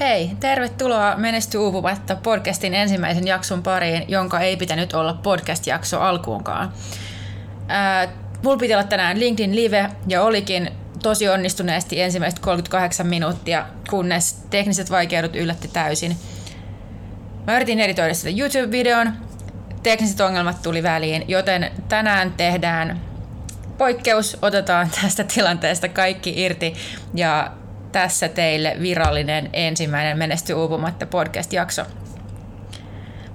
Hei, 0.00 0.30
tervetuloa 0.40 1.16
Menesty 1.16 1.58
uupumatta 1.58 2.16
podcastin 2.16 2.74
ensimmäisen 2.74 3.26
jakson 3.26 3.62
pariin, 3.62 4.04
jonka 4.08 4.40
ei 4.40 4.56
pitänyt 4.56 4.92
olla 4.92 5.14
podcast-jakso 5.14 6.00
alkuunkaan. 6.00 6.72
Ää, 7.68 8.08
mulla 8.42 8.56
piti 8.56 8.74
olla 8.74 8.84
tänään 8.84 9.20
LinkedIn 9.20 9.56
Live 9.56 9.90
ja 10.08 10.22
olikin 10.22 10.70
tosi 11.02 11.28
onnistuneesti 11.28 12.00
ensimmäiset 12.00 12.38
38 12.38 13.06
minuuttia, 13.06 13.66
kunnes 13.90 14.32
tekniset 14.50 14.90
vaikeudet 14.90 15.36
yllätti 15.36 15.68
täysin. 15.68 16.16
Mä 17.46 17.56
yritin 17.56 17.80
editoida 17.80 18.14
sitä 18.14 18.30
YouTube-videon, 18.30 19.12
tekniset 19.82 20.20
ongelmat 20.20 20.62
tuli 20.62 20.82
väliin, 20.82 21.24
joten 21.28 21.70
tänään 21.88 22.32
tehdään 22.32 23.00
poikkeus, 23.78 24.38
otetaan 24.42 24.90
tästä 25.02 25.24
tilanteesta 25.24 25.88
kaikki 25.88 26.42
irti 26.42 26.74
ja 27.14 27.50
tässä 27.92 28.28
teille 28.28 28.76
virallinen 28.80 29.50
ensimmäinen 29.52 30.18
Menesty 30.18 30.52
uupumatta 30.52 31.06
podcast-jakso. 31.06 31.86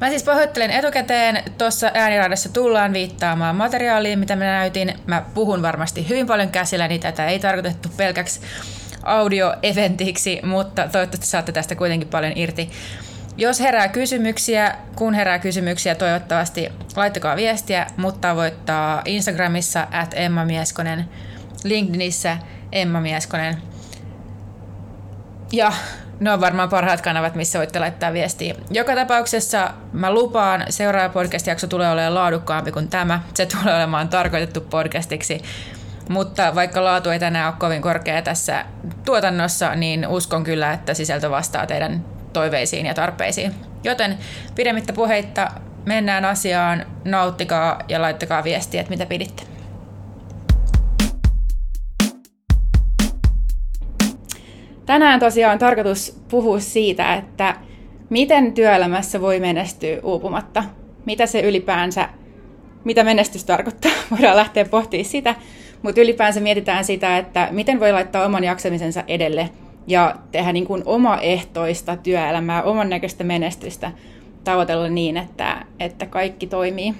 Mä 0.01 0.09
siis 0.09 0.23
pahoittelen 0.23 0.71
etukäteen, 0.71 1.43
tuossa 1.57 1.91
ääniraadassa 1.93 2.49
tullaan 2.49 2.93
viittaamaan 2.93 3.55
materiaaliin, 3.55 4.19
mitä 4.19 4.35
mä 4.35 4.43
näytin. 4.43 4.93
Mä 5.07 5.23
puhun 5.33 5.61
varmasti 5.61 6.09
hyvin 6.09 6.27
paljon 6.27 6.49
käsillä, 6.49 6.87
niin 6.87 7.01
tätä 7.01 7.27
ei 7.27 7.39
tarkoitettu 7.39 7.89
pelkäksi 7.97 8.41
audio-eventiksi, 9.03 10.45
mutta 10.45 10.87
toivottavasti 10.87 11.27
saatte 11.27 11.51
tästä 11.51 11.75
kuitenkin 11.75 12.07
paljon 12.07 12.33
irti. 12.35 12.69
Jos 13.37 13.59
herää 13.59 13.87
kysymyksiä, 13.87 14.75
kun 14.95 15.13
herää 15.13 15.39
kysymyksiä, 15.39 15.95
toivottavasti 15.95 16.69
laittakaa 16.95 17.35
viestiä, 17.35 17.87
mutta 17.97 18.35
voittaa 18.35 19.01
Instagramissa 19.05 19.87
at 19.91 20.13
Emma 20.15 20.45
Mieskonen, 20.45 21.05
LinkedInissä 21.63 22.37
Emma 22.71 23.01
Mieskonen– 23.01 23.57
ja 25.51 25.73
ne 26.19 26.31
on 26.31 26.41
varmaan 26.41 26.69
parhaat 26.69 27.01
kanavat, 27.01 27.35
missä 27.35 27.59
voitte 27.59 27.79
laittaa 27.79 28.13
viestiä. 28.13 28.55
Joka 28.71 28.95
tapauksessa 28.95 29.73
mä 29.93 30.13
lupaan, 30.13 30.65
seuraava 30.69 31.13
podcast-jakso 31.13 31.67
tulee 31.67 31.91
olemaan 31.91 32.15
laadukkaampi 32.15 32.71
kuin 32.71 32.87
tämä. 32.87 33.21
Se 33.33 33.45
tulee 33.45 33.75
olemaan 33.75 34.09
tarkoitettu 34.09 34.61
podcastiksi. 34.61 35.41
Mutta 36.09 36.55
vaikka 36.55 36.83
laatu 36.83 37.09
ei 37.09 37.19
tänään 37.19 37.47
ole 37.47 37.55
kovin 37.59 37.81
korkea 37.81 38.21
tässä 38.21 38.65
tuotannossa, 39.05 39.75
niin 39.75 40.07
uskon 40.07 40.43
kyllä, 40.43 40.73
että 40.73 40.93
sisältö 40.93 41.29
vastaa 41.29 41.67
teidän 41.67 42.05
toiveisiin 42.33 42.85
ja 42.85 42.93
tarpeisiin. 42.93 43.55
Joten 43.83 44.17
pidemmittä 44.55 44.93
puheitta 44.93 45.51
mennään 45.85 46.25
asiaan, 46.25 46.85
nauttikaa 47.05 47.79
ja 47.89 48.01
laittakaa 48.01 48.43
viestiä, 48.43 48.81
että 48.81 48.89
mitä 48.89 49.05
piditte. 49.05 49.54
Tänään 54.85 55.19
tosiaan 55.19 55.53
on 55.53 55.59
tarkoitus 55.59 56.19
puhua 56.29 56.59
siitä, 56.59 57.15
että 57.15 57.55
miten 58.09 58.53
työelämässä 58.53 59.21
voi 59.21 59.39
menestyä 59.39 59.99
uupumatta. 60.03 60.63
Mitä 61.05 61.25
se 61.25 61.41
ylipäänsä, 61.41 62.09
mitä 62.83 63.03
menestys 63.03 63.43
tarkoittaa. 63.43 63.91
Voidaan 64.11 64.37
lähteä 64.37 64.65
pohtimaan 64.65 65.05
sitä, 65.05 65.35
mutta 65.81 66.01
ylipäänsä 66.01 66.39
mietitään 66.39 66.85
sitä, 66.85 67.17
että 67.17 67.47
miten 67.51 67.79
voi 67.79 67.91
laittaa 67.91 68.25
oman 68.25 68.43
jaksamisensa 68.43 69.03
edelle 69.07 69.49
ja 69.87 70.15
tehdä 70.31 70.53
niin 70.53 70.65
kuin 70.65 70.83
omaehtoista 70.85 71.97
työelämää, 71.97 72.63
oman 72.63 72.89
näköistä 72.89 73.23
menestystä 73.23 73.91
tavoitella 74.43 74.89
niin, 74.89 75.17
että, 75.17 75.65
että 75.79 76.05
kaikki 76.05 76.47
toimii. 76.47 76.93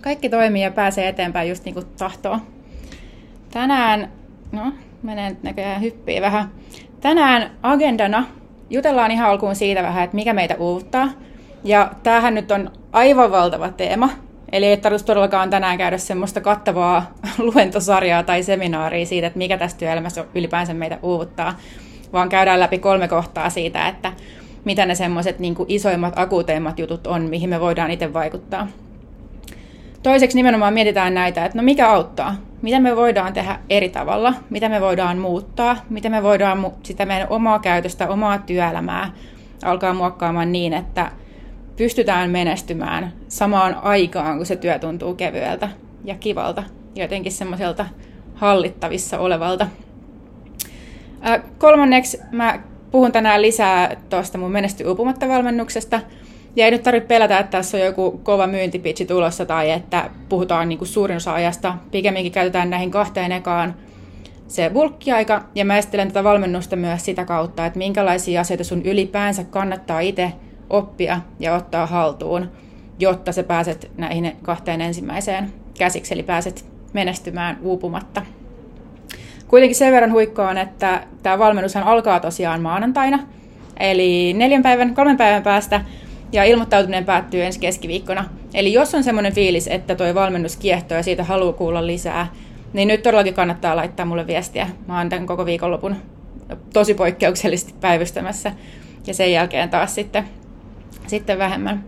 Kaikki 0.00 0.28
toimii 0.28 0.62
ja 0.62 0.70
pääsee 0.70 1.08
eteenpäin 1.08 1.48
just 1.48 1.64
niin 1.64 1.74
kuin 1.74 1.86
tahtoo. 1.98 2.38
Tänään, 3.50 4.12
no 4.52 4.72
menee 5.04 5.36
näköjään 5.42 5.80
hyppii 5.80 6.20
vähän. 6.20 6.50
Tänään 7.00 7.50
agendana 7.62 8.26
jutellaan 8.70 9.10
ihan 9.10 9.30
alkuun 9.30 9.56
siitä 9.56 9.82
vähän, 9.82 10.04
että 10.04 10.14
mikä 10.14 10.32
meitä 10.32 10.56
uuvuttaa. 10.58 11.08
Ja 11.64 11.90
tämähän 12.02 12.34
nyt 12.34 12.50
on 12.50 12.70
aivan 12.92 13.30
valtava 13.30 13.68
teema. 13.68 14.10
Eli 14.52 14.66
ei 14.66 14.76
tarvitse 14.76 15.06
todellakaan 15.06 15.50
tänään 15.50 15.78
käydä 15.78 15.98
semmoista 15.98 16.40
kattavaa 16.40 17.12
luentosarjaa 17.54 18.22
tai 18.22 18.42
seminaaria 18.42 19.06
siitä, 19.06 19.26
että 19.26 19.38
mikä 19.38 19.58
tässä 19.58 19.76
työelämässä 19.76 20.24
ylipäänsä 20.34 20.74
meitä 20.74 20.98
uuvuttaa, 21.02 21.58
vaan 22.12 22.28
käydään 22.28 22.60
läpi 22.60 22.78
kolme 22.78 23.08
kohtaa 23.08 23.50
siitä, 23.50 23.88
että 23.88 24.12
mitä 24.64 24.86
ne 24.86 24.94
semmoiset 24.94 25.38
niin 25.38 25.54
isoimmat, 25.68 26.18
akuuteimmat 26.18 26.78
jutut 26.78 27.06
on, 27.06 27.22
mihin 27.22 27.50
me 27.50 27.60
voidaan 27.60 27.90
itse 27.90 28.12
vaikuttaa. 28.12 28.68
Toiseksi 30.04 30.36
nimenomaan 30.36 30.74
mietitään 30.74 31.14
näitä, 31.14 31.44
että 31.44 31.58
no 31.58 31.64
mikä 31.64 31.90
auttaa? 31.90 32.36
Mitä 32.62 32.80
me 32.80 32.96
voidaan 32.96 33.32
tehdä 33.32 33.58
eri 33.70 33.88
tavalla? 33.88 34.34
Mitä 34.50 34.68
me 34.68 34.80
voidaan 34.80 35.18
muuttaa? 35.18 35.76
Miten 35.90 36.12
me 36.12 36.22
voidaan 36.22 36.72
sitä 36.82 37.06
meidän 37.06 37.28
omaa 37.30 37.58
käytöstä, 37.58 38.08
omaa 38.08 38.38
työelämää 38.38 39.12
alkaa 39.64 39.94
muokkaamaan 39.94 40.52
niin, 40.52 40.72
että 40.72 41.10
pystytään 41.76 42.30
menestymään 42.30 43.12
samaan 43.28 43.74
aikaan, 43.82 44.36
kun 44.36 44.46
se 44.46 44.56
työ 44.56 44.78
tuntuu 44.78 45.14
kevyeltä 45.14 45.68
ja 46.04 46.14
kivalta, 46.14 46.62
jotenkin 46.94 47.32
semmoiselta 47.32 47.86
hallittavissa 48.34 49.18
olevalta. 49.18 49.66
Kolmanneksi 51.58 52.20
mä 52.32 52.58
puhun 52.90 53.12
tänään 53.12 53.42
lisää 53.42 53.96
tuosta 54.10 54.38
mun 54.38 54.52
menesty 54.52 54.84
valmennuksesta– 55.28 56.00
ja 56.56 56.64
ei 56.64 56.70
nyt 56.70 56.82
tarvitse 56.82 57.06
pelätä, 57.06 57.38
että 57.38 57.50
tässä 57.50 57.76
on 57.76 57.84
joku 57.84 58.20
kova 58.22 58.46
myyntipitsi 58.46 59.06
tulossa 59.06 59.46
tai 59.46 59.70
että 59.70 60.10
puhutaan 60.28 60.68
niin 60.68 60.78
kuin 60.78 60.88
suurin 60.88 61.16
osa 61.16 61.34
ajasta. 61.34 61.74
Pikemminkin 61.90 62.32
käytetään 62.32 62.70
näihin 62.70 62.90
kahteen 62.90 63.32
ekaan 63.32 63.74
se 64.48 64.70
bulkkiaika 64.70 65.42
ja 65.54 65.64
mä 65.64 65.78
esittelen 65.78 66.08
tätä 66.08 66.24
valmennusta 66.24 66.76
myös 66.76 67.04
sitä 67.04 67.24
kautta, 67.24 67.66
että 67.66 67.78
minkälaisia 67.78 68.40
asioita 68.40 68.64
sun 68.64 68.82
ylipäänsä 68.82 69.44
kannattaa 69.44 70.00
itse 70.00 70.32
oppia 70.70 71.20
ja 71.40 71.54
ottaa 71.54 71.86
haltuun, 71.86 72.50
jotta 72.98 73.32
sä 73.32 73.42
pääset 73.42 73.90
näihin 73.96 74.36
kahteen 74.42 74.80
ensimmäiseen 74.80 75.52
käsiksi, 75.78 76.14
eli 76.14 76.22
pääset 76.22 76.64
menestymään 76.92 77.58
uupumatta. 77.62 78.22
Kuitenkin 79.48 79.76
sen 79.76 79.92
verran 79.92 80.12
huikkoon, 80.12 80.58
että 80.58 81.06
tämä 81.22 81.38
valmennushan 81.38 81.84
alkaa 81.84 82.20
tosiaan 82.20 82.60
maanantaina, 82.60 83.18
eli 83.80 84.32
neljän 84.32 84.62
päivän, 84.62 84.94
kolmen 84.94 85.16
päivän 85.16 85.42
päästä– 85.42 85.80
ja 86.34 86.44
ilmoittautuminen 86.44 87.04
päättyy 87.04 87.44
ensi 87.44 87.60
keskiviikkona. 87.60 88.24
Eli 88.54 88.72
jos 88.72 88.94
on 88.94 89.04
semmoinen 89.04 89.34
fiilis, 89.34 89.68
että 89.68 89.94
toi 89.94 90.14
valmennus 90.14 90.56
kiehtoo 90.56 90.96
ja 90.96 91.02
siitä 91.02 91.24
haluaa 91.24 91.52
kuulla 91.52 91.86
lisää, 91.86 92.32
niin 92.72 92.88
nyt 92.88 93.02
todellakin 93.02 93.34
kannattaa 93.34 93.76
laittaa 93.76 94.06
mulle 94.06 94.26
viestiä. 94.26 94.68
Mä 94.86 94.98
oon 94.98 95.08
tämän 95.08 95.26
koko 95.26 95.46
viikonlopun 95.46 95.96
tosi 96.72 96.94
poikkeuksellisesti 96.94 97.74
päivystämässä 97.80 98.52
ja 99.06 99.14
sen 99.14 99.32
jälkeen 99.32 99.70
taas 99.70 99.94
sitten, 99.94 100.24
sitten 101.06 101.38
vähemmän. 101.38 101.84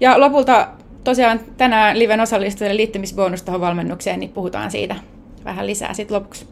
Ja 0.00 0.20
lopulta 0.20 0.68
tosiaan 1.04 1.40
tänään 1.56 1.98
liven 1.98 2.20
osallistujille 2.20 2.76
liittymisbonus 2.76 3.42
tuohon 3.42 3.60
valmennukseen, 3.60 4.20
niin 4.20 4.30
puhutaan 4.30 4.70
siitä 4.70 4.96
vähän 5.44 5.66
lisää 5.66 5.94
sitten 5.94 6.14
lopuksi. 6.14 6.46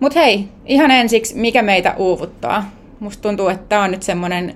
Mutta 0.00 0.20
hei, 0.20 0.48
ihan 0.66 0.90
ensiksi, 0.90 1.36
mikä 1.36 1.62
meitä 1.62 1.94
uuvuttaa? 1.96 2.70
Musta 3.00 3.22
tuntuu, 3.22 3.48
että 3.48 3.66
tämä 3.68 3.82
on 3.82 3.90
nyt 3.90 4.02
semmoinen 4.02 4.54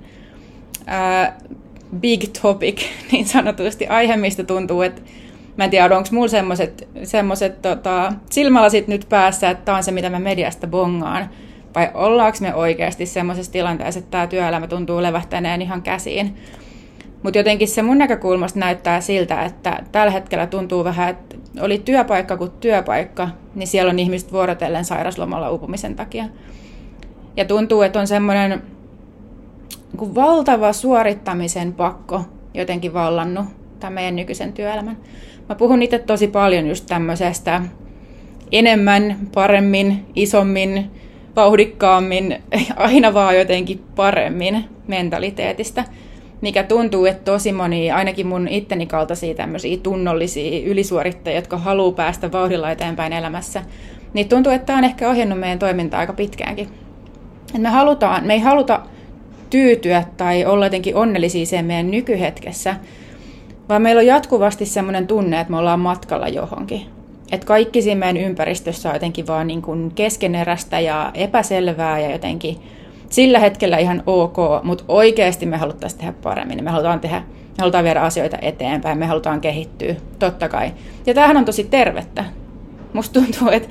big 2.00 2.24
topic, 2.42 2.82
niin 3.12 3.26
sanotusti, 3.26 3.86
aihe, 3.86 4.16
mistä 4.16 4.44
tuntuu, 4.44 4.82
että 4.82 5.02
mä 5.56 5.64
en 5.64 5.70
tiedä, 5.70 5.96
onko 5.96 6.08
mulla 6.12 6.28
semmoiset 6.28 6.88
semmoset, 7.02 7.62
tota, 7.62 8.12
silmälasit 8.30 8.88
nyt 8.88 9.06
päässä, 9.08 9.50
että 9.50 9.64
tämä 9.64 9.76
on 9.76 9.84
se, 9.84 9.92
mitä 9.92 10.10
mä 10.10 10.18
mediasta 10.18 10.66
bongaan, 10.66 11.30
vai 11.74 11.90
ollaanko 11.94 12.38
me 12.40 12.54
oikeasti 12.54 13.06
semmoisessa 13.06 13.52
tilanteessa, 13.52 13.98
että 13.98 14.10
tämä 14.10 14.26
työelämä 14.26 14.66
tuntuu 14.66 15.02
levähtäneen 15.02 15.62
ihan 15.62 15.82
käsiin. 15.82 16.36
Mutta 17.22 17.38
jotenkin 17.38 17.68
se 17.68 17.82
mun 17.82 17.98
näkökulmasta 17.98 18.58
näyttää 18.58 19.00
siltä, 19.00 19.42
että 19.42 19.82
tällä 19.92 20.12
hetkellä 20.12 20.46
tuntuu 20.46 20.84
vähän, 20.84 21.10
että 21.10 21.36
oli 21.60 21.78
työpaikka 21.78 22.36
kuin 22.36 22.50
työpaikka, 22.60 23.28
niin 23.54 23.66
siellä 23.66 23.90
on 23.90 23.98
ihmiset 23.98 24.32
vuorotellen 24.32 24.84
sairaslomalla 24.84 25.50
uupumisen 25.50 25.96
takia. 25.96 26.24
Ja 27.36 27.44
tuntuu, 27.44 27.82
että 27.82 28.00
on 28.00 28.06
semmoinen 28.06 28.62
niin 30.00 30.14
valtava 30.14 30.72
suorittamisen 30.72 31.72
pakko 31.72 32.24
jotenkin 32.54 32.94
vallannut 32.94 33.46
tämän 33.80 33.92
meidän 33.92 34.16
nykyisen 34.16 34.52
työelämän. 34.52 34.96
Mä 35.48 35.54
puhun 35.54 35.82
itse 35.82 35.98
tosi 35.98 36.26
paljon 36.28 36.66
just 36.66 36.86
tämmöisestä 36.86 37.62
enemmän, 38.52 39.16
paremmin, 39.34 40.06
isommin, 40.16 40.90
vauhdikkaammin, 41.36 42.42
aina 42.76 43.14
vaan 43.14 43.38
jotenkin 43.38 43.84
paremmin 43.96 44.64
mentaliteetistä, 44.86 45.84
mikä 46.40 46.62
tuntuu, 46.62 47.06
että 47.06 47.32
tosi 47.32 47.52
moni, 47.52 47.90
ainakin 47.90 48.26
mun 48.26 48.48
itteni 48.48 48.86
kaltaisia 48.86 49.34
tämmöisiä 49.34 49.76
tunnollisia 49.76 50.66
ylisuorittajia, 50.66 51.38
jotka 51.38 51.58
haluaa 51.58 51.92
päästä 51.92 52.32
vauhdilla 52.32 52.70
eteenpäin 52.70 53.12
elämässä, 53.12 53.62
niin 54.14 54.28
tuntuu, 54.28 54.52
että 54.52 54.66
tämä 54.66 54.78
on 54.78 54.84
ehkä 54.84 55.10
ohjannut 55.10 55.40
meidän 55.40 55.58
toimintaa 55.58 56.00
aika 56.00 56.12
pitkäänkin. 56.12 56.68
Et 57.54 57.62
me, 57.62 57.68
halutaan, 57.68 58.26
me 58.26 58.32
ei 58.32 58.40
haluta 58.40 58.80
tyytyä 59.52 60.04
tai 60.16 60.44
olla 60.44 60.66
jotenkin 60.66 60.96
onnellisia 60.96 61.46
sen 61.46 61.64
meidän 61.64 61.90
nykyhetkessä, 61.90 62.76
vaan 63.68 63.82
meillä 63.82 64.00
on 64.00 64.06
jatkuvasti 64.06 64.66
sellainen 64.66 65.06
tunne, 65.06 65.40
että 65.40 65.50
me 65.50 65.58
ollaan 65.58 65.80
matkalla 65.80 66.28
johonkin. 66.28 66.82
Että 67.32 67.46
kaikki 67.46 67.82
siinä 67.82 67.98
meidän 67.98 68.16
ympäristössä 68.16 68.88
on 68.88 68.94
jotenkin 68.94 69.26
vaan 69.26 69.46
niin 69.46 69.62
kuin 69.62 69.92
keskeneräistä 69.94 70.80
ja 70.80 71.10
epäselvää 71.14 71.98
ja 71.98 72.10
jotenkin 72.10 72.56
sillä 73.10 73.38
hetkellä 73.38 73.78
ihan 73.78 74.02
ok, 74.06 74.36
mutta 74.62 74.84
oikeasti 74.88 75.46
me 75.46 75.56
haluttaisiin 75.56 76.00
tehdä 76.00 76.14
paremmin. 76.22 76.64
Me 76.64 76.70
halutaan, 76.70 77.00
tehdä, 77.00 77.18
me 77.18 77.54
halutaan 77.58 77.84
viedä 77.84 78.00
asioita 78.00 78.38
eteenpäin, 78.42 78.98
me 78.98 79.06
halutaan 79.06 79.40
kehittyä, 79.40 79.94
totta 80.18 80.48
kai. 80.48 80.72
Ja 81.06 81.14
tämähän 81.14 81.36
on 81.36 81.44
tosi 81.44 81.64
tervettä. 81.64 82.24
Musta 82.92 83.20
tuntuu, 83.20 83.48
että 83.48 83.68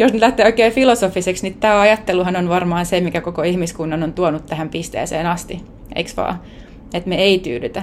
jos 0.00 0.12
nyt 0.12 0.20
lähtee 0.20 0.46
oikein 0.46 0.72
filosofiseksi, 0.72 1.42
niin 1.42 1.60
tämä 1.60 1.80
ajatteluhan 1.80 2.36
on 2.36 2.48
varmaan 2.48 2.86
se, 2.86 3.00
mikä 3.00 3.20
koko 3.20 3.42
ihmiskunnan 3.42 4.02
on 4.02 4.12
tuonut 4.12 4.46
tähän 4.46 4.68
pisteeseen 4.68 5.26
asti. 5.26 5.60
Eikö 5.94 6.10
vaan? 6.16 6.40
Että 6.94 7.08
me 7.08 7.16
ei 7.16 7.38
tyydytä, 7.38 7.82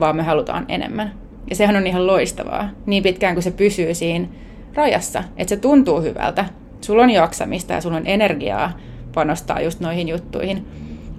vaan 0.00 0.16
me 0.16 0.22
halutaan 0.22 0.64
enemmän. 0.68 1.12
Ja 1.50 1.56
sehän 1.56 1.76
on 1.76 1.86
ihan 1.86 2.06
loistavaa, 2.06 2.68
niin 2.86 3.02
pitkään 3.02 3.34
kuin 3.34 3.42
se 3.42 3.50
pysyy 3.50 3.94
siinä 3.94 4.28
rajassa, 4.74 5.24
että 5.36 5.54
se 5.54 5.60
tuntuu 5.60 6.00
hyvältä. 6.00 6.44
Sulla 6.80 7.02
on 7.02 7.10
jaksamista 7.10 7.72
ja 7.72 7.80
sulla 7.80 7.96
on 7.96 8.06
energiaa 8.06 8.72
panostaa 9.14 9.60
just 9.60 9.80
noihin 9.80 10.08
juttuihin. 10.08 10.66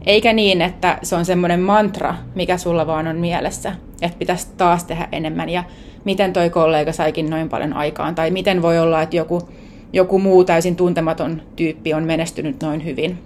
Eikä 0.05 0.33
niin, 0.33 0.61
että 0.61 0.97
se 1.03 1.15
on 1.15 1.25
semmoinen 1.25 1.59
mantra, 1.59 2.15
mikä 2.35 2.57
sulla 2.57 2.87
vaan 2.87 3.07
on 3.07 3.15
mielessä, 3.15 3.73
että 4.01 4.17
pitäisi 4.17 4.47
taas 4.57 4.83
tehdä 4.83 5.07
enemmän 5.11 5.49
ja 5.49 5.63
miten 6.05 6.33
toi 6.33 6.49
kollega 6.49 6.91
saikin 6.91 7.29
noin 7.29 7.49
paljon 7.49 7.73
aikaan, 7.73 8.15
tai 8.15 8.31
miten 8.31 8.61
voi 8.61 8.79
olla, 8.79 9.01
että 9.01 9.15
joku, 9.15 9.49
joku 9.93 10.19
muu 10.19 10.43
täysin 10.43 10.75
tuntematon 10.75 11.41
tyyppi 11.55 11.93
on 11.93 12.03
menestynyt 12.03 12.63
noin 12.63 12.85
hyvin. 12.85 13.17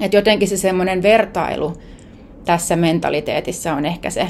Et 0.00 0.12
jotenkin 0.12 0.48
se 0.48 0.56
semmoinen 0.56 1.02
vertailu 1.02 1.72
tässä 2.44 2.76
mentaliteetissa 2.76 3.74
on 3.74 3.84
ehkä 3.84 4.10
se 4.10 4.26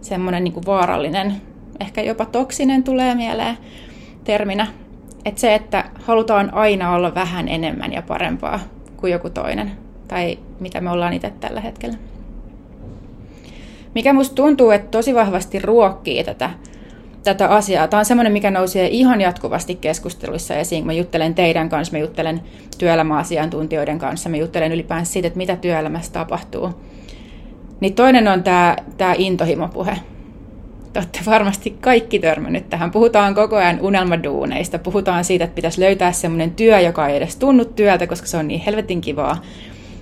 semmoinen 0.00 0.44
niin 0.44 0.66
vaarallinen, 0.66 1.34
ehkä 1.80 2.02
jopa 2.02 2.24
toksinen 2.24 2.82
tulee 2.82 3.14
mieleen 3.14 3.58
terminä. 4.24 4.66
Että 5.24 5.40
se, 5.40 5.54
että 5.54 5.84
halutaan 6.02 6.54
aina 6.54 6.94
olla 6.94 7.14
vähän 7.14 7.48
enemmän 7.48 7.92
ja 7.92 8.02
parempaa 8.02 8.60
kuin 8.96 9.12
joku 9.12 9.30
toinen, 9.30 9.72
tai 10.08 10.38
mitä 10.60 10.80
me 10.80 10.90
ollaan 10.90 11.12
itse 11.12 11.32
tällä 11.40 11.60
hetkellä. 11.60 11.96
Mikä 13.94 14.12
musta 14.12 14.34
tuntuu, 14.34 14.70
että 14.70 14.90
tosi 14.90 15.14
vahvasti 15.14 15.58
ruokkii 15.58 16.24
tätä 16.24 16.50
tätä 17.34 17.48
asiaa. 17.48 17.88
Tämä 17.88 17.98
on 17.98 18.04
semmoinen, 18.04 18.32
mikä 18.32 18.50
nousee 18.50 18.88
ihan 18.88 19.20
jatkuvasti 19.20 19.74
keskusteluissa 19.74 20.54
esiin. 20.54 20.86
Mä 20.86 20.92
juttelen 20.92 21.34
teidän 21.34 21.68
kanssa, 21.68 21.92
mä 21.92 21.98
juttelen 21.98 22.40
työelämäasiantuntijoiden 22.78 23.98
kanssa, 23.98 24.28
mä 24.28 24.36
juttelen 24.36 24.72
ylipäänsä 24.72 25.12
siitä, 25.12 25.28
että 25.28 25.36
mitä 25.36 25.56
työelämässä 25.56 26.12
tapahtuu. 26.12 26.70
Niin 27.80 27.94
toinen 27.94 28.28
on 28.28 28.42
tämä, 28.42 28.76
tämä 28.96 29.14
intohimopuhe. 29.18 29.96
Te 30.92 30.98
olette 30.98 31.20
varmasti 31.26 31.76
kaikki 31.80 32.18
törmännyt 32.18 32.70
tähän. 32.70 32.90
Puhutaan 32.90 33.34
koko 33.34 33.56
ajan 33.56 33.80
unelmaduuneista. 33.80 34.78
Puhutaan 34.78 35.24
siitä, 35.24 35.44
että 35.44 35.54
pitäisi 35.54 35.80
löytää 35.80 36.12
semmoinen 36.12 36.50
työ, 36.50 36.80
joka 36.80 37.08
ei 37.08 37.16
edes 37.16 37.36
tunnu 37.36 37.64
työltä, 37.64 38.06
koska 38.06 38.26
se 38.26 38.36
on 38.36 38.48
niin 38.48 38.60
helvetin 38.60 39.00
kivaa. 39.00 39.42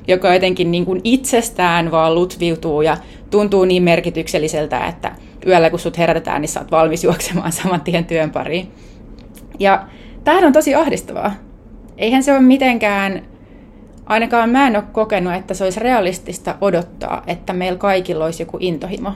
Joka 0.09 0.35
jotenkin 0.35 0.71
niin 0.71 0.85
kuin 0.85 1.01
itsestään 1.05 1.91
vaan 1.91 2.15
lutviutuu 2.15 2.83
ja 2.83 2.97
tuntuu 3.31 3.65
niin 3.65 3.83
merkitykselliseltä, 3.83 4.87
että 4.87 5.13
yöllä 5.47 5.71
kun 5.71 5.79
sut 5.79 5.99
herätetään, 5.99 6.41
niin 6.41 6.49
sä 6.49 6.61
oot 6.61 6.71
valmis 6.71 7.05
juoksemaan 7.05 7.53
saman 7.53 7.81
tien 7.81 8.05
työn 8.05 8.31
pariin. 8.31 8.73
Ja 9.59 9.87
tämähän 10.25 10.45
on 10.45 10.53
tosi 10.53 10.75
ahdistavaa. 10.75 11.35
Eihän 11.99 12.23
se 12.23 12.33
ole 12.33 12.41
mitenkään, 12.41 13.23
ainakaan 14.07 14.51
mä 14.51 14.67
en 14.67 14.77
ole 14.77 14.85
kokenut, 14.93 15.35
että 15.35 15.55
se 15.55 15.65
olisi 15.65 15.81
realistista 15.81 16.55
odottaa, 16.61 17.23
että 17.27 17.53
meillä 17.53 17.79
kaikilla 17.79 18.25
olisi 18.25 18.43
joku 18.43 18.57
intohimo. 18.61 19.13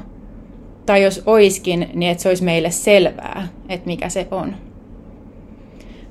Tai 0.86 1.02
jos 1.02 1.22
oiskin, 1.26 1.90
niin 1.94 2.10
että 2.10 2.22
se 2.22 2.28
olisi 2.28 2.44
meille 2.44 2.70
selvää, 2.70 3.48
että 3.68 3.86
mikä 3.86 4.08
se 4.08 4.28
on. 4.30 4.54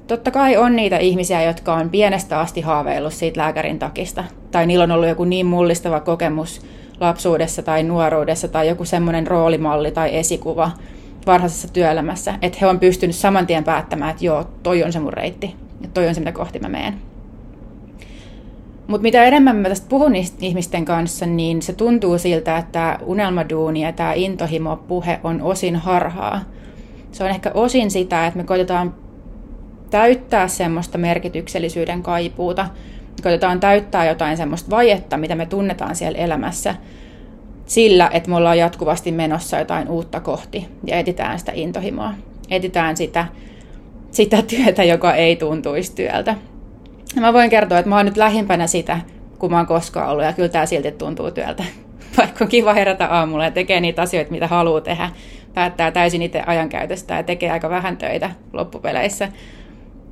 Totta 0.07 0.31
kai 0.31 0.57
on 0.57 0.75
niitä 0.75 0.97
ihmisiä, 0.97 1.43
jotka 1.43 1.73
on 1.73 1.89
pienestä 1.89 2.39
asti 2.39 2.61
haaveillut 2.61 3.13
siitä 3.13 3.39
lääkärin 3.39 3.79
takista. 3.79 4.23
Tai 4.51 4.67
niillä 4.67 4.83
on 4.83 4.91
ollut 4.91 5.07
joku 5.07 5.23
niin 5.23 5.45
mullistava 5.45 5.99
kokemus 5.99 6.61
lapsuudessa 6.99 7.61
tai 7.61 7.83
nuoruudessa 7.83 8.47
tai 8.47 8.67
joku 8.67 8.85
semmoinen 8.85 9.27
roolimalli 9.27 9.91
tai 9.91 10.15
esikuva 10.15 10.71
varhaisessa 11.25 11.73
työelämässä, 11.73 12.33
että 12.41 12.57
he 12.61 12.67
on 12.67 12.79
pystynyt 12.79 13.15
saman 13.15 13.47
tien 13.47 13.63
päättämään, 13.63 14.11
että 14.11 14.25
joo, 14.25 14.43
toi 14.63 14.83
on 14.83 14.93
se 14.93 14.99
mun 14.99 15.13
reitti 15.13 15.55
ja 15.81 15.87
toi 15.93 16.07
on 16.07 16.15
se, 16.15 16.21
mitä 16.21 16.31
kohti 16.31 16.59
mä 16.59 16.69
menen. 16.69 16.93
Mutta 18.87 19.01
mitä 19.01 19.23
enemmän 19.23 19.55
mä 19.55 19.69
tästä 19.69 19.89
puhun 19.89 20.13
ihmisten 20.41 20.85
kanssa, 20.85 21.25
niin 21.25 21.61
se 21.61 21.73
tuntuu 21.73 22.17
siltä, 22.17 22.57
että 22.57 22.71
tämä 22.71 22.97
unelmaduuni 23.05 23.83
ja 23.83 23.91
tämä 23.91 24.13
intohimo-puhe 24.13 25.19
on 25.23 25.41
osin 25.41 25.75
harhaa. 25.75 26.41
Se 27.11 27.23
on 27.23 27.29
ehkä 27.29 27.51
osin 27.53 27.91
sitä, 27.91 28.27
että 28.27 28.37
me 28.37 28.43
koitetaan 28.43 28.95
täyttää 29.89 30.47
semmoista 30.47 30.97
merkityksellisyyden 30.97 32.03
kaipuuta, 32.03 32.67
koitetaan 33.21 33.59
täyttää 33.59 34.05
jotain 34.05 34.37
semmoista 34.37 34.69
vajetta, 34.69 35.17
mitä 35.17 35.35
me 35.35 35.45
tunnetaan 35.45 35.95
siellä 35.95 36.17
elämässä, 36.19 36.75
sillä, 37.65 38.09
että 38.13 38.29
me 38.29 38.35
ollaan 38.35 38.57
jatkuvasti 38.57 39.11
menossa 39.11 39.59
jotain 39.59 39.89
uutta 39.89 40.19
kohti 40.19 40.67
ja 40.87 40.97
etitään 40.97 41.39
sitä 41.39 41.51
intohimoa. 41.55 42.13
Etitään 42.49 42.97
sitä, 42.97 43.25
sitä 44.11 44.41
työtä, 44.41 44.83
joka 44.83 45.13
ei 45.13 45.35
tuntuisi 45.35 45.95
työltä. 45.95 46.35
Ja 47.15 47.21
mä 47.21 47.33
voin 47.33 47.49
kertoa, 47.49 47.79
että 47.79 47.89
mä 47.89 47.95
oon 47.95 48.05
nyt 48.05 48.17
lähimpänä 48.17 48.67
sitä, 48.67 48.99
kun 49.39 49.51
mä 49.51 49.57
oon 49.57 49.67
koskaan 49.67 50.09
ollut, 50.09 50.25
ja 50.25 50.33
kyllä 50.33 50.49
tää 50.49 50.65
silti 50.65 50.91
tuntuu 50.91 51.31
työltä. 51.31 51.63
Vaikka 52.17 52.45
on 52.45 52.49
kiva 52.49 52.73
herätä 52.73 53.07
aamulla 53.07 53.45
ja 53.45 53.51
tekee 53.51 53.79
niitä 53.79 54.01
asioita, 54.01 54.31
mitä 54.31 54.47
haluaa 54.47 54.81
tehdä, 54.81 55.09
päättää 55.53 55.91
täysin 55.91 56.21
itse 56.21 56.43
ajankäytöstä 56.45 57.15
ja 57.15 57.23
tekee 57.23 57.51
aika 57.51 57.69
vähän 57.69 57.97
töitä 57.97 58.31
loppupeleissä 58.53 59.29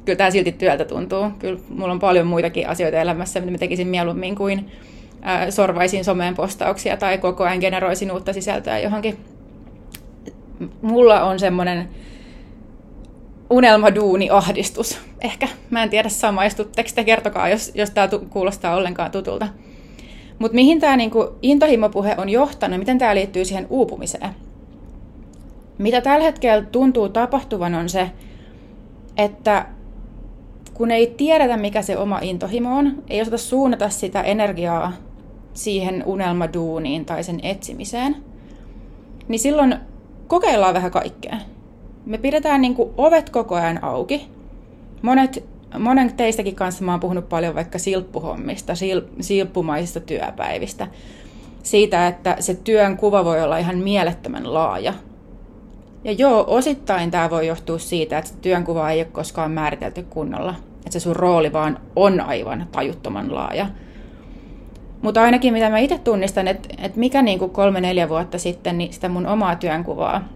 kyllä 0.07 0.17
tämä 0.17 0.31
silti 0.31 0.51
työltä 0.51 0.85
tuntuu. 0.85 1.25
Kyllä 1.39 1.59
mulla 1.69 1.91
on 1.91 1.99
paljon 1.99 2.27
muitakin 2.27 2.69
asioita 2.69 2.97
elämässä, 2.97 3.39
mitä 3.39 3.51
mä 3.51 3.57
tekisin 3.57 3.87
mieluummin 3.87 4.35
kuin 4.35 4.71
ää, 5.21 5.51
sorvaisin 5.51 6.05
someen 6.05 6.35
postauksia 6.35 6.97
tai 6.97 7.17
koko 7.17 7.43
ajan 7.43 7.59
generoisin 7.59 8.11
uutta 8.11 8.33
sisältöä 8.33 8.79
johonkin. 8.79 9.17
Mulla 10.81 11.23
on 11.23 11.39
semmoinen 11.39 11.89
unelmaduuni-ahdistus. 13.49 14.99
Ehkä. 15.21 15.47
Mä 15.69 15.83
en 15.83 15.89
tiedä, 15.89 16.09
samaistutteko 16.09 16.89
te, 16.95 17.03
kertokaa, 17.03 17.49
jos, 17.49 17.71
jos 17.75 17.89
tämä 17.89 18.09
kuulostaa 18.29 18.75
ollenkaan 18.75 19.11
tutulta. 19.11 19.47
Mutta 20.39 20.55
mihin 20.55 20.79
tämä 20.79 20.97
niinku 20.97 21.35
intohimopuhe 21.41 22.15
on 22.17 22.29
johtanut, 22.29 22.79
miten 22.79 22.97
tämä 22.97 23.15
liittyy 23.15 23.45
siihen 23.45 23.67
uupumiseen? 23.69 24.29
Mitä 25.77 26.01
tällä 26.01 26.23
hetkellä 26.23 26.65
tuntuu 26.71 27.09
tapahtuvan 27.09 27.75
on 27.75 27.89
se, 27.89 28.11
että 29.17 29.65
kun 30.77 30.91
ei 30.91 31.07
tiedetä, 31.17 31.57
mikä 31.57 31.81
se 31.81 31.97
oma 31.97 32.19
intohimo 32.21 32.77
on, 32.77 33.03
ei 33.09 33.21
osata 33.21 33.37
suunnata 33.37 33.89
sitä 33.89 34.21
energiaa 34.21 34.93
siihen 35.53 36.03
unelmaduuniin 36.05 37.05
tai 37.05 37.23
sen 37.23 37.39
etsimiseen, 37.43 38.15
niin 39.27 39.39
silloin 39.39 39.75
kokeillaan 40.27 40.73
vähän 40.73 40.91
kaikkea. 40.91 41.37
Me 42.05 42.17
pidetään 42.17 42.61
niin 42.61 42.75
kuin 42.75 42.89
ovet 42.97 43.29
koko 43.29 43.55
ajan 43.55 43.83
auki. 43.83 44.27
Monet, 45.01 45.43
monen 45.79 46.13
teistäkin 46.13 46.55
kanssa 46.55 46.83
mä 46.83 46.91
oon 46.91 46.99
puhunut 46.99 47.29
paljon 47.29 47.55
vaikka 47.55 47.79
silppuhommista, 47.79 48.75
sil, 48.81 48.99
silppumaisista 49.19 49.99
työpäivistä. 49.99 50.87
Siitä, 51.63 52.07
että 52.07 52.35
se 52.39 52.55
työn 52.55 52.97
kuva 52.97 53.25
voi 53.25 53.41
olla 53.41 53.57
ihan 53.57 53.77
mielettömän 53.77 54.53
laaja. 54.53 54.93
Ja 56.07 56.13
joo, 56.13 56.45
osittain 56.47 57.11
tämä 57.11 57.29
voi 57.29 57.47
johtua 57.47 57.79
siitä, 57.79 58.17
että 58.17 58.31
työnkuva 58.41 58.91
ei 58.91 58.99
ole 58.99 59.07
koskaan 59.11 59.51
määritelty 59.51 60.03
kunnolla 60.03 60.55
että 60.87 60.99
se 60.99 61.03
sun 61.03 61.15
rooli 61.15 61.53
vaan 61.53 61.79
on 61.95 62.21
aivan 62.21 62.67
tajuttoman 62.71 63.35
laaja. 63.35 63.67
Mutta 65.01 65.21
ainakin 65.21 65.53
mitä 65.53 65.69
mä 65.69 65.77
itse 65.77 65.97
tunnistan, 65.97 66.47
että, 66.47 66.69
että 66.81 66.99
mikä 66.99 67.21
niin 67.21 67.39
kuin 67.39 67.51
kolme-neljä 67.51 68.09
vuotta 68.09 68.37
sitten 68.37 68.77
niin 68.77 68.93
sitä 68.93 69.09
mun 69.09 69.27
omaa 69.27 69.55
työnkuvaa 69.55 70.27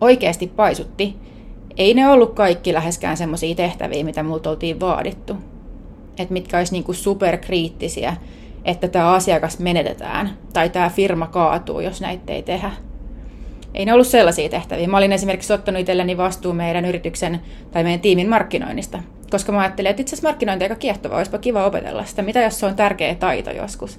oikeasti 0.00 0.46
paisutti, 0.46 1.16
ei 1.76 1.94
ne 1.94 2.08
ollut 2.08 2.34
kaikki 2.34 2.72
läheskään 2.72 3.16
semmoisia 3.16 3.54
tehtäviä, 3.54 4.04
mitä 4.04 4.22
multa 4.22 4.50
oltiin 4.50 4.80
vaadittu. 4.80 5.36
Että 6.18 6.32
mitkä 6.32 6.58
olisi 6.58 6.72
niin 6.72 6.84
kuin 6.84 6.96
superkriittisiä, 6.96 8.16
että 8.64 8.88
tämä 8.88 9.12
asiakas 9.12 9.58
menetetään 9.58 10.30
tai 10.52 10.70
tämä 10.70 10.90
firma 10.90 11.26
kaatuu, 11.26 11.80
jos 11.80 12.00
näitä 12.00 12.32
ei 12.32 12.42
tehdä. 12.42 12.70
Ei 13.74 13.84
ne 13.84 13.92
ollut 13.92 14.06
sellaisia 14.06 14.48
tehtäviä. 14.48 14.88
Mä 14.88 14.96
olin 14.96 15.12
esimerkiksi 15.12 15.52
ottanut 15.52 15.80
itselleni 15.80 16.16
vastuun 16.16 16.56
meidän 16.56 16.84
yrityksen 16.84 17.40
tai 17.70 17.82
meidän 17.82 18.00
tiimin 18.00 18.28
markkinoinnista 18.28 18.98
koska 19.32 19.52
mä 19.52 19.60
ajattelin, 19.60 19.90
että 19.90 20.02
itse 20.02 20.14
asiassa 20.14 20.28
markkinointi 20.28 20.64
on 20.64 20.70
aika 20.70 20.80
kiehtova, 20.80 21.16
olisipa 21.16 21.38
kiva 21.38 21.66
opetella 21.66 22.04
sitä. 22.04 22.22
Mitä 22.22 22.40
jos 22.40 22.60
se 22.60 22.66
on 22.66 22.74
tärkeä 22.76 23.14
taito 23.14 23.50
joskus? 23.50 23.98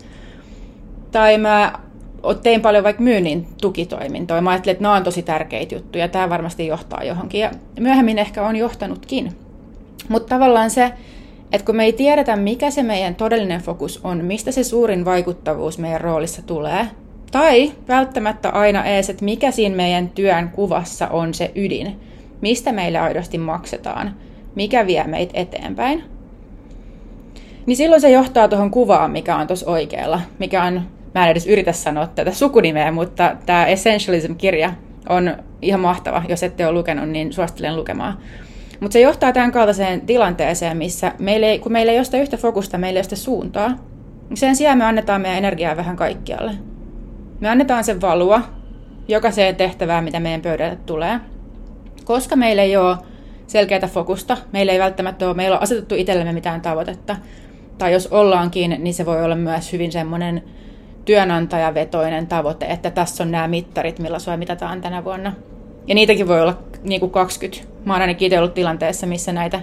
Tai 1.11 1.37
mä 1.37 1.73
tein 2.43 2.61
paljon 2.61 2.83
vaikka 2.83 3.03
myynnin 3.03 3.47
tukitoimintoja. 3.61 4.41
Mä 4.41 4.49
ajattelin, 4.49 4.71
että 4.71 4.81
nämä 4.81 4.95
on 4.95 5.03
tosi 5.03 5.21
tärkeitä 5.21 5.75
juttuja, 5.75 6.07
tämä 6.07 6.29
varmasti 6.29 6.67
johtaa 6.67 7.03
johonkin. 7.03 7.41
Ja 7.41 7.51
myöhemmin 7.79 8.19
ehkä 8.19 8.47
on 8.47 8.55
johtanutkin. 8.55 9.31
Mutta 10.09 10.35
tavallaan 10.35 10.69
se, 10.69 10.93
että 11.51 11.65
kun 11.65 11.75
me 11.75 11.83
ei 11.83 11.93
tiedetä, 11.93 12.35
mikä 12.35 12.71
se 12.71 12.83
meidän 12.83 13.15
todellinen 13.15 13.61
fokus 13.61 13.99
on, 14.03 14.25
mistä 14.25 14.51
se 14.51 14.63
suurin 14.63 15.05
vaikuttavuus 15.05 15.77
meidän 15.77 16.01
roolissa 16.01 16.41
tulee, 16.41 16.87
tai 17.33 17.71
välttämättä 17.87 18.49
aina 18.49 18.85
ees, 18.85 19.09
että 19.09 19.25
mikä 19.25 19.51
siinä 19.51 19.75
meidän 19.75 20.09
työn 20.09 20.49
kuvassa 20.49 21.07
on 21.07 21.33
se 21.33 21.51
ydin, 21.55 21.99
mistä 22.41 22.71
meille 22.71 22.99
aidosti 22.99 23.37
maksetaan– 23.37 24.13
mikä 24.55 24.87
vie 24.87 25.03
meitä 25.03 25.31
eteenpäin, 25.33 26.03
niin 27.65 27.77
silloin 27.77 28.01
se 28.01 28.11
johtaa 28.11 28.47
tuohon 28.47 28.71
kuvaan, 28.71 29.11
mikä 29.11 29.35
on 29.35 29.47
tuossa 29.47 29.71
oikealla, 29.71 30.21
mikä 30.39 30.63
on, 30.63 30.81
mä 31.15 31.23
en 31.23 31.31
edes 31.31 31.47
yritä 31.47 31.71
sanoa 31.71 32.07
tätä 32.07 32.31
sukunimeä, 32.31 32.91
mutta 32.91 33.35
tämä 33.45 33.65
Essentialism-kirja 33.65 34.73
on 35.09 35.35
ihan 35.61 35.79
mahtava. 35.79 36.23
Jos 36.29 36.43
ette 36.43 36.67
ole 36.67 36.73
lukenut, 36.73 37.09
niin 37.09 37.33
suosittelen 37.33 37.75
lukemaan. 37.75 38.17
Mutta 38.79 38.93
se 38.93 39.01
johtaa 39.01 39.31
tämän 39.31 39.51
kaltaiseen 39.51 40.01
tilanteeseen, 40.01 40.77
missä 40.77 41.11
meillä 41.19 41.47
ei, 41.47 41.59
kun 41.59 41.71
meillä 41.71 41.91
ei 41.91 41.97
ole 41.97 42.05
sitä 42.05 42.21
yhtä 42.21 42.37
fokusta, 42.37 42.77
meillä 42.77 42.97
ei 42.97 42.99
ole 42.99 43.03
sitä 43.03 43.15
suuntaa, 43.15 43.69
niin 44.29 44.37
sen 44.37 44.55
sijaan 44.55 44.77
me 44.77 44.85
annetaan 44.85 45.21
meidän 45.21 45.37
energiaa 45.37 45.77
vähän 45.77 45.95
kaikkialle. 45.95 46.51
Me 47.43 47.49
annetaan 47.49 47.83
sen 47.83 48.01
valua 48.01 48.41
jokaiseen 49.07 49.55
tehtävään, 49.55 50.03
mitä 50.03 50.19
meidän 50.19 50.41
pöydälle 50.41 50.77
tulee. 50.85 51.19
Koska 52.03 52.35
meillä 52.35 52.61
ei 52.61 52.77
ole 52.77 52.97
selkeää 53.47 53.87
fokusta, 53.87 54.37
meillä 54.51 54.71
ei 54.71 54.79
välttämättä 54.79 55.25
ole, 55.25 55.33
meillä 55.33 55.57
on 55.57 55.63
asetettu 55.63 55.95
itsellemme 55.95 56.33
mitään 56.33 56.61
tavoitetta, 56.61 57.15
tai 57.77 57.93
jos 57.93 58.07
ollaankin, 58.07 58.75
niin 58.79 58.93
se 58.93 59.05
voi 59.05 59.23
olla 59.23 59.35
myös 59.35 59.73
hyvin 59.73 59.91
semmoinen 59.91 60.43
työnantajavetoinen 61.05 62.27
tavoite, 62.27 62.65
että 62.65 62.91
tässä 62.91 63.23
on 63.23 63.31
nämä 63.31 63.47
mittarit, 63.47 63.99
millä 63.99 64.19
sua 64.19 64.37
mitataan 64.37 64.81
tänä 64.81 65.03
vuonna. 65.03 65.33
Ja 65.87 65.95
niitäkin 65.95 66.27
voi 66.27 66.41
olla 66.41 66.59
niin 66.83 66.99
kuin 66.99 67.11
20. 67.11 67.67
Mä 67.85 67.93
oon 67.93 68.01
ainakin 68.01 68.25
itse 68.25 68.39
ollut 68.39 68.53
tilanteessa, 68.53 69.07
missä 69.07 69.33
näitä 69.33 69.61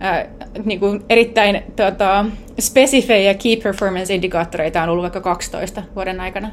ää, 0.00 0.26
niin 0.64 0.80
kuin 0.80 1.02
erittäin 1.08 1.62
tota, 1.76 2.24
spesifejä 2.60 3.34
key 3.34 3.56
performance 3.56 4.14
indikaattoreita 4.14 4.82
on 4.82 4.88
ollut 4.88 5.02
vaikka 5.02 5.20
12 5.20 5.82
vuoden 5.96 6.20
aikana. 6.20 6.50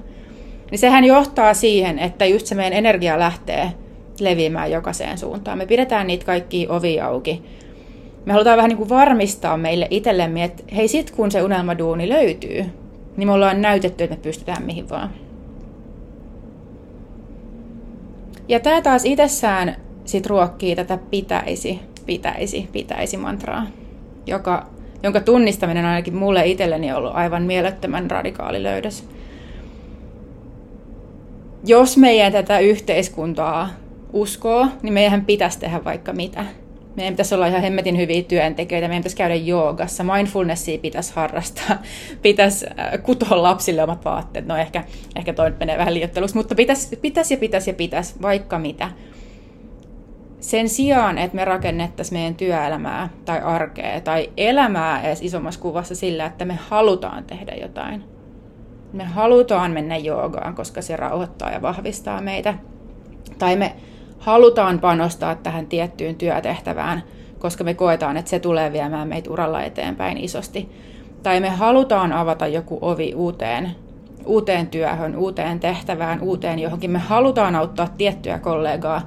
Niin 0.72 0.80
sehän 0.80 1.04
johtaa 1.04 1.54
siihen, 1.54 2.00
että 2.00 2.26
just 2.26 2.46
se 2.46 2.56
meidän 2.56 2.78
energia 2.78 3.20
lähtee 3.20 3.72
leviämään 4.20 4.72
jokaiseen 4.72 5.18
suuntaan. 5.18 5.58
Me 5.58 5.66
pidetään 5.66 6.08
niitä 6.08 6.26
kaikki 6.26 6.68
ovi 6.70 7.00
auki. 7.00 7.44
Me 8.26 8.34
halutaan 8.34 8.58
vähän 8.58 8.70
niin 8.70 8.78
kuin 8.78 8.90
varmistaa 8.90 9.58
meille 9.58 9.88
itsellemme, 9.90 10.44
että 10.44 10.64
hei 10.76 10.88
sit 10.88 11.12
kun 11.12 11.32
se 11.32 11.44
unelmaduuni 11.44 12.10
löytyy, 12.10 12.66
niin 13.18 13.28
me 13.28 13.32
ollaan 13.32 13.62
näytetty, 13.62 14.04
että 14.04 14.16
me 14.16 14.22
pystytään 14.22 14.64
mihin 14.64 14.90
vaan. 14.90 15.10
Ja 18.48 18.60
tämä 18.60 18.82
taas 18.82 19.06
itsessään 19.06 19.76
sit 20.06 20.26
ruokkii 20.26 20.76
tätä 20.76 20.98
pitäisi, 21.12 21.80
pitäisi, 22.06 22.70
pitäisi 22.72 23.18
mantraa, 23.18 23.68
joka, 24.26 24.68
jonka 25.04 25.20
tunnistaminen 25.20 25.86
on 25.86 25.90
ainakin 25.90 26.16
mulle 26.16 26.48
itselleni 26.48 26.94
ollut 26.94 27.16
aivan 27.16 27.44
mielettömän 27.44 28.12
radikaali 28.12 28.64
löydös. 28.64 29.10
Jos 31.66 31.98
meidän 31.98 32.32
tätä 32.32 32.60
yhteiskuntaa 32.60 33.70
uskoo, 34.14 34.68
niin 34.82 34.94
meidän 34.94 35.26
pitäisi 35.26 35.60
tehdä 35.60 35.84
vaikka 35.84 36.14
mitä 36.14 36.46
meidän 36.98 37.14
pitäisi 37.14 37.36
olla 37.36 37.48
ihan 37.48 37.62
hemmetin 37.62 37.98
hyviä 37.98 38.24
työntekijöitä, 38.24 38.88
meidän 38.88 39.02
pitäisi 39.02 39.18
käydä 39.18 39.36
joogassa, 39.36 40.04
mindfulnessia 40.04 40.78
pitäisi 40.78 41.14
harrastaa, 41.16 41.78
pitäisi 42.22 42.66
äh, 42.66 43.04
kutoa 43.04 43.44
lapsille 43.44 43.84
omat 43.84 44.06
vaatteet, 44.06 44.48
no 44.48 44.58
ehkä, 44.58 44.84
ehkä 45.16 45.34
toi 45.34 45.50
nyt 45.50 45.60
menee 45.60 45.78
vähän 45.78 45.94
liioitteluksi, 45.94 46.36
mutta 46.36 46.56
pitäisi, 46.56 46.96
pitäisi 46.96 47.34
ja 47.34 47.38
pitäisi 47.38 47.70
ja 47.70 47.74
pitäisi 47.74 48.16
vaikka 48.22 48.60
mitä. 48.60 48.90
Sen 50.40 50.70
sijaan, 50.70 51.18
että 51.18 51.36
me 51.36 51.46
rakennettaisiin 51.46 52.20
meidän 52.20 52.36
työelämää 52.36 53.10
tai 53.26 53.40
arkea 53.42 54.02
tai 54.02 54.30
elämää 54.38 55.02
edes 55.02 55.22
isommassa 55.22 55.60
kuvassa 55.60 55.96
sillä, 55.96 56.26
että 56.26 56.46
me 56.46 56.60
halutaan 56.70 57.24
tehdä 57.24 57.56
jotain. 57.62 58.17
Me 58.94 59.04
halutaan 59.04 59.72
mennä 59.72 59.98
joogaan, 59.98 60.56
koska 60.56 60.82
se 60.82 60.96
rauhoittaa 60.96 61.52
ja 61.52 61.62
vahvistaa 61.62 62.22
meitä. 62.22 62.54
Tai 63.40 63.56
me 63.56 63.76
halutaan 64.20 64.80
panostaa 64.80 65.36
tähän 65.36 65.68
tiettyyn 65.68 66.16
työtehtävään, 66.16 67.04
koska 67.40 67.64
me 67.64 67.74
koetaan, 67.74 68.18
että 68.18 68.30
se 68.30 68.40
tulee 68.40 68.74
viemään 68.74 69.08
meitä 69.08 69.32
uralla 69.32 69.64
eteenpäin 69.64 70.18
isosti. 70.18 70.70
Tai 71.24 71.40
me 71.40 71.50
halutaan 71.50 72.14
avata 72.14 72.48
joku 72.48 72.80
ovi 72.82 73.14
uuteen, 73.16 73.72
uuteen 74.26 74.68
työhön, 74.68 75.16
uuteen 75.16 75.60
tehtävään, 75.60 76.22
uuteen 76.22 76.60
johonkin. 76.60 76.92
Me 76.92 77.00
halutaan 77.00 77.56
auttaa 77.56 77.88
tiettyä 77.98 78.40
kollegaa, 78.40 79.02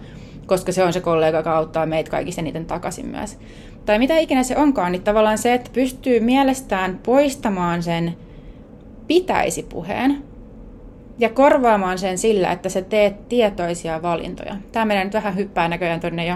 koska 0.46 0.72
se 0.72 0.84
on 0.84 0.92
se 0.92 1.00
kollega, 1.00 1.38
joka 1.38 1.56
auttaa 1.56 1.86
meitä 1.86 2.10
kaikista 2.10 2.40
eniten 2.40 2.66
takaisin 2.66 3.06
myös. 3.06 3.38
Tai 3.86 3.98
mitä 3.98 4.18
ikinä 4.18 4.42
se 4.42 4.56
onkaan, 4.56 4.92
niin 4.92 5.02
tavallaan 5.02 5.38
se, 5.38 5.54
että 5.54 5.70
pystyy 5.72 6.20
mielestään 6.20 7.00
poistamaan 7.02 7.82
sen 7.82 8.16
pitäisi 9.10 9.62
puheen, 9.62 10.22
ja 11.18 11.28
korvaamaan 11.28 11.98
sen 11.98 12.18
sillä, 12.18 12.52
että 12.52 12.68
sä 12.68 12.82
teet 12.82 13.28
tietoisia 13.28 14.02
valintoja. 14.02 14.56
Tämä 14.72 14.84
menee 14.84 15.04
nyt 15.04 15.14
vähän 15.14 15.36
hyppää 15.36 15.68
näköjään 15.68 16.00
tuonne 16.00 16.26
jo, 16.26 16.34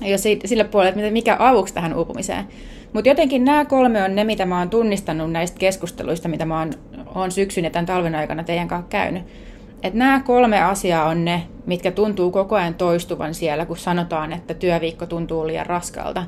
jo 0.00 0.16
sille 0.44 0.64
puolelle, 0.64 1.00
että 1.00 1.12
mikä 1.12 1.36
avuksi 1.38 1.74
tähän 1.74 1.94
uupumiseen. 1.94 2.44
Mutta 2.92 3.08
jotenkin 3.08 3.44
nämä 3.44 3.64
kolme 3.64 4.02
on 4.02 4.14
ne, 4.14 4.24
mitä 4.24 4.46
mä 4.46 4.58
oon 4.58 4.70
tunnistanut 4.70 5.32
näistä 5.32 5.58
keskusteluista, 5.58 6.28
mitä 6.28 6.44
mä 6.44 6.58
oon, 6.58 6.72
oon 7.14 7.30
syksyn 7.30 7.64
ja 7.64 7.70
tämän 7.70 7.86
talven 7.86 8.14
aikana 8.14 8.44
teidän 8.44 8.68
kanssa 8.68 8.88
käynyt. 8.88 9.22
Että 9.82 9.98
nämä 9.98 10.20
kolme 10.20 10.62
asiaa 10.62 11.08
on 11.08 11.24
ne, 11.24 11.42
mitkä 11.66 11.90
tuntuu 11.90 12.30
koko 12.30 12.56
ajan 12.56 12.74
toistuvan 12.74 13.34
siellä, 13.34 13.66
kun 13.66 13.76
sanotaan, 13.76 14.32
että 14.32 14.54
työviikko 14.54 15.06
tuntuu 15.06 15.46
liian 15.46 15.66
raskalta. 15.66 16.24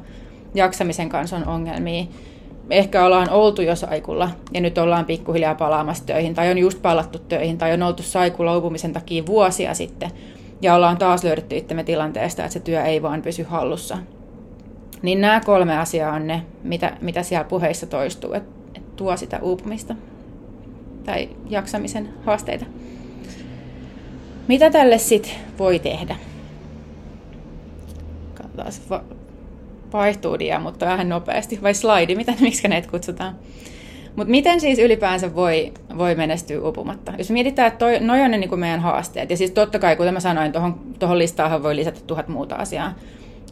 Jaksamisen 0.54 1.08
kanssa 1.08 1.36
on 1.36 1.48
ongelmia 1.48 2.04
ehkä 2.70 3.04
ollaan 3.04 3.30
oltu 3.30 3.62
jo 3.62 3.76
saikulla 3.76 4.30
ja 4.54 4.60
nyt 4.60 4.78
ollaan 4.78 5.04
pikkuhiljaa 5.04 5.54
palaamassa 5.54 6.06
töihin 6.06 6.34
tai 6.34 6.50
on 6.50 6.58
just 6.58 6.82
palattu 6.82 7.18
töihin 7.18 7.58
tai 7.58 7.72
on 7.72 7.82
oltu 7.82 8.02
saikulla 8.02 8.52
luopumisen 8.52 8.92
takia 8.92 9.26
vuosia 9.26 9.74
sitten 9.74 10.10
ja 10.62 10.74
ollaan 10.74 10.98
taas 10.98 11.24
löydetty 11.24 11.56
itsemme 11.56 11.84
tilanteesta, 11.84 12.42
että 12.42 12.52
se 12.52 12.60
työ 12.60 12.84
ei 12.84 13.02
vaan 13.02 13.22
pysy 13.22 13.42
hallussa. 13.42 13.98
Niin 15.02 15.20
nämä 15.20 15.40
kolme 15.40 15.78
asiaa 15.78 16.12
on 16.12 16.26
ne, 16.26 16.42
mitä, 16.62 16.96
mitä 17.00 17.22
siellä 17.22 17.44
puheissa 17.44 17.86
toistuu, 17.86 18.32
että 18.32 18.50
et 18.74 18.96
tuo 18.96 19.16
sitä 19.16 19.38
uupumista 19.42 19.94
tai 21.04 21.28
jaksamisen 21.48 22.08
haasteita. 22.24 22.64
Mitä 24.48 24.70
tälle 24.70 24.98
sitten 24.98 25.32
voi 25.58 25.78
tehdä? 25.78 26.16
Katsotaan 28.34 28.72
vaihtuu 29.96 30.38
dia, 30.38 30.60
mutta 30.60 30.86
vähän 30.86 31.08
nopeasti, 31.08 31.58
vai 31.62 31.74
slide, 31.74 32.14
mitä, 32.14 32.34
miksi 32.40 32.68
näitä 32.68 32.90
kutsutaan. 32.90 33.36
Mutta 34.16 34.30
miten 34.30 34.60
siis 34.60 34.78
ylipäänsä 34.78 35.34
voi, 35.34 35.72
voi 35.98 36.14
menestyä 36.14 36.68
upumatta? 36.68 37.12
Jos 37.18 37.30
mietitään, 37.30 37.68
että 37.68 37.78
toi, 37.78 38.00
noi 38.00 38.20
on 38.20 38.30
ne 38.30 38.38
niin 38.38 38.58
meidän 38.58 38.80
haasteet, 38.80 39.30
ja 39.30 39.36
siis 39.36 39.50
totta 39.50 39.78
kai, 39.78 39.96
kuten 39.96 40.14
mä 40.14 40.20
sanoin, 40.20 40.52
tuohon, 40.98 41.18
listaahan 41.18 41.62
voi 41.62 41.76
lisätä 41.76 42.00
tuhat 42.06 42.28
muuta 42.28 42.54
asiaa. 42.54 42.94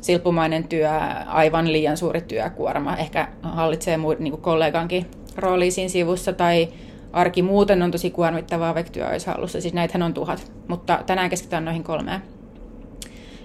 Silppumainen 0.01 0.69
työ, 0.69 0.91
aivan 1.27 1.73
liian 1.73 1.97
suuri 1.97 2.21
työkuorma, 2.21 2.97
ehkä 2.97 3.29
hallitsee 3.43 3.97
muut, 3.97 4.19
niin 4.19 4.39
kollegankin 4.39 5.07
rooli 5.37 5.71
siinä 5.71 5.89
sivussa, 5.89 6.33
tai 6.33 6.69
arki 7.13 7.43
muuten 7.43 7.83
on 7.83 7.91
tosi 7.91 8.11
kuormittavaa, 8.11 8.75
vaikka 8.75 8.93
työ 8.93 9.09
olisi 9.09 9.27
hallussa. 9.27 9.61
Siis 9.61 9.75
näitähän 9.75 10.03
on 10.03 10.15
tuhat, 10.15 10.53
mutta 10.69 10.99
tänään 11.07 11.31
keskitytään 11.31 11.65
noihin 11.65 11.85
kolmeen. 11.85 12.23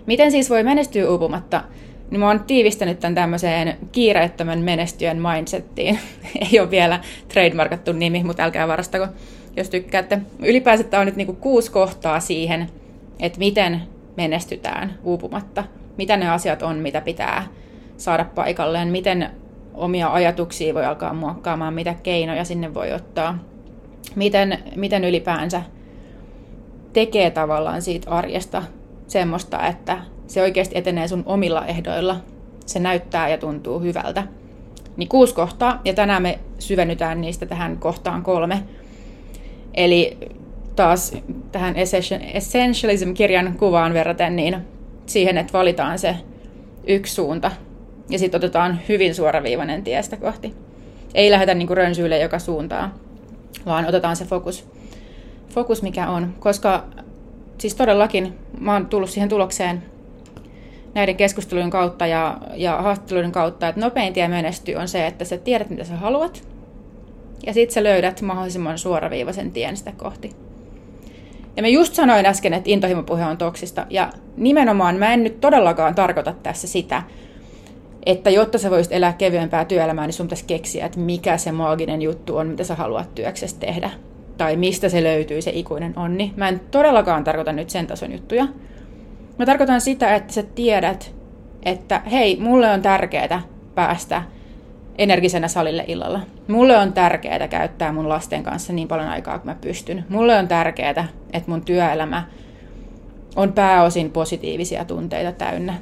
Miten 0.05 0.31
siis 0.31 0.49
voi 0.49 0.63
menestyä 0.63 1.09
uupumatta? 1.09 1.63
Niin 2.11 2.19
mä 2.19 2.27
oon 2.27 2.43
tiivistänyt 2.43 2.99
tämän 2.99 3.15
tämmöiseen 3.15 3.77
kiireettömän 3.91 4.59
menestyön 4.59 5.21
mindsettiin. 5.21 5.99
Ei 6.51 6.59
ole 6.59 6.71
vielä 6.71 6.99
trademarkattu 7.27 7.91
nimi, 7.91 8.23
mutta 8.23 8.43
älkää 8.43 8.67
varastako, 8.67 9.07
jos 9.57 9.69
tykkäätte. 9.69 10.19
Ylipäänsä 10.43 10.83
tämä 10.83 11.01
on 11.01 11.05
nyt 11.05 11.15
niinku 11.15 11.33
kuusi 11.33 11.71
kohtaa 11.71 12.19
siihen, 12.19 12.69
että 13.19 13.39
miten 13.39 13.81
menestytään 14.17 14.99
uupumatta. 15.03 15.63
Mitä 15.97 16.17
ne 16.17 16.29
asiat 16.29 16.61
on, 16.61 16.77
mitä 16.77 17.01
pitää 17.01 17.43
saada 17.97 18.25
paikalleen, 18.35 18.87
miten 18.87 19.29
omia 19.73 20.13
ajatuksia 20.13 20.73
voi 20.73 20.85
alkaa 20.85 21.13
muokkaamaan, 21.13 21.73
mitä 21.73 21.95
keinoja 22.03 22.43
sinne 22.43 22.73
voi 22.73 22.93
ottaa, 22.93 23.39
miten, 24.15 24.59
miten 24.75 25.03
ylipäänsä 25.03 25.61
tekee 26.93 27.31
tavallaan 27.31 27.81
siitä 27.81 28.09
arjesta 28.09 28.63
semmoista, 29.07 29.67
että 29.67 29.97
se 30.29 30.41
oikeasti 30.41 30.77
etenee 30.77 31.07
sun 31.07 31.23
omilla 31.25 31.65
ehdoilla, 31.65 32.15
se 32.65 32.79
näyttää 32.79 33.29
ja 33.29 33.37
tuntuu 33.37 33.79
hyvältä. 33.79 34.23
Niin 34.97 35.09
kuusi 35.09 35.33
kohtaa, 35.33 35.81
ja 35.85 35.93
tänään 35.93 36.21
me 36.21 36.39
syvennytään 36.59 37.21
niistä 37.21 37.45
tähän 37.45 37.77
kohtaan 37.77 38.23
kolme. 38.23 38.63
Eli 39.73 40.17
taas 40.75 41.15
tähän 41.51 41.75
Essentialism-kirjan 42.33 43.55
kuvaan 43.57 43.93
verraten, 43.93 44.35
niin 44.35 44.57
siihen, 45.05 45.37
että 45.37 45.53
valitaan 45.53 45.99
se 45.99 46.15
yksi 46.87 47.15
suunta, 47.15 47.51
ja 48.09 48.19
sitten 48.19 48.39
otetaan 48.39 48.79
hyvin 48.89 49.15
suoraviivainen 49.15 49.83
tiestä 49.83 50.17
kohti. 50.17 50.53
Ei 51.13 51.31
lähdetä 51.31 51.53
niinku 51.53 51.75
rönsyille 51.75 52.19
joka 52.19 52.39
suuntaan, 52.39 52.93
vaan 53.65 53.85
otetaan 53.85 54.15
se 54.15 54.25
fokus, 54.25 54.69
fokus 55.49 55.81
mikä 55.81 56.09
on. 56.09 56.33
Koska 56.39 56.83
siis 57.57 57.75
todellakin 57.75 58.33
mä 58.59 58.73
oon 58.73 58.85
tullut 58.85 59.09
siihen 59.09 59.29
tulokseen 59.29 59.83
näiden 60.99 61.15
keskustelujen 61.15 61.69
kautta 61.69 62.07
ja, 62.07 62.37
ja 62.55 62.81
haastatteluiden 62.81 63.31
kautta, 63.31 63.67
että 63.67 63.81
nopein 63.81 64.13
tie 64.13 64.27
menestyy 64.27 64.75
on 64.75 64.87
se, 64.87 65.07
että 65.07 65.25
sä 65.25 65.37
tiedät, 65.37 65.69
mitä 65.69 65.83
sä 65.83 65.95
haluat, 65.95 66.47
ja 67.45 67.53
sitten 67.53 67.73
sä 67.73 67.83
löydät 67.83 68.21
mahdollisimman 68.21 68.77
suoraviivaisen 68.77 69.51
tien 69.51 69.77
sitä 69.77 69.91
kohti. 69.97 70.35
Ja 71.55 71.61
mä 71.61 71.67
just 71.67 71.93
sanoin 71.93 72.25
äsken, 72.25 72.53
että 72.53 72.69
intohimopuhe 72.69 73.25
on 73.25 73.37
toksista, 73.37 73.85
ja 73.89 74.09
nimenomaan 74.37 74.95
mä 74.95 75.13
en 75.13 75.23
nyt 75.23 75.41
todellakaan 75.41 75.95
tarkoita 75.95 76.33
tässä 76.43 76.67
sitä, 76.67 77.03
että 78.05 78.29
jotta 78.29 78.57
sä 78.57 78.69
voisit 78.69 78.93
elää 78.93 79.13
kevyempää 79.13 79.65
työelämää, 79.65 80.05
niin 80.05 80.13
sun 80.13 80.25
pitäisi 80.25 80.45
keksiä, 80.45 80.85
että 80.85 80.99
mikä 80.99 81.37
se 81.37 81.51
maaginen 81.51 82.01
juttu 82.01 82.37
on, 82.37 82.47
mitä 82.47 82.63
sä 82.63 82.75
haluat 82.75 83.15
työksessä 83.15 83.57
tehdä. 83.59 83.91
Tai 84.37 84.55
mistä 84.55 84.89
se 84.89 85.03
löytyy, 85.03 85.41
se 85.41 85.51
ikuinen 85.51 85.93
onni. 85.99 86.33
Mä 86.35 86.49
en 86.49 86.61
todellakaan 86.71 87.23
tarkoita 87.23 87.51
nyt 87.51 87.69
sen 87.69 87.87
tason 87.87 88.11
juttuja. 88.11 88.47
Mä 89.39 89.45
tarkoitan 89.45 89.81
sitä, 89.81 90.15
että 90.15 90.33
sä 90.33 90.43
tiedät, 90.43 91.15
että 91.63 92.01
hei, 92.11 92.37
mulle 92.39 92.69
on 92.69 92.81
tärkeää 92.81 93.41
päästä 93.75 94.21
energisenä 94.97 95.47
salille 95.47 95.83
illalla. 95.87 96.19
Mulle 96.47 96.77
on 96.77 96.93
tärkeää 96.93 97.47
käyttää 97.47 97.91
mun 97.91 98.09
lasten 98.09 98.43
kanssa 98.43 98.73
niin 98.73 98.87
paljon 98.87 99.07
aikaa 99.07 99.39
kuin 99.39 99.45
mä 99.45 99.55
pystyn. 99.61 100.05
Mulle 100.09 100.37
on 100.37 100.47
tärkeää, 100.47 101.07
että 101.33 101.51
mun 101.51 101.65
työelämä 101.65 102.23
on 103.35 103.53
pääosin 103.53 104.11
positiivisia 104.11 104.85
tunteita 104.85 105.31
täynnä. 105.31 105.73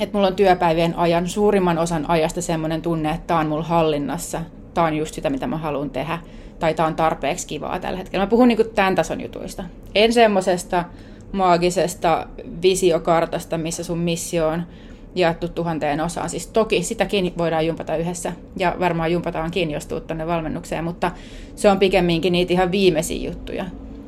Että 0.00 0.16
mulla 0.16 0.28
on 0.28 0.36
työpäivien 0.36 0.98
ajan 0.98 1.28
suurimman 1.28 1.78
osan 1.78 2.10
ajasta 2.10 2.42
semmoinen 2.42 2.82
tunne, 2.82 3.10
että 3.10 3.26
tää 3.26 3.38
on 3.38 3.46
mulla 3.46 3.64
hallinnassa. 3.64 4.40
Tää 4.74 4.84
on 4.84 4.96
just 4.96 5.14
sitä, 5.14 5.30
mitä 5.30 5.46
mä 5.46 5.56
haluan 5.56 5.90
tehdä. 5.90 6.18
Tai 6.58 6.74
tää 6.74 6.86
on 6.86 6.96
tarpeeksi 6.96 7.46
kivaa 7.46 7.78
tällä 7.78 7.98
hetkellä. 7.98 8.24
Mä 8.24 8.30
puhun 8.30 8.48
niinku 8.48 8.64
tämän 8.64 8.94
tason 8.94 9.20
jutuista. 9.20 9.64
En 9.94 10.12
semmosesta 10.12 10.84
maagisesta 11.32 12.26
visiokartasta, 12.62 13.58
missä 13.58 13.84
sun 13.84 13.98
missio 13.98 14.48
on 14.48 14.62
jaettu 15.14 15.48
tuhanteen 15.48 16.00
osaan. 16.00 16.30
Siis 16.30 16.46
toki 16.46 16.82
sitäkin 16.82 17.32
voidaan 17.38 17.66
jumpata 17.66 17.96
yhdessä 17.96 18.32
ja 18.56 18.76
varmaan 18.80 19.12
jumpataankin, 19.12 19.70
jos 19.70 19.86
tuut 19.86 20.06
tuonne 20.06 20.26
valmennukseen, 20.26 20.84
mutta 20.84 21.10
se 21.56 21.70
on 21.70 21.78
pikemminkin 21.78 22.32
niitä 22.32 22.52
ihan 22.52 22.72
viimeisiä 22.72 23.28
juttuja. 23.28 23.64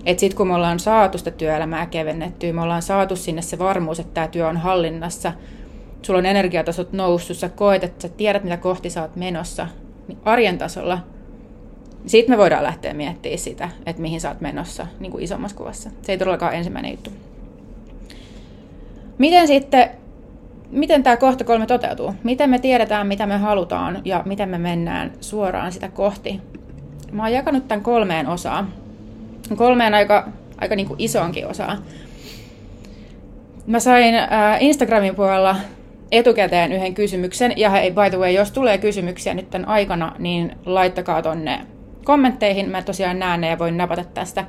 Että 0.07 0.21
sitten 0.21 0.37
kun 0.37 0.49
me 0.49 0.55
ollaan 0.55 0.81
saatu 0.81 1.19
sitä 1.19 1.31
työelämää 1.31 1.87
kevennettyä, 1.87 2.53
me 2.53 2.63
ollaan 2.63 2.83
saatu 2.83 3.17
sinne 3.17 3.43
se 3.43 3.59
varmuus, 3.59 4.01
että 4.01 4.15
tämä 4.15 4.29
työ 4.29 4.49
on 4.49 4.57
hallinnassa, 4.57 5.33
sulla 6.03 6.19
on 6.19 6.27
energiatasot 6.27 6.93
noussut, 6.93 7.37
sä 7.37 7.49
koet, 7.49 7.85
että 7.85 8.03
sä 8.03 8.09
tiedät, 8.09 8.45
mitä 8.45 8.57
kohti 8.57 8.91
sä 8.91 9.03
oot 9.03 9.17
menossa, 9.17 9.69
niin 10.09 10.19
arjen 10.25 10.59
tasolla, 10.59 10.99
sitten 12.07 12.33
me 12.33 12.39
voidaan 12.39 12.65
lähteä 12.65 12.95
miettimään 12.95 13.39
sitä, 13.39 13.69
että 13.87 14.03
mihin 14.03 14.21
sä 14.21 14.29
oot 14.29 14.41
menossa 14.41 14.87
niin 15.01 15.13
kuin 15.13 15.25
isommassa 15.25 15.57
kuvassa. 15.57 15.91
Se 16.03 16.13
ei 16.13 16.19
todellakaan 16.19 16.55
ensimmäinen 16.55 16.91
juttu. 16.91 17.11
Miten 19.19 19.47
sitten 19.47 19.91
miten 20.71 21.03
tämä 21.03 21.17
kohta 21.17 21.45
kolme 21.45 21.67
toteutuu? 21.67 22.15
Miten 22.25 22.51
me 22.51 22.59
tiedetään, 22.59 23.07
mitä 23.07 23.27
me 23.27 23.37
halutaan 23.37 24.03
ja 24.05 24.23
miten 24.25 24.49
me 24.49 24.59
mennään 24.59 25.13
suoraan 25.21 25.73
sitä 25.73 25.89
kohti? 25.89 26.41
Mä 27.13 27.23
oon 27.23 27.33
jakanut 27.33 27.69
tämän 27.69 27.83
kolmeen 27.83 28.27
osaan. 28.27 28.69
Kolmeen 29.57 29.95
aika, 29.95 30.29
aika 30.59 30.77
niin 30.77 30.89
kuin 30.89 31.01
isoonkin 31.01 31.47
osaan. 31.47 31.79
Mä 33.67 33.81
sain 33.81 34.15
äh, 34.15 34.29
Instagramin 34.61 35.15
puolella 35.15 35.57
etukäteen 36.13 36.73
yhden 36.73 36.95
kysymyksen. 36.95 37.53
Ja 37.57 37.71
hei, 37.71 37.91
by 37.91 38.11
the 38.11 38.19
way, 38.19 38.31
jos 38.31 38.51
tulee 38.51 38.79
kysymyksiä 38.79 39.35
nyt 39.35 39.51
tämän 39.51 39.69
aikana, 39.69 40.13
niin 40.19 40.57
laittakaa 40.67 41.23
tonne 41.23 41.61
kommentteihin. 42.07 42.71
Mä 42.71 42.83
tosiaan 42.83 43.19
näen 43.19 43.41
ne 43.41 43.49
ja 43.49 43.59
voin 43.59 43.77
napata 43.77 44.05
tästä. 44.05 44.45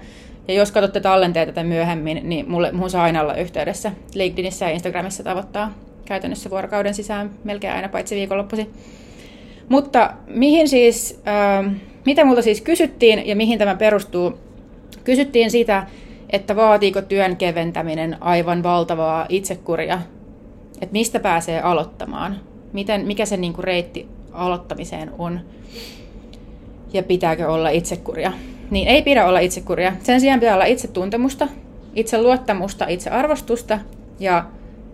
Ja 0.48 0.54
jos 0.54 0.72
katsotte 0.72 1.00
tallenteita 1.00 1.52
tätä 1.52 1.68
myöhemmin, 1.68 2.22
niin 2.24 2.52
mulle, 2.52 2.72
mun 2.72 2.90
saa 2.90 3.04
aina 3.04 3.22
olla 3.22 3.36
yhteydessä. 3.36 3.92
LinkedInissä 4.14 4.66
ja 4.66 4.72
Instagramissa 4.72 5.24
tavoittaa 5.24 5.74
käytännössä 6.06 6.50
vuorokauden 6.50 6.94
sisään 6.94 7.32
melkein 7.44 7.74
aina 7.74 7.90
paitsi 7.90 8.16
viikonloppuisin. 8.16 8.74
Mutta 9.70 10.14
mihin 10.28 10.70
siis, 10.70 11.22
äh, 11.28 11.72
mitä 12.06 12.26
multa 12.26 12.42
siis 12.42 12.62
kysyttiin 12.62 13.28
ja 13.28 13.36
mihin 13.36 13.60
tämä 13.60 13.76
perustuu? 13.76 14.38
Kysyttiin 15.04 15.52
sitä, 15.52 15.88
että 16.30 16.56
vaatiiko 16.56 17.02
työn 17.02 17.38
keventäminen 17.38 18.18
aivan 18.20 18.64
valtavaa 18.64 19.26
itsekuria, 19.30 20.02
että 20.82 20.94
mistä 20.94 21.20
pääsee 21.20 21.62
aloittamaan, 21.62 22.40
Miten, 22.74 23.08
mikä 23.08 23.26
se 23.26 23.38
niinku 23.38 23.62
reitti 23.62 24.08
aloittamiseen 24.32 25.12
on 25.18 25.40
ja 26.94 27.04
pitääkö 27.04 27.50
olla 27.50 27.70
itsekuria. 27.70 28.32
Niin 28.72 28.88
ei 28.88 29.02
pidä 29.02 29.26
olla 29.26 29.40
itsekuria. 29.40 29.94
Sen 30.04 30.22
sijaan 30.22 30.40
pitää 30.40 30.56
olla 30.56 30.66
itsetuntemusta, 30.66 31.48
itse 31.96 32.22
luottamusta, 32.22 32.88
itse 32.88 33.10
arvostusta 33.10 33.80
ja 34.20 34.46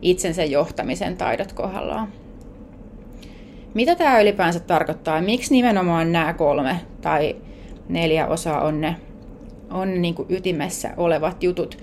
itsensä 0.02 0.44
johtamisen 0.44 1.18
taidot 1.18 1.54
kohdallaan. 1.54 2.08
Mitä 3.74 3.96
tämä 3.96 4.20
ylipäänsä 4.20 4.60
tarkoittaa? 4.60 5.22
Miksi 5.22 5.54
nimenomaan 5.54 6.12
nämä 6.12 6.34
kolme 6.34 6.80
tai 7.02 7.36
neljä 7.90 8.28
osaa 8.28 8.62
on 8.62 8.82
ne, 8.82 8.96
on 9.72 10.02
niin 10.02 10.16
kuin 10.16 10.28
ytimessä 10.30 10.90
olevat 10.98 11.44
jutut? 11.44 11.78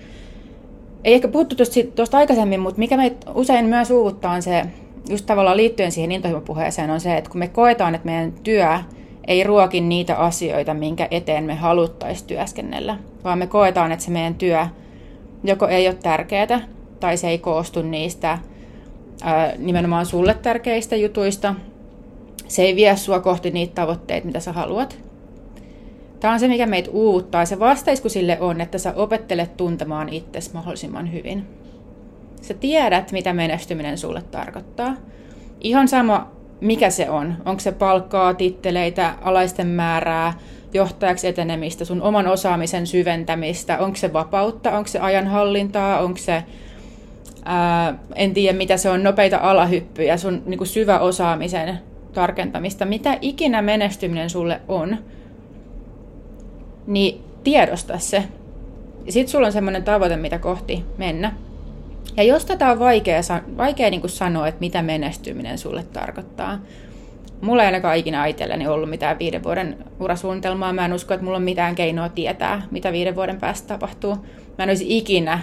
Ei 1.03 1.13
ehkä 1.13 1.27
puhuttu 1.27 1.55
tuosta 1.95 2.17
aikaisemmin, 2.17 2.59
mutta 2.59 2.79
mikä 2.79 2.97
meitä 2.97 3.31
usein 3.31 3.65
myös 3.65 3.91
uuvuttaa 3.91 4.33
on 4.33 4.41
se, 4.41 4.63
just 5.09 5.25
tavallaan 5.25 5.57
liittyen 5.57 5.91
siihen 5.91 6.11
intohimopuheeseen, 6.11 6.89
on 6.89 6.99
se, 6.99 7.17
että 7.17 7.29
kun 7.29 7.39
me 7.39 7.47
koetaan, 7.47 7.95
että 7.95 8.05
meidän 8.05 8.33
työ 8.43 8.77
ei 9.27 9.43
ruoki 9.43 9.81
niitä 9.81 10.15
asioita, 10.15 10.73
minkä 10.73 11.07
eteen 11.11 11.43
me 11.43 11.55
haluttaisiin 11.55 12.27
työskennellä, 12.27 12.97
vaan 13.23 13.39
me 13.39 13.47
koetaan, 13.47 13.91
että 13.91 14.05
se 14.05 14.11
meidän 14.11 14.35
työ 14.35 14.65
joko 15.43 15.67
ei 15.67 15.87
ole 15.87 15.97
tärkeää 16.03 16.61
tai 16.99 17.17
se 17.17 17.29
ei 17.29 17.37
koostu 17.37 17.81
niistä 17.81 18.37
ää, 19.21 19.53
nimenomaan 19.57 20.05
sulle 20.05 20.33
tärkeistä 20.33 20.95
jutuista. 20.95 21.55
Se 22.47 22.61
ei 22.61 22.75
vie 22.75 22.97
sua 22.97 23.19
kohti 23.19 23.51
niitä 23.51 23.75
tavoitteita, 23.75 24.27
mitä 24.27 24.39
sä 24.39 24.51
haluat. 24.51 24.99
Tämä 26.19 26.33
on 26.33 26.39
se, 26.39 26.47
mikä 26.47 26.65
meitä 26.65 26.89
uuttaa. 26.91 27.45
Se 27.45 27.59
vastaisku 27.59 28.09
sille 28.09 28.37
on, 28.39 28.61
että 28.61 28.77
sä 28.77 28.93
opettelet 28.95 29.57
tuntemaan 29.57 30.09
itsesi 30.09 30.53
mahdollisimman 30.53 31.13
hyvin. 31.13 31.47
Sä 32.41 32.53
tiedät, 32.53 33.11
mitä 33.11 33.33
menestyminen 33.33 33.97
sulle 33.97 34.21
tarkoittaa. 34.21 34.95
Ihan 35.61 35.87
sama, 35.87 36.31
mikä 36.61 36.89
se 36.89 37.09
on. 37.09 37.33
Onko 37.45 37.59
se 37.59 37.71
palkkaa, 37.71 38.33
titteleitä, 38.33 39.13
alaisten 39.21 39.67
määrää, 39.67 40.33
johtajaksi 40.73 41.27
etenemistä, 41.27 41.85
sun 41.85 42.01
oman 42.01 42.27
osaamisen 42.27 42.87
syventämistä, 42.87 43.77
onko 43.77 43.95
se 43.95 44.13
vapautta, 44.13 44.71
onko 44.71 44.87
se 44.87 44.99
ajanhallintaa, 44.99 45.99
onko 45.99 46.17
se 46.17 46.43
ää, 47.45 47.93
en 48.15 48.33
tiedä 48.33 48.57
mitä 48.57 48.77
se 48.77 48.89
on, 48.89 49.03
nopeita 49.03 49.37
alahyppyjä, 49.41 50.17
sun 50.17 50.43
niin 50.45 50.67
syvä 50.67 50.99
osaamisen 50.99 51.79
tarkentamista, 52.13 52.85
mitä 52.85 53.17
ikinä 53.21 53.61
menestyminen 53.61 54.29
sulle 54.29 54.61
on, 54.67 54.97
niin 56.87 57.23
tiedosta 57.43 57.99
se. 57.99 58.23
Ja 59.05 59.11
sit 59.11 59.27
sulla 59.27 59.47
on 59.47 59.53
semmoinen 59.53 59.83
tavoite, 59.83 60.17
mitä 60.17 60.39
kohti 60.39 60.85
mennä. 60.97 61.33
Ja 62.17 62.23
jos 62.23 62.45
tätä 62.45 62.71
on 62.71 62.79
vaikea, 62.79 63.21
vaikea 63.57 63.89
niin 63.89 64.01
kuin 64.01 64.11
sanoa, 64.11 64.47
että 64.47 64.59
mitä 64.59 64.81
menestyminen 64.81 65.57
sulle 65.57 65.83
tarkoittaa, 65.83 66.59
mulla 67.41 67.63
ei 67.63 67.65
ainakaan 67.65 67.97
ikinä 67.97 68.25
itselleni 68.25 68.67
ollut 68.67 68.89
mitään 68.89 69.19
viiden 69.19 69.43
vuoden 69.43 69.77
urasuunnitelmaa. 69.99 70.73
Mä 70.73 70.85
en 70.85 70.93
usko, 70.93 71.13
että 71.13 71.23
mulla 71.23 71.37
on 71.37 71.43
mitään 71.43 71.75
keinoa 71.75 72.09
tietää, 72.09 72.61
mitä 72.71 72.91
viiden 72.91 73.15
vuoden 73.15 73.39
päästä 73.39 73.67
tapahtuu. 73.67 74.15
Mä 74.57 74.63
en 74.63 74.69
olisi 74.69 74.97
ikinä 74.97 75.39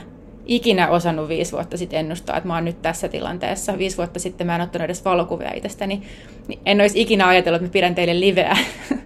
ikinä 0.48 0.88
osannut 0.88 1.28
viisi 1.28 1.52
vuotta 1.52 1.76
sitten 1.76 1.98
ennustaa, 1.98 2.36
että 2.36 2.48
mä 2.48 2.54
oon 2.54 2.64
nyt 2.64 2.82
tässä 2.82 3.08
tilanteessa. 3.08 3.78
Viisi 3.78 3.96
vuotta 3.96 4.18
sitten 4.18 4.46
mä 4.46 4.54
en 4.54 4.60
ottanut 4.60 4.84
edes 4.84 5.04
valokuvia 5.04 5.52
itsestäni. 5.54 6.02
Niin 6.48 6.60
en 6.66 6.80
olisi 6.80 7.00
ikinä 7.00 7.28
ajatellut, 7.28 7.56
että 7.56 7.68
mä 7.68 7.72
pidän 7.72 7.94
teille 7.94 8.20
liveä 8.20 8.56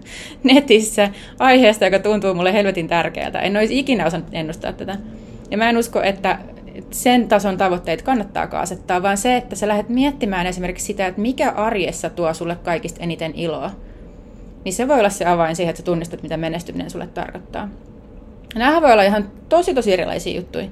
netissä 0.43 1.09
aiheesta, 1.39 1.85
joka 1.85 1.99
tuntuu 1.99 2.33
mulle 2.33 2.53
helvetin 2.53 2.87
tärkeältä. 2.87 3.39
En 3.39 3.57
olisi 3.57 3.79
ikinä 3.79 4.05
osannut 4.05 4.29
ennustaa 4.33 4.73
tätä. 4.73 4.97
Ja 5.51 5.57
mä 5.57 5.69
en 5.69 5.77
usko, 5.77 6.01
että 6.01 6.39
sen 6.91 7.27
tason 7.27 7.57
tavoitteet 7.57 8.01
kannattaa 8.01 8.47
asettaa, 8.51 9.03
vaan 9.03 9.17
se, 9.17 9.37
että 9.37 9.55
sä 9.55 9.67
lähdet 9.67 9.89
miettimään 9.89 10.47
esimerkiksi 10.47 10.85
sitä, 10.85 11.07
että 11.07 11.21
mikä 11.21 11.51
arjessa 11.51 12.09
tuo 12.09 12.33
sulle 12.33 12.55
kaikista 12.55 13.03
eniten 13.03 13.35
iloa. 13.35 13.71
Niin 14.65 14.73
se 14.73 14.87
voi 14.87 14.99
olla 14.99 15.09
se 15.09 15.25
avain 15.25 15.55
siihen, 15.55 15.69
että 15.69 15.79
sä 15.79 15.85
tunnistat, 15.85 16.23
mitä 16.23 16.37
menestyminen 16.37 16.89
sulle 16.89 17.07
tarkoittaa. 17.07 17.69
Nämähän 18.55 18.81
voi 18.81 18.91
olla 18.91 19.03
ihan 19.03 19.31
tosi 19.49 19.73
tosi 19.73 19.93
erilaisia 19.93 20.35
juttuja. 20.35 20.65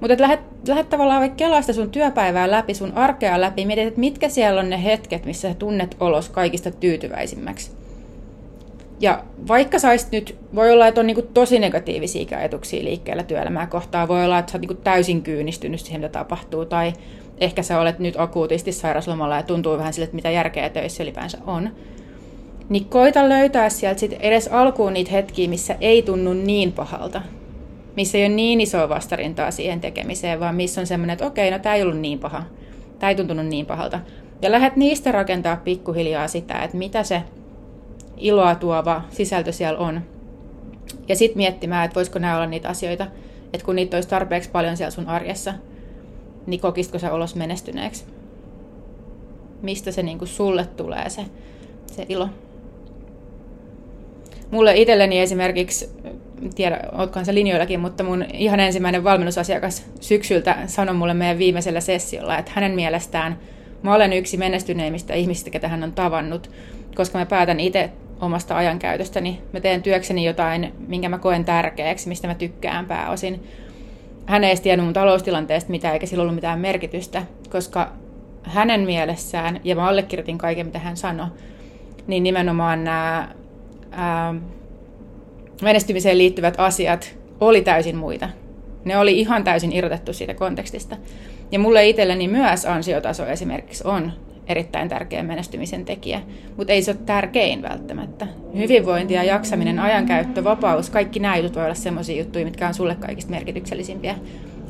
Mutta 0.00 0.12
että 0.12 0.22
lähdet, 0.22 0.40
lähdet 0.68 0.88
tavallaan 0.88 1.20
vaikka 1.20 1.72
sun 1.72 1.90
työpäivää 1.90 2.50
läpi, 2.50 2.74
sun 2.74 2.92
arkea 2.92 3.40
läpi, 3.40 3.66
mietit, 3.66 3.88
että 3.88 4.00
mitkä 4.00 4.28
siellä 4.28 4.60
on 4.60 4.70
ne 4.70 4.84
hetket, 4.84 5.24
missä 5.26 5.48
sä 5.48 5.54
tunnet 5.54 5.96
olos 6.00 6.28
kaikista 6.28 6.70
tyytyväisimmäksi. 6.70 7.79
Ja 9.00 9.24
vaikka 9.48 9.78
saisit 9.78 10.12
nyt, 10.12 10.38
voi 10.54 10.72
olla, 10.72 10.86
että 10.86 11.00
on 11.00 11.06
niinku 11.06 11.22
tosi 11.22 11.58
negatiivisia 11.58 12.38
ajatuksia 12.38 12.84
liikkeellä 12.84 13.22
työelämää 13.22 13.66
kohtaan, 13.66 14.08
voi 14.08 14.24
olla, 14.24 14.38
että 14.38 14.52
sä 14.52 14.56
oot 14.56 14.60
niinku 14.60 14.82
täysin 14.84 15.22
kyynistynyt 15.22 15.80
siihen, 15.80 16.00
mitä 16.00 16.12
tapahtuu, 16.12 16.64
tai 16.64 16.92
ehkä 17.38 17.62
sä 17.62 17.80
olet 17.80 17.98
nyt 17.98 18.14
akuutisti 18.18 18.72
sairaslomalla 18.72 19.36
ja 19.36 19.42
tuntuu 19.42 19.78
vähän 19.78 19.92
sille, 19.92 20.04
että 20.04 20.16
mitä 20.16 20.30
järkeä 20.30 20.68
töissä 20.68 21.02
ylipäänsä 21.02 21.38
on. 21.46 21.70
Niin 22.68 22.84
koita 22.84 23.28
löytää 23.28 23.68
sieltä 23.68 24.00
sit 24.00 24.12
edes 24.12 24.48
alkuun 24.48 24.92
niitä 24.92 25.10
hetkiä, 25.10 25.48
missä 25.48 25.76
ei 25.80 26.02
tunnu 26.02 26.32
niin 26.32 26.72
pahalta 26.72 27.22
missä 27.96 28.18
ei 28.18 28.24
ole 28.24 28.34
niin 28.34 28.60
isoa 28.60 28.88
vastarintaa 28.88 29.50
siihen 29.50 29.80
tekemiseen, 29.80 30.40
vaan 30.40 30.54
missä 30.54 30.80
on 30.80 30.86
semmoinen, 30.86 31.12
että 31.12 31.26
okei, 31.26 31.50
no 31.50 31.58
tämä 31.58 31.74
ei 31.74 31.82
ollut 31.82 31.98
niin 31.98 32.18
paha, 32.18 32.42
tämä 32.98 33.10
ei 33.10 33.16
tuntunut 33.16 33.46
niin 33.46 33.66
pahalta. 33.66 34.00
Ja 34.42 34.52
lähdet 34.52 34.76
niistä 34.76 35.12
rakentaa 35.12 35.56
pikkuhiljaa 35.56 36.28
sitä, 36.28 36.62
että 36.62 36.76
mitä 36.76 37.02
se 37.02 37.22
iloa 38.20 38.54
tuova 38.54 39.02
sisältö 39.10 39.52
siellä 39.52 39.78
on. 39.78 40.00
Ja 41.08 41.16
sitten 41.16 41.36
miettimään, 41.36 41.84
että 41.84 41.94
voisiko 41.94 42.18
nämä 42.18 42.36
olla 42.36 42.46
niitä 42.46 42.68
asioita, 42.68 43.06
että 43.52 43.64
kun 43.64 43.76
niitä 43.76 43.96
olisi 43.96 44.08
tarpeeksi 44.08 44.50
paljon 44.50 44.76
siellä 44.76 44.90
sun 44.90 45.08
arjessa, 45.08 45.54
niin 46.46 46.60
kokisitko 46.60 46.98
sä 46.98 47.12
olos 47.12 47.34
menestyneeksi. 47.34 48.04
mistä 49.62 49.92
se 49.92 50.02
niin 50.02 50.18
kuin 50.18 50.28
sulle 50.28 50.66
tulee 50.66 51.10
se, 51.10 51.24
se 51.86 52.06
ilo. 52.08 52.28
Mulle 54.50 54.76
itselleni 54.76 55.20
esimerkiksi, 55.20 55.90
tiedä, 56.54 56.80
ootkohan 56.98 57.26
se 57.26 57.34
linjoillakin, 57.34 57.80
mutta 57.80 58.04
mun 58.04 58.24
ihan 58.34 58.60
ensimmäinen 58.60 59.04
valmennusasiakas 59.04 59.86
syksyltä 60.00 60.56
sanoi 60.66 60.94
mulle 60.94 61.14
meidän 61.14 61.38
viimeisellä 61.38 61.80
sessiolla, 61.80 62.38
että 62.38 62.52
hänen 62.54 62.72
mielestään 62.72 63.38
mä 63.82 63.94
olen 63.94 64.12
yksi 64.12 64.36
menestyneimmistä 64.36 65.14
ihmisistä, 65.14 65.50
ketä 65.50 65.68
hän 65.68 65.82
on 65.82 65.92
tavannut, 65.92 66.50
koska 66.94 67.18
mä 67.18 67.26
päätän 67.26 67.60
itse 67.60 67.90
omasta 68.20 68.56
ajankäytöstäni. 68.56 69.40
Mä 69.52 69.60
teen 69.60 69.82
työkseni 69.82 70.24
jotain, 70.24 70.72
minkä 70.88 71.08
mä 71.08 71.18
koen 71.18 71.44
tärkeäksi, 71.44 72.08
mistä 72.08 72.28
mä 72.28 72.34
tykkään 72.34 72.86
pääosin. 72.86 73.44
Hän 74.26 74.44
ei 74.44 74.56
tiennyt 74.56 74.84
mun 74.84 74.94
taloustilanteesta 74.94 75.70
mitään, 75.70 75.94
eikä 75.94 76.06
sillä 76.06 76.22
ollut 76.22 76.34
mitään 76.34 76.58
merkitystä, 76.58 77.22
koska 77.50 77.92
hänen 78.42 78.80
mielessään, 78.80 79.60
ja 79.64 79.76
mä 79.76 79.88
allekirjoitin 79.88 80.38
kaiken, 80.38 80.66
mitä 80.66 80.78
hän 80.78 80.96
sanoi, 80.96 81.26
niin 82.06 82.22
nimenomaan 82.22 82.84
nämä 82.84 83.28
ää, 83.90 84.34
menestymiseen 85.62 86.18
liittyvät 86.18 86.54
asiat 86.58 87.16
oli 87.40 87.62
täysin 87.62 87.96
muita. 87.96 88.28
Ne 88.84 88.98
oli 88.98 89.20
ihan 89.20 89.44
täysin 89.44 89.72
irrotettu 89.72 90.12
siitä 90.12 90.34
kontekstista. 90.34 90.96
Ja 91.52 91.58
mulle 91.58 91.88
itselleni 91.88 92.28
myös 92.28 92.66
ansiotaso 92.66 93.26
esimerkiksi 93.26 93.88
on 93.88 94.12
erittäin 94.50 94.88
tärkeä 94.88 95.22
menestymisen 95.22 95.84
tekijä, 95.84 96.20
mutta 96.56 96.72
ei 96.72 96.82
se 96.82 96.90
ole 96.90 96.98
tärkein 97.06 97.62
välttämättä. 97.62 98.26
Hyvinvointi 98.56 99.14
ja 99.14 99.24
jaksaminen, 99.24 99.78
ajankäyttö, 99.78 100.44
vapaus, 100.44 100.90
kaikki 100.90 101.20
nämä 101.20 101.36
jutut 101.36 101.56
voi 101.56 101.64
olla 101.64 101.74
sellaisia 101.74 102.18
juttuja, 102.18 102.44
mitkä 102.44 102.68
on 102.68 102.74
sulle 102.74 102.94
kaikista 102.94 103.30
merkityksellisimpiä. 103.30 104.14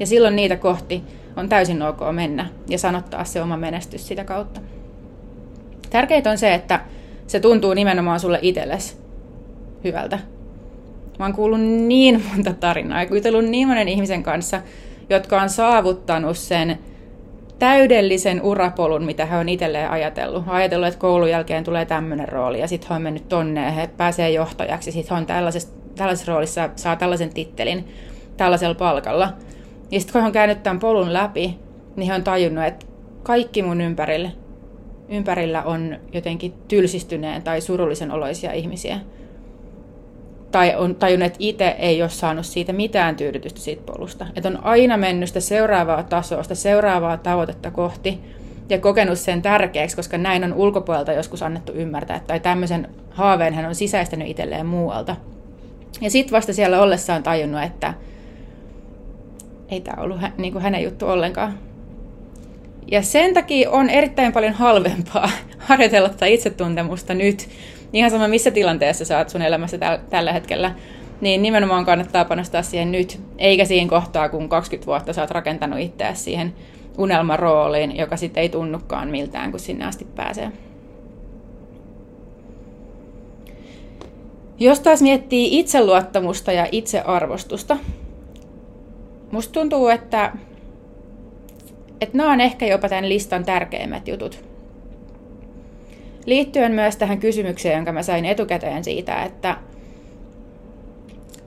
Ja 0.01 0.07
silloin 0.07 0.37
niitä 0.37 0.57
kohti 0.57 1.03
on 1.37 1.49
täysin 1.49 1.83
ok 1.83 2.01
mennä 2.12 2.47
ja 2.69 2.79
sanottaa 2.79 3.25
se 3.25 3.43
oma 3.43 3.57
menestys 3.57 4.09
sitä 4.09 4.25
kautta. 4.25 4.61
Tärkeintä 5.90 6.31
on 6.31 6.38
se, 6.38 6.55
että 6.55 6.81
se 7.27 7.40
tuntuu 7.40 7.75
nimenomaan 7.75 8.21
sulle 8.21 8.38
itsellesi 8.43 8.97
hyvältä. 9.85 10.19
Mä 11.19 11.25
oon 11.25 11.35
kuullut 11.35 11.61
niin 11.61 12.25
monta 12.33 12.55
tarinaa 12.55 13.03
ja 13.03 13.09
kuitellut 13.09 13.45
niin 13.45 13.69
monen 13.69 13.88
ihmisen 13.88 14.23
kanssa, 14.23 14.61
jotka 15.11 15.43
on 15.43 15.49
saavuttanut 15.49 16.38
sen 16.38 16.79
täydellisen 17.61 18.42
urapolun, 18.42 19.05
mitä 19.05 19.27
he 19.27 19.37
on 19.37 19.49
itselleen 19.49 19.90
ajatellut. 19.90 20.44
Ajatellut, 20.46 20.88
että 20.88 21.01
koulun 21.01 21.31
jälkeen 21.31 21.64
tulee 21.64 21.85
tämmöinen 21.85 22.29
rooli 22.29 22.61
ja 22.61 22.68
sitten 22.68 22.88
he 22.88 22.94
on 22.94 23.03
mennyt 23.03 23.29
tonne 23.29 23.64
ja 23.64 23.70
he 23.70 23.90
pääsee 23.96 24.31
johtajaksi. 24.31 24.92
Sitten 24.92 25.16
he 25.16 25.20
on 25.20 25.27
tällaisessa, 25.27 25.75
tällaisessa 25.96 26.33
roolissa, 26.33 26.70
saa 26.77 26.96
tällaisen 26.96 27.35
tittelin 27.35 27.88
tällaisella 28.37 28.75
palkalla. 28.75 29.33
Ja 29.90 30.01
sitten 30.01 30.12
kun 30.12 30.20
he 30.20 30.27
on 30.27 30.33
käynyt 30.33 30.62
tämän 30.62 30.79
polun 30.79 31.12
läpi, 31.12 31.59
niin 31.96 32.07
he 32.07 32.14
on 32.14 32.25
tajunnut, 32.25 32.64
että 32.64 32.87
kaikki 33.23 33.62
mun 33.62 33.81
ympärillä, 33.81 34.31
ympärillä 35.09 35.62
on 35.62 35.96
jotenkin 36.12 36.53
tylsistyneen 36.68 37.42
tai 37.42 37.61
surullisen 37.61 38.11
oloisia 38.11 38.53
ihmisiä 38.53 38.99
tai 40.51 40.75
on 40.77 40.95
tajunnut, 40.95 41.27
että 41.27 41.37
itse 41.41 41.77
ei 41.79 42.03
ole 42.03 42.11
saanut 42.11 42.47
siitä 42.47 42.73
mitään 42.73 43.17
tyydytystä 43.17 43.61
siitä 43.61 43.83
polusta. 43.93 44.27
Että 44.37 44.49
on 44.49 44.65
aina 44.65 44.97
mennyt 44.97 45.29
sitä 45.29 45.41
seuraavaa 45.41 46.03
tasoa, 46.03 46.43
sitä 46.43 46.55
seuraavaa 46.55 47.17
tavoitetta 47.17 47.71
kohti 47.71 48.21
ja 48.69 48.79
kokenut 48.79 49.19
sen 49.19 49.43
tärkeäksi, 49.43 49.97
koska 49.97 50.19
näin 50.19 50.45
on 50.45 50.53
ulkopuolelta 50.53 51.13
joskus 51.13 51.43
annettu 51.43 51.73
ymmärtää, 51.73 52.21
tai 52.27 52.41
tämmöisen 52.41 52.89
haaveen 53.11 53.55
hän 53.55 53.65
on 53.65 53.75
sisäistänyt 53.75 54.29
itselleen 54.29 54.67
muualta. 54.67 55.17
Ja 56.01 56.11
sitten 56.11 56.37
vasta 56.37 56.53
siellä 56.53 56.81
ollessaan 56.81 57.23
tajunnut, 57.23 57.63
että 57.63 57.95
ei 59.69 59.81
tämä 59.81 60.03
ollut 60.03 60.21
niin 60.39 60.53
kuin 60.53 60.63
hänen 60.63 60.83
juttu 60.83 61.07
ollenkaan. 61.07 61.59
Ja 62.91 63.03
sen 63.03 63.35
takia 63.35 63.71
on 63.71 63.91
erittäin 63.91 64.33
paljon 64.33 64.53
halvempaa 64.53 65.31
harjoitella 65.59 66.09
tätä 66.09 66.27
itsetuntemusta 66.27 67.15
nyt, 67.15 67.49
ihan 67.92 68.11
sama 68.11 68.29
missä 68.29 68.50
tilanteessa 68.50 69.05
sä 69.05 69.18
oot 69.18 69.29
sun 69.29 69.42
elämässä 69.42 69.76
täl- 69.76 70.00
tällä 70.11 70.33
hetkellä, 70.33 70.74
niin 71.20 71.42
nimenomaan 71.42 71.85
kannattaa 71.85 72.24
panostaa 72.24 72.62
siihen 72.62 72.92
nyt, 72.92 73.20
eikä 73.38 73.64
siinä 73.64 73.90
kohtaa, 73.90 74.29
kun 74.29 74.48
20 74.48 74.87
vuotta 74.87 75.12
sä 75.12 75.20
oot 75.20 75.31
rakentanut 75.31 75.79
itseäsi 75.79 76.22
siihen 76.22 76.55
unelmarooliin, 76.98 77.96
joka 77.96 78.16
sitten 78.16 78.40
ei 78.40 78.48
tunnukaan 78.48 79.09
miltään, 79.09 79.50
kun 79.50 79.61
sinne 79.61 79.85
asti 79.85 80.07
pääsee. 80.16 80.53
Jos 84.59 84.81
taas 84.81 85.03
miettii 85.03 85.59
itseluottamusta 85.59 86.53
ja 86.53 86.66
itsearvostusta, 86.72 87.76
musta 89.31 89.53
tuntuu, 89.53 89.88
että, 89.88 90.33
että 92.00 92.16
nämä 92.16 92.33
on 92.33 92.40
ehkä 92.40 92.66
jopa 92.66 92.88
tämän 92.88 93.09
listan 93.09 93.44
tärkeimmät 93.44 94.09
jutut 94.09 94.50
liittyen 96.27 96.73
myös 96.73 96.97
tähän 96.97 97.21
kysymykseen, 97.21 97.77
jonka 97.77 97.93
mä 97.93 98.03
sain 98.03 98.25
etukäteen 98.25 98.85
siitä, 98.85 99.23
että, 99.23 99.57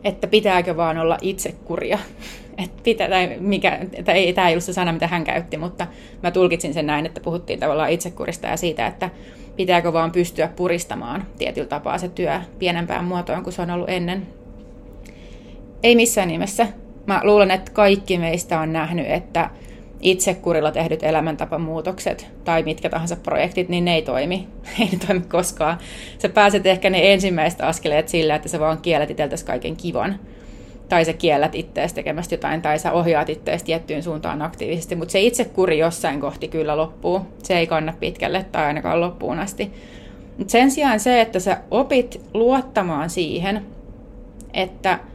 että 0.04 0.28
pitääkö 0.28 0.78
vaan 0.78 0.98
olla 0.98 1.18
itsekuria. 1.22 2.00
että 2.64 2.84
pitää, 2.84 3.10
tai 3.10 3.38
mikä, 3.40 3.80
tai 4.06 4.18
ei, 4.18 4.34
tämä 4.34 4.48
ei 4.48 4.54
ollut 4.54 4.64
se 4.64 4.74
sana, 4.74 4.94
mitä 4.94 5.08
hän 5.08 5.24
käytti, 5.24 5.58
mutta 5.58 5.88
mä 6.24 6.32
tulkitsin 6.32 6.74
sen 6.74 6.86
näin, 6.86 7.06
että 7.06 7.22
puhuttiin 7.22 7.60
tavallaan 7.60 7.90
itsekurista 7.90 8.48
ja 8.48 8.58
siitä, 8.58 8.88
että 8.88 9.10
pitääkö 9.56 9.94
vaan 9.94 10.12
pystyä 10.12 10.48
puristamaan 10.48 11.26
tietyllä 11.38 11.68
tapaa 11.68 11.98
se 11.98 12.10
työ 12.10 12.42
pienempään 12.60 13.06
muotoon 13.06 13.44
kuin 13.44 13.54
se 13.54 13.62
on 13.62 13.72
ollut 13.72 13.90
ennen. 13.90 14.28
Ei 15.84 15.96
missään 15.96 16.28
nimessä. 16.28 16.68
Mä 17.06 17.22
luulen, 17.24 17.52
että 17.52 17.72
kaikki 17.72 18.18
meistä 18.18 18.60
on 18.60 18.74
nähnyt, 18.74 19.06
että 19.10 19.50
itsekurilla 20.04 20.72
tehdyt 20.72 21.04
elämäntapamuutokset 21.04 22.28
tai 22.44 22.64
mitkä 22.64 22.90
tahansa 22.90 23.16
projektit, 23.16 23.70
niin 23.70 23.86
ne 23.86 23.96
ei 23.96 24.02
toimi. 24.02 24.48
ei 24.80 24.90
ne 24.92 24.98
toimi 25.08 25.22
koskaan. 25.22 25.78
Sä 26.20 26.30
pääset 26.30 26.66
ehkä 26.66 26.90
ne 26.90 27.14
ensimmäiset 27.14 27.62
askeleet 27.62 28.10
sillä, 28.10 28.36
että 28.36 28.50
sä 28.50 28.60
vaan 28.60 28.78
kiellät 28.78 29.10
itseltäsi 29.10 29.46
kaiken 29.46 29.76
kivan. 29.76 30.20
Tai 30.90 31.06
sä 31.06 31.14
kiellät 31.14 31.56
ittees 31.56 31.94
tekemästä 31.94 32.34
jotain, 32.34 32.62
tai 32.62 32.80
sä 32.80 32.92
ohjaat 32.92 33.30
ittees 33.30 33.64
tiettyyn 33.64 34.04
suuntaan 34.04 34.42
aktiivisesti. 34.42 34.96
Mutta 34.96 35.12
se 35.12 35.22
itsekuri 35.22 35.78
jossain 35.78 36.22
kohti 36.22 36.48
kyllä 36.48 36.78
loppuu. 36.78 37.22
Se 37.44 37.58
ei 37.58 37.68
kanna 37.68 37.94
pitkälle 38.00 38.46
tai 38.52 38.66
ainakaan 38.66 39.02
loppuun 39.02 39.40
asti. 39.40 39.72
Mut 40.38 40.50
sen 40.50 40.72
sijaan 40.72 41.00
se, 41.00 41.22
että 41.22 41.40
sä 41.40 41.58
opit 41.72 42.22
luottamaan 42.34 43.10
siihen, 43.10 43.66
että– 44.54 45.00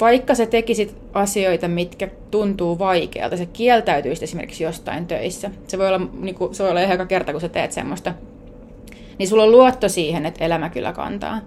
vaikka 0.00 0.34
sä 0.34 0.46
tekisit 0.46 0.96
asioita, 1.12 1.68
mitkä 1.68 2.08
tuntuu 2.30 2.78
vaikealta, 2.78 3.36
se 3.36 3.46
kieltäytyisit 3.46 4.22
esimerkiksi 4.22 4.64
jostain 4.64 5.06
töissä. 5.06 5.50
Se 5.68 5.78
voi 5.78 5.88
olla, 5.88 6.00
niin 6.20 6.34
kuin, 6.34 6.54
se 6.54 6.62
voi 6.62 6.70
olla 6.70 6.80
ihan 6.80 7.08
kerta, 7.08 7.32
kun 7.32 7.40
sä 7.40 7.48
teet 7.48 7.72
semmoista. 7.72 8.14
Niin 9.18 9.28
sulla 9.28 9.42
on 9.42 9.50
luotto 9.50 9.88
siihen, 9.88 10.26
että 10.26 10.44
elämä 10.44 10.70
kyllä 10.70 10.92
kantaa. 10.92 11.40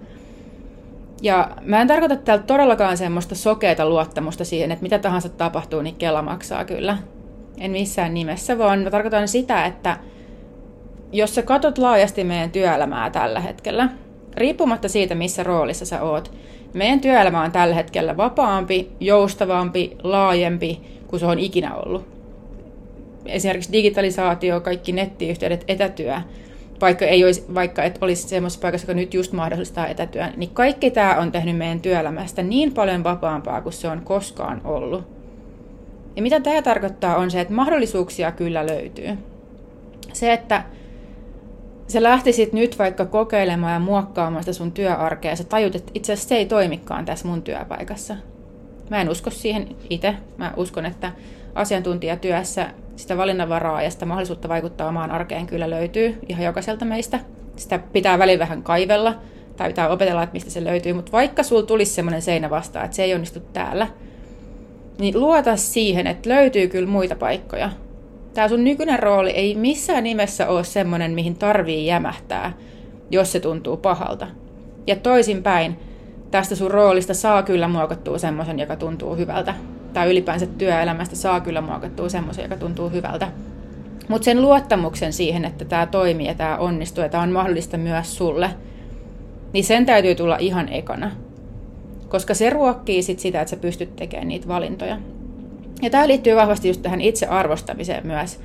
Ja 1.21 1.51
mä 1.61 1.81
en 1.81 1.87
tarkoita 1.87 2.15
täällä 2.15 2.43
todellakaan 2.43 2.97
semmoista 2.97 3.35
sokeita 3.35 3.89
luottamusta 3.89 4.45
siihen, 4.45 4.71
että 4.71 4.83
mitä 4.83 4.99
tahansa 4.99 5.29
tapahtuu, 5.29 5.81
niin 5.81 5.95
Kela 5.95 6.21
maksaa 6.21 6.65
kyllä. 6.65 6.97
En 7.57 7.71
missään 7.71 8.13
nimessä, 8.13 8.57
vaan 8.57 8.79
mä 8.79 8.89
tarkoitan 8.89 9.27
sitä, 9.27 9.65
että 9.65 9.97
jos 11.11 11.35
sä 11.35 11.41
katot 11.41 11.77
laajasti 11.77 12.23
meidän 12.23 12.51
työelämää 12.51 13.09
tällä 13.09 13.39
hetkellä, 13.39 13.89
riippumatta 14.35 14.89
siitä, 14.89 15.15
missä 15.15 15.43
roolissa 15.43 15.85
sä 15.85 16.01
oot, 16.01 16.31
meidän 16.73 17.01
työelämä 17.01 17.41
on 17.41 17.51
tällä 17.51 17.75
hetkellä 17.75 18.17
vapaampi, 18.17 18.91
joustavampi, 18.99 19.97
laajempi 20.03 20.81
kuin 21.07 21.19
se 21.19 21.25
on 21.25 21.39
ikinä 21.39 21.75
ollut. 21.75 22.07
Esimerkiksi 23.25 23.71
digitalisaatio, 23.71 24.61
kaikki 24.61 24.91
nettiyhteydet, 24.91 25.63
etätyö, 25.67 26.15
vaikka, 26.81 27.05
ei 27.05 27.23
olisi, 27.23 27.45
vaikka 27.53 27.83
et 27.83 27.97
olisi 28.01 28.27
semmoisessa 28.27 28.61
paikassa, 28.61 28.85
joka 28.85 28.99
nyt 28.99 29.13
just 29.13 29.33
mahdollistaa 29.33 29.87
etätyön, 29.87 30.33
niin 30.37 30.49
kaikki 30.49 30.91
tämä 30.91 31.15
on 31.15 31.31
tehnyt 31.31 31.57
meidän 31.57 31.79
työelämästä 31.79 32.43
niin 32.43 32.73
paljon 32.73 33.03
vapaampaa 33.03 33.61
kuin 33.61 33.73
se 33.73 33.87
on 33.87 34.01
koskaan 34.01 34.61
ollut. 34.63 35.03
Ja 36.15 36.21
mitä 36.21 36.39
tämä 36.39 36.61
tarkoittaa 36.61 37.15
on 37.15 37.31
se, 37.31 37.41
että 37.41 37.53
mahdollisuuksia 37.53 38.31
kyllä 38.31 38.67
löytyy. 38.67 39.17
Se, 40.13 40.33
että 40.33 40.63
sä 41.87 42.03
lähtisit 42.03 42.53
nyt 42.53 42.79
vaikka 42.79 43.05
kokeilemaan 43.05 43.73
ja 43.73 43.79
muokkaamaan 43.79 44.43
sitä 44.43 44.53
sun 44.53 44.71
työarkea 44.71 45.31
ja 45.31 45.35
sä 45.35 45.43
tajut, 45.43 45.75
että 45.75 45.91
itse 45.95 46.13
asiassa 46.13 46.29
se 46.29 46.35
ei 46.35 46.45
toimikaan 46.45 47.05
tässä 47.05 47.27
mun 47.27 47.41
työpaikassa. 47.41 48.15
Mä 48.89 49.01
en 49.01 49.09
usko 49.09 49.29
siihen 49.29 49.75
itse. 49.89 50.15
Mä 50.37 50.53
uskon, 50.57 50.85
että 50.85 51.11
asiantuntijatyössä 51.55 52.69
sitä 52.95 53.17
valinnanvaraa 53.17 53.83
ja 53.83 53.89
sitä 53.89 54.05
mahdollisuutta 54.05 54.49
vaikuttaa 54.49 54.87
omaan 54.87 55.11
arkeen 55.11 55.47
kyllä 55.47 55.69
löytyy 55.69 56.19
ihan 56.29 56.45
jokaiselta 56.45 56.85
meistä. 56.85 57.19
Sitä 57.55 57.79
pitää 57.79 58.19
välillä 58.19 58.39
vähän 58.39 58.63
kaivella 58.63 59.15
tai 59.57 59.67
pitää 59.67 59.89
opetella, 59.89 60.23
että 60.23 60.33
mistä 60.33 60.49
se 60.49 60.63
löytyy. 60.63 60.93
Mutta 60.93 61.11
vaikka 61.11 61.43
sulla 61.43 61.63
tulisi 61.63 61.93
semmoinen 61.93 62.21
seinä 62.21 62.49
vastaan, 62.49 62.85
että 62.85 62.95
se 62.95 63.03
ei 63.03 63.13
onnistu 63.13 63.39
täällä, 63.39 63.87
niin 64.99 65.19
luota 65.19 65.57
siihen, 65.57 66.07
että 66.07 66.29
löytyy 66.29 66.67
kyllä 66.67 66.89
muita 66.89 67.15
paikkoja, 67.15 67.69
tämä 68.33 68.47
sun 68.47 68.63
nykyinen 68.63 68.99
rooli 68.99 69.29
ei 69.29 69.55
missään 69.55 70.03
nimessä 70.03 70.47
ole 70.47 70.63
semmoinen, 70.63 71.11
mihin 71.11 71.35
tarvii 71.35 71.85
jämähtää, 71.85 72.53
jos 73.11 73.31
se 73.31 73.39
tuntuu 73.39 73.77
pahalta. 73.77 74.27
Ja 74.87 74.95
toisinpäin, 74.95 75.79
tästä 76.31 76.55
sun 76.55 76.71
roolista 76.71 77.13
saa 77.13 77.43
kyllä 77.43 77.67
muokattua 77.67 78.17
semmoisen, 78.17 78.59
joka 78.59 78.75
tuntuu 78.75 79.15
hyvältä. 79.15 79.53
Tai 79.93 80.11
ylipäänsä 80.11 80.45
työelämästä 80.45 81.15
saa 81.15 81.39
kyllä 81.39 81.61
muokattua 81.61 82.09
semmoisen, 82.09 82.43
joka 82.43 82.57
tuntuu 82.57 82.89
hyvältä. 82.89 83.27
Mutta 84.07 84.25
sen 84.25 84.41
luottamuksen 84.41 85.13
siihen, 85.13 85.45
että 85.45 85.65
tämä 85.65 85.85
toimii 85.85 86.27
ja 86.27 86.35
tämä 86.35 86.57
onnistuu 86.57 87.03
ja 87.03 87.09
tämä 87.09 87.23
on 87.23 87.31
mahdollista 87.31 87.77
myös 87.77 88.17
sulle, 88.17 88.49
niin 89.53 89.63
sen 89.63 89.85
täytyy 89.85 90.15
tulla 90.15 90.37
ihan 90.37 90.69
ekana. 90.69 91.11
Koska 92.09 92.33
se 92.33 92.49
ruokkii 92.49 93.03
sit 93.03 93.19
sitä, 93.19 93.41
että 93.41 93.49
sä 93.49 93.57
pystyt 93.57 93.95
tekemään 93.95 94.27
niitä 94.27 94.47
valintoja. 94.47 94.97
Ja 95.83 95.89
tämä 95.89 96.07
liittyy 96.07 96.35
vahvasti 96.35 96.67
just 96.67 96.81
tähän 96.81 97.01
itse 97.01 97.27
arvostamiseen 97.27 98.07
myös. 98.07 98.39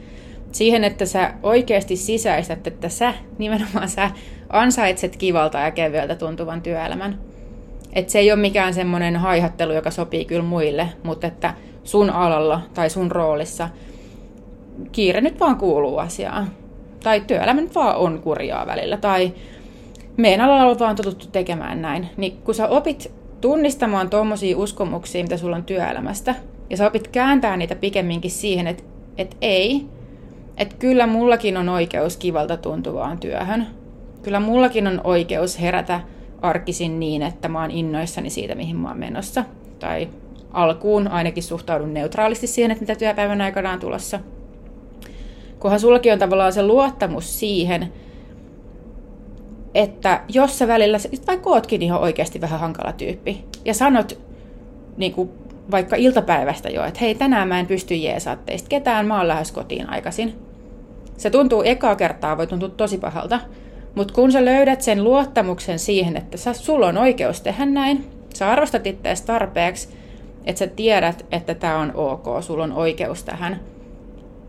Siihen, 0.52 0.84
että 0.84 1.06
sä 1.06 1.34
oikeasti 1.42 1.96
sisäistät, 1.96 2.66
että 2.66 2.88
sä, 2.88 3.14
nimenomaan 3.38 3.88
sä, 3.88 4.10
ansaitset 4.50 5.16
kivalta 5.16 5.58
ja 5.58 5.70
kevyeltä 5.70 6.14
tuntuvan 6.14 6.62
työelämän. 6.62 7.18
Että 7.92 8.12
se 8.12 8.18
ei 8.18 8.32
ole 8.32 8.40
mikään 8.40 8.74
semmoinen 8.74 9.16
haihattelu, 9.16 9.72
joka 9.72 9.90
sopii 9.90 10.24
kyllä 10.24 10.42
muille, 10.42 10.88
mutta 11.02 11.26
että 11.26 11.54
sun 11.84 12.10
alalla 12.10 12.60
tai 12.74 12.90
sun 12.90 13.10
roolissa 13.10 13.68
kiire 14.92 15.20
nyt 15.20 15.40
vaan 15.40 15.56
kuuluu 15.56 15.98
asiaan. 15.98 16.50
Tai 17.02 17.20
työelämä 17.20 17.60
nyt 17.60 17.74
vaan 17.74 17.96
on 17.96 18.20
kurjaa 18.22 18.66
välillä. 18.66 18.96
Tai 18.96 19.32
meidän 20.16 20.40
alalla 20.40 20.70
on 20.70 20.78
vaan 20.78 20.96
totuttu 20.96 21.26
tekemään 21.26 21.82
näin. 21.82 22.08
Niin 22.16 22.36
kun 22.36 22.54
sä 22.54 22.68
opit 22.68 23.12
tunnistamaan 23.40 24.10
tuommoisia 24.10 24.58
uskomuksia, 24.58 25.22
mitä 25.22 25.36
sulla 25.36 25.56
on 25.56 25.64
työelämästä, 25.64 26.34
ja 26.70 26.76
sä 26.76 26.86
opit 26.86 27.08
kääntää 27.08 27.56
niitä 27.56 27.74
pikemminkin 27.74 28.30
siihen, 28.30 28.66
että, 28.66 28.82
että 29.18 29.36
ei, 29.40 29.86
että 30.56 30.76
kyllä 30.78 31.06
mullakin 31.06 31.56
on 31.56 31.68
oikeus 31.68 32.16
kivalta 32.16 32.56
tuntuvaan 32.56 33.18
työhön. 33.18 33.66
Kyllä 34.22 34.40
mullakin 34.40 34.86
on 34.86 35.00
oikeus 35.04 35.60
herätä 35.60 36.00
arkisin 36.42 37.00
niin, 37.00 37.22
että 37.22 37.48
mä 37.48 37.60
oon 37.60 37.70
innoissani 37.70 38.30
siitä, 38.30 38.54
mihin 38.54 38.76
mä 38.76 38.88
oon 38.88 38.98
menossa. 38.98 39.44
Tai 39.78 40.08
alkuun 40.52 41.08
ainakin 41.08 41.42
suhtaudun 41.42 41.94
neutraalisti 41.94 42.46
siihen, 42.46 42.70
että 42.70 42.82
mitä 42.82 42.94
työpäivän 42.94 43.40
aikana 43.40 43.72
on 43.72 43.80
tulossa. 43.80 44.20
Kunhan 45.58 45.80
sullakin 45.80 46.12
on 46.12 46.18
tavallaan 46.18 46.52
se 46.52 46.62
luottamus 46.62 47.38
siihen, 47.38 47.92
että 49.74 50.22
jos 50.28 50.58
sä 50.58 50.68
välillä, 50.68 50.98
vaikka 51.26 51.50
ootkin 51.50 51.82
ihan 51.82 52.00
oikeasti 52.00 52.40
vähän 52.40 52.60
hankala 52.60 52.92
tyyppi, 52.92 53.44
ja 53.64 53.74
sanot 53.74 54.18
niin 54.96 55.12
kuin 55.12 55.30
vaikka 55.70 55.96
iltapäivästä 55.96 56.68
jo, 56.68 56.84
että 56.84 57.00
hei 57.00 57.14
tänään 57.14 57.48
mä 57.48 57.60
en 57.60 57.66
pysty 57.66 57.94
jeesaa 57.94 58.36
teistä 58.36 58.68
ketään, 58.68 59.06
mä 59.06 59.18
oon 59.18 59.28
lähes 59.28 59.52
kotiin 59.52 59.90
aikaisin. 59.90 60.34
Se 61.16 61.30
tuntuu 61.30 61.62
ekaa 61.62 61.96
kertaa, 61.96 62.36
voi 62.36 62.46
tuntua 62.46 62.68
tosi 62.68 62.98
pahalta, 62.98 63.40
mutta 63.94 64.14
kun 64.14 64.32
sä 64.32 64.44
löydät 64.44 64.82
sen 64.82 65.04
luottamuksen 65.04 65.78
siihen, 65.78 66.16
että 66.16 66.36
sä, 66.36 66.52
sulla 66.52 66.86
on 66.86 66.98
oikeus 66.98 67.40
tehdä 67.40 67.66
näin, 67.66 68.04
sä 68.34 68.50
arvostat 68.50 68.86
itseäsi 68.86 69.26
tarpeeksi, 69.26 69.88
että 70.44 70.58
sä 70.58 70.66
tiedät, 70.66 71.26
että 71.32 71.54
tämä 71.54 71.78
on 71.78 71.92
ok, 71.94 72.42
sulla 72.42 72.64
on 72.64 72.72
oikeus 72.72 73.24
tähän. 73.24 73.60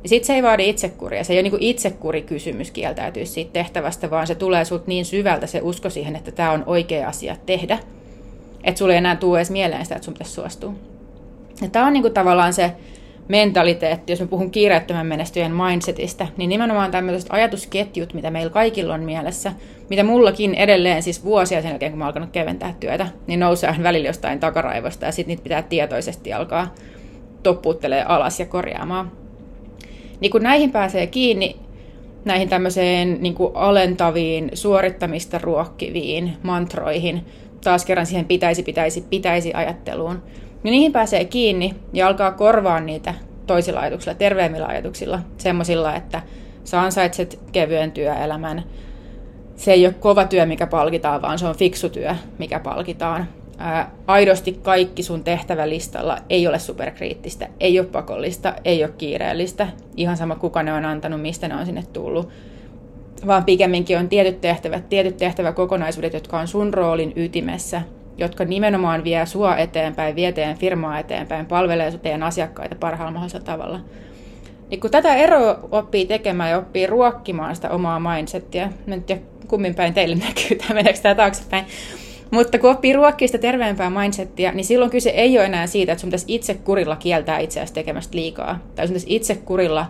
Ja 0.04 0.10
sit 0.10 0.24
se 0.24 0.34
ei 0.34 0.44
vaadi 0.44 0.70
itsekuria. 0.70 1.24
Se 1.24 1.34
ei 1.34 1.40
ole 1.40 1.50
niin 1.50 1.64
itsekuri 1.64 2.22
kysymys 2.22 2.72
kieltäytyä 2.72 3.26
siitä 3.26 3.54
tehtävästä, 3.54 4.10
vaan 4.10 4.28
se 4.28 4.36
tulee 4.36 4.66
sut 4.66 4.88
niin 4.88 5.06
syvältä 5.06 5.48
se 5.48 5.62
usko 5.64 5.90
siihen, 5.90 6.16
että 6.16 6.32
tämä 6.32 6.52
on 6.52 6.64
oikea 6.66 7.08
asia 7.08 7.36
tehdä. 7.46 7.80
Että 8.64 8.80
sulle 8.80 8.94
ei 8.94 8.98
enää 8.98 9.16
tule 9.16 9.38
edes 9.38 9.52
mieleen 9.52 9.86
sitä, 9.86 9.96
että 9.96 10.06
sun 10.06 10.14
pitäisi 10.14 10.34
suostua. 10.34 10.74
Ja 11.62 11.70
tämä 11.70 11.88
on 11.88 11.94
niin 11.94 12.04
kuin 12.04 12.14
tavallaan 12.14 12.54
se 12.54 12.72
mentaliteetti, 13.28 14.12
jos 14.12 14.22
mä 14.22 14.28
puhun 14.28 14.52
kiireettömän 14.52 15.08
menestyjen 15.08 15.52
mindsetistä, 15.52 16.28
niin 16.38 16.50
nimenomaan 16.50 16.92
tämmöiset 16.92 17.30
ajatusketjut, 17.32 18.14
mitä 18.14 18.32
meillä 18.32 18.50
kaikilla 18.50 18.94
on 18.94 19.04
mielessä, 19.04 19.54
mitä 19.90 20.04
mullakin 20.04 20.56
edelleen 20.56 21.04
siis 21.04 21.24
vuosia 21.24 21.62
sen 21.62 21.70
jälkeen, 21.70 21.92
kun 21.92 22.00
mä 22.00 22.06
oon 22.06 22.08
alkanut 22.08 22.30
keventää 22.30 22.74
työtä, 22.80 23.08
niin 23.28 23.40
nousee 23.40 23.76
välillä 23.84 24.08
jostain 24.08 24.40
takaraivosta 24.40 25.06
ja 25.06 25.12
sitten 25.12 25.28
niitä 25.32 25.44
pitää 25.44 25.62
tietoisesti 25.62 26.34
alkaa 26.34 26.74
toppuuttelee 27.44 28.04
alas 28.04 28.40
ja 28.40 28.46
korjaamaan. 28.46 29.12
Niin 30.20 30.32
kun 30.32 30.44
näihin 30.44 30.72
pääsee 30.72 31.08
kiinni, 31.08 31.56
näihin 32.26 32.50
tämmöiseen 32.50 33.18
niin 33.22 33.36
alentaviin, 33.54 34.52
suorittamista 34.54 35.38
ruokkiviin 35.38 36.34
mantroihin, 36.44 37.26
taas 37.64 37.86
kerran 37.86 38.06
siihen 38.06 38.26
pitäisi, 38.26 38.64
pitäisi, 38.64 39.06
pitäisi 39.10 39.54
ajatteluun, 39.54 40.24
niin 40.64 40.72
niihin 40.72 40.92
pääsee 40.92 41.26
kiinni 41.26 41.76
ja 41.94 42.08
alkaa 42.08 42.32
korvaa 42.32 42.80
niitä 42.80 43.14
toisilla 43.48 43.80
ajatuksilla, 43.80 44.16
terveemmillä 44.16 44.68
ajatuksilla, 44.68 45.20
semmoisilla, 45.38 45.96
että 45.96 46.22
sä 46.64 46.82
ansaitset 46.82 47.40
kevyen 47.52 47.92
työelämän. 47.92 48.64
Se 49.56 49.74
ei 49.74 49.86
ole 49.86 49.94
kova 49.94 50.26
työ, 50.26 50.46
mikä 50.46 50.68
palkitaan, 50.68 51.22
vaan 51.22 51.40
se 51.40 51.48
on 51.48 51.56
fiksu 51.56 51.90
työ, 51.90 52.16
mikä 52.38 52.60
palkitaan. 52.60 53.28
Ää, 53.58 53.92
aidosti 54.08 54.60
kaikki 54.64 55.04
sun 55.04 55.24
tehtävälistalla 55.24 56.18
ei 56.30 56.48
ole 56.48 56.60
superkriittistä, 56.60 57.48
ei 57.60 57.80
ole 57.80 57.88
pakollista, 57.88 58.54
ei 58.66 58.84
ole 58.84 58.94
kiireellistä. 58.98 59.68
Ihan 59.98 60.18
sama, 60.18 60.36
kuka 60.36 60.64
ne 60.64 60.74
on 60.74 60.86
antanut, 60.86 61.22
mistä 61.22 61.48
ne 61.48 61.56
on 61.56 61.66
sinne 61.66 61.84
tullut. 61.94 62.30
Vaan 63.28 63.44
pikemminkin 63.44 63.98
on 63.98 64.10
tietyt 64.10 64.42
tehtävät, 64.42 64.90
tietyt 64.90 65.18
tehtäväkokonaisuudet, 65.18 66.14
jotka 66.14 66.40
on 66.40 66.48
sun 66.48 66.74
roolin 66.74 67.14
ytimessä 67.16 67.82
jotka 68.20 68.46
nimenomaan 68.46 69.04
vie 69.04 69.26
sua 69.26 69.58
eteenpäin, 69.58 70.16
vie 70.16 70.32
teidän 70.32 70.58
firmaa 70.58 71.00
eteenpäin, 71.00 71.46
palvelee 71.46 71.92
teidän 71.92 72.24
asiakkaita 72.24 72.76
parhaalla 72.76 73.12
mahdollisella 73.12 73.46
tavalla. 73.46 73.80
Niin 74.70 74.80
kun 74.80 74.92
tätä 74.92 75.16
eroa 75.16 75.60
oppii 75.72 76.06
tekemään 76.06 76.50
ja 76.50 76.58
oppii 76.58 76.88
ruokkimaan 76.88 77.56
sitä 77.56 77.70
omaa 77.70 78.00
mindsettiä, 78.00 78.72
mä 78.88 78.96
en 78.96 79.04
tiedä 79.04 79.22
kummin 79.48 79.76
päin 79.76 79.94
teille 79.94 80.16
näkyy, 80.16 80.58
tai 80.58 80.74
meneekö 80.74 81.00
tämä 81.00 81.16
taaksepäin, 81.16 81.66
mutta 82.32 82.60
kun 82.60 82.72
oppii 82.72 82.94
ruokkia 82.94 83.28
sitä 83.28 83.38
terveempää 83.38 83.90
mindsettiä, 83.90 84.52
niin 84.52 84.66
silloin 84.66 84.92
kyse 84.92 85.10
ei 85.10 85.38
ole 85.38 85.46
enää 85.46 85.68
siitä, 85.68 85.92
että 85.92 86.02
sun 86.02 86.08
pitäisi 86.08 86.26
itse 86.28 86.54
kurilla 86.54 86.96
kieltää 86.96 87.40
itseäsi 87.40 87.74
tekemästä 87.74 88.18
liikaa. 88.18 88.60
Tai 88.76 88.88
sun 88.88 88.94
pitäisi 88.94 89.16
itse 89.16 89.36
kurilla 89.36 89.86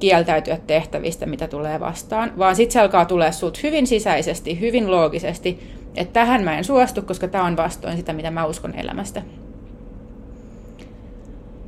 kieltäytyä 0.00 0.58
tehtävistä, 0.66 1.26
mitä 1.26 1.48
tulee 1.48 1.80
vastaan, 1.80 2.32
vaan 2.38 2.56
sitten 2.56 2.72
se 2.72 2.80
alkaa 2.80 3.04
tulee 3.04 3.32
sut 3.32 3.62
hyvin 3.62 3.86
sisäisesti, 3.86 4.60
hyvin 4.60 4.90
loogisesti, 4.90 5.72
että 5.96 6.12
tähän 6.12 6.44
mä 6.44 6.58
en 6.58 6.64
suostu, 6.64 7.02
koska 7.02 7.28
tämä 7.28 7.44
on 7.44 7.56
vastoin 7.56 7.96
sitä, 7.96 8.12
mitä 8.12 8.30
mä 8.30 8.46
uskon 8.46 8.74
elämästä. 8.74 9.22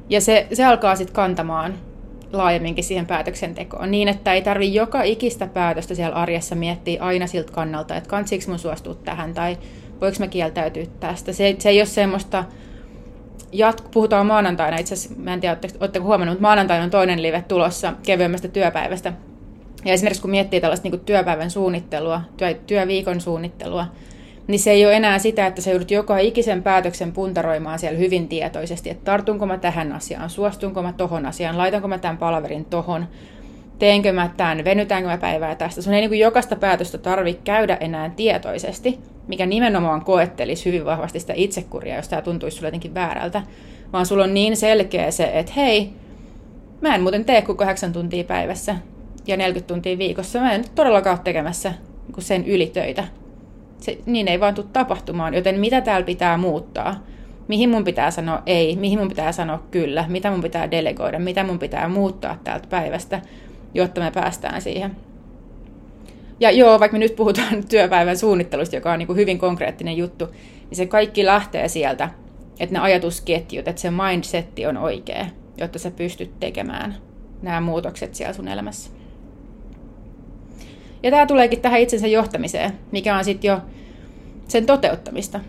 Ja 0.08 0.20
se, 0.20 0.46
se 0.52 0.64
alkaa 0.64 0.96
sitten 0.96 1.14
kantamaan 1.14 1.74
laajemminkin 2.32 2.84
siihen 2.84 3.06
päätöksentekoon, 3.06 3.90
niin 3.90 4.08
että 4.08 4.32
ei 4.32 4.42
tarvi 4.42 4.74
joka 4.74 5.02
ikistä 5.02 5.46
päätöstä 5.46 5.94
siellä 5.94 6.16
arjessa 6.16 6.54
miettiä 6.54 7.02
aina 7.02 7.26
siltä 7.26 7.52
kannalta, 7.52 7.96
että 7.96 8.10
kansiks 8.10 8.48
mun 8.48 8.58
suostua 8.58 8.94
tähän 8.94 9.34
tai 9.34 9.58
voiko 10.00 10.16
mä 10.18 10.26
kieltäytyä 10.26 10.84
tästä. 11.00 11.32
Se, 11.32 11.56
se 11.58 11.68
ei 11.68 11.80
ole 11.80 11.86
semmoista, 11.86 12.44
jat, 13.52 13.84
puhutaan 13.90 14.26
maanantaina, 14.26 14.76
itse 14.76 14.94
asiassa, 14.94 15.20
mä 15.22 15.34
en 15.34 15.40
tiedä, 15.40 15.56
oletteko 15.80 16.04
huomannut, 16.04 16.34
mutta 16.34 16.48
maanantaina 16.48 16.84
on 16.84 16.90
toinen 16.90 17.22
live 17.22 17.44
tulossa 17.48 17.92
kevyemmästä 18.02 18.48
työpäivästä. 18.48 19.12
Ja 19.84 19.92
esimerkiksi 19.92 20.22
kun 20.22 20.30
miettii 20.30 20.60
tällaista 20.60 20.88
niin 20.88 21.00
työpäivän 21.00 21.50
suunnittelua, 21.50 22.20
työ, 22.36 22.54
työviikon 22.54 23.20
suunnittelua, 23.20 23.86
niin 24.46 24.58
se 24.58 24.70
ei 24.70 24.86
ole 24.86 24.96
enää 24.96 25.18
sitä, 25.18 25.46
että 25.46 25.62
sä 25.62 25.70
joudut 25.70 25.90
joka 25.90 26.18
ikisen 26.18 26.62
päätöksen 26.62 27.12
puntaroimaan 27.12 27.78
siellä 27.78 27.98
hyvin 27.98 28.28
tietoisesti, 28.28 28.90
että 28.90 29.04
tartunko 29.04 29.46
mä 29.46 29.58
tähän 29.58 29.92
asiaan, 29.92 30.30
suostunko 30.30 30.82
mä 30.82 30.92
tohon 30.92 31.26
asiaan, 31.26 31.58
laitanko 31.58 31.88
mä 31.88 31.98
tämän 31.98 32.18
palaverin 32.18 32.64
tohon, 32.64 33.06
teenkö 33.78 34.12
mä 34.12 34.30
tämän, 34.36 34.64
venytäänkö 34.64 35.08
mä 35.08 35.18
päivää 35.18 35.54
tästä. 35.54 35.82
Sun 35.82 35.94
ei 35.94 36.00
niin 36.00 36.10
kuin 36.10 36.20
jokaista 36.20 36.56
päätöstä 36.56 36.98
tarvitse 36.98 37.42
käydä 37.44 37.76
enää 37.76 38.10
tietoisesti, 38.10 38.98
mikä 39.28 39.46
nimenomaan 39.46 40.04
koettelisi 40.04 40.64
hyvin 40.64 40.84
vahvasti 40.84 41.20
sitä 41.20 41.32
itsekuria, 41.36 41.96
jos 41.96 42.08
tämä 42.08 42.22
tuntuisi 42.22 42.56
sulle 42.56 42.68
jotenkin 42.68 42.94
väärältä, 42.94 43.42
vaan 43.92 44.06
sulla 44.06 44.24
on 44.24 44.34
niin 44.34 44.56
selkeä 44.56 45.10
se, 45.10 45.30
että 45.34 45.52
hei, 45.56 45.90
mä 46.80 46.94
en 46.94 47.02
muuten 47.02 47.24
tee 47.24 47.42
kuin 47.42 47.58
kahdeksan 47.58 47.92
tuntia 47.92 48.24
päivässä 48.24 48.76
ja 49.26 49.36
40 49.36 49.74
tuntia 49.74 49.98
viikossa. 49.98 50.40
Mä 50.40 50.52
en 50.52 50.64
todellakaan 50.74 51.16
ole 51.16 51.24
tekemässä 51.24 51.72
sen 52.18 52.46
ylitöitä 52.46 53.04
se, 53.84 53.98
niin 54.06 54.28
ei 54.28 54.40
vaan 54.40 54.54
tule 54.54 54.66
tapahtumaan, 54.72 55.34
joten 55.34 55.60
mitä 55.60 55.80
täällä 55.80 56.04
pitää 56.04 56.36
muuttaa? 56.36 57.04
Mihin 57.48 57.70
mun 57.70 57.84
pitää 57.84 58.10
sanoa 58.10 58.42
ei, 58.46 58.76
mihin 58.76 58.98
mun 58.98 59.08
pitää 59.08 59.32
sanoa 59.32 59.62
kyllä, 59.70 60.04
mitä 60.08 60.30
mun 60.30 60.42
pitää 60.42 60.70
delegoida, 60.70 61.18
mitä 61.18 61.44
mun 61.44 61.58
pitää 61.58 61.88
muuttaa 61.88 62.38
täältä 62.44 62.68
päivästä, 62.68 63.20
jotta 63.74 64.00
me 64.00 64.10
päästään 64.10 64.62
siihen. 64.62 64.96
Ja 66.40 66.50
joo, 66.50 66.80
vaikka 66.80 66.94
me 66.94 66.98
nyt 66.98 67.16
puhutaan 67.16 67.64
työpäivän 67.70 68.18
suunnittelusta, 68.18 68.76
joka 68.76 68.92
on 68.92 68.98
niin 68.98 69.06
kuin 69.06 69.16
hyvin 69.16 69.38
konkreettinen 69.38 69.96
juttu, 69.96 70.26
niin 70.70 70.76
se 70.76 70.86
kaikki 70.86 71.24
lähtee 71.24 71.68
sieltä, 71.68 72.10
että 72.60 72.72
ne 72.72 72.78
ajatusketjut, 72.78 73.68
että 73.68 73.80
se 73.80 73.90
mindsetti 73.90 74.66
on 74.66 74.76
oikea, 74.76 75.26
jotta 75.56 75.78
sä 75.78 75.90
pystyt 75.90 76.40
tekemään 76.40 76.94
nämä 77.42 77.60
muutokset 77.60 78.14
siellä 78.14 78.32
sun 78.32 78.48
elämässä. 78.48 78.90
Ja 81.04 81.10
tämä 81.10 81.26
tuleekin 81.26 81.60
tähän 81.60 81.80
itsensä 81.80 82.06
johtamiseen, 82.06 82.72
mikä 82.92 83.16
on 83.16 83.24
sitten 83.24 83.48
jo 83.48 83.60
sen 84.48 84.66
toteuttamista. 84.66 85.40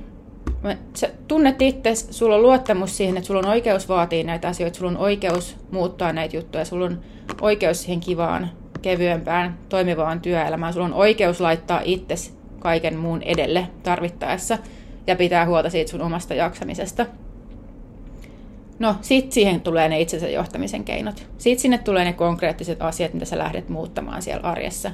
Sä 0.94 1.10
tunnet 1.28 1.62
itse, 1.62 1.96
sulla 1.96 2.36
on 2.36 2.42
luottamus 2.42 2.98
siihen, 2.98 3.18
että 3.18 3.28
sulla 3.28 3.40
on 3.40 3.48
oikeus 3.48 3.90
vaatia 3.90 4.24
näitä 4.24 4.48
asioita, 4.48 4.78
sulla 4.78 4.92
on 4.92 4.98
oikeus 4.98 5.58
muuttaa 5.72 6.14
näitä 6.14 6.38
juttuja, 6.38 6.66
sulla 6.66 6.86
on 6.86 7.02
oikeus 7.42 7.82
siihen 7.82 8.00
kivaan, 8.00 8.52
kevyempään, 8.82 9.58
toimivaan 9.70 10.22
työelämään, 10.22 10.74
sulla 10.74 10.86
on 10.86 10.94
oikeus 10.94 11.42
laittaa 11.42 11.82
itse 11.84 12.16
kaiken 12.60 12.98
muun 12.98 13.22
edelle 13.22 13.68
tarvittaessa 13.84 14.58
ja 15.08 15.16
pitää 15.16 15.46
huolta 15.46 15.70
siitä 15.70 15.92
sun 15.92 16.02
omasta 16.02 16.34
jaksamisesta. 16.34 17.06
No, 18.80 18.96
sit 19.02 19.32
siihen 19.32 19.62
tulee 19.62 19.90
ne 19.90 20.02
itsensä 20.02 20.30
johtamisen 20.30 20.84
keinot. 20.84 21.28
Sitten 21.38 21.62
sinne 21.62 21.78
tulee 21.78 22.06
ne 22.06 22.14
konkreettiset 22.14 22.82
asiat, 22.82 23.14
mitä 23.14 23.26
sä 23.26 23.38
lähdet 23.38 23.70
muuttamaan 23.70 24.22
siellä 24.22 24.50
arjessa. 24.50 24.92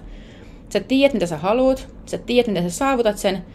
Sä 0.73 0.79
tiedät, 0.79 1.13
mitä 1.13 1.25
sä 1.25 1.38
haluat, 1.38 1.88
sä 2.05 2.17
tiedät, 2.17 2.47
miten 2.47 2.71
sä 2.71 2.77
saavutat 2.77 3.17
sen, 3.17 3.45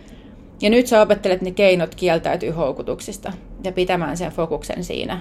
ja 0.60 0.70
nyt 0.70 0.86
sä 0.86 1.02
opettelet 1.02 1.42
ne 1.42 1.50
keinot 1.50 1.94
kieltäytyy 1.94 2.50
houkutuksista 2.50 3.32
ja 3.64 3.72
pitämään 3.72 4.16
sen 4.16 4.32
fokuksen 4.32 4.84
siinä 4.84 5.20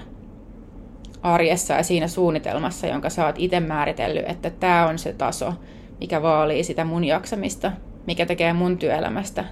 arjessa 1.22 1.74
ja 1.74 1.82
siinä 1.82 2.08
suunnitelmassa, 2.08 2.86
jonka 2.86 3.10
sä 3.10 3.26
oot 3.26 3.34
itse 3.38 3.60
määritellyt, 3.60 4.24
että 4.28 4.50
tämä 4.50 4.86
on 4.86 4.98
se 4.98 5.12
taso, 5.12 5.52
mikä 6.00 6.22
vaalii 6.22 6.64
sitä 6.64 6.84
mun 6.84 7.04
jaksamista, 7.04 7.72
mikä 8.06 8.26
tekee 8.26 8.52
mun 8.52 8.78
työelämästä 8.78 9.44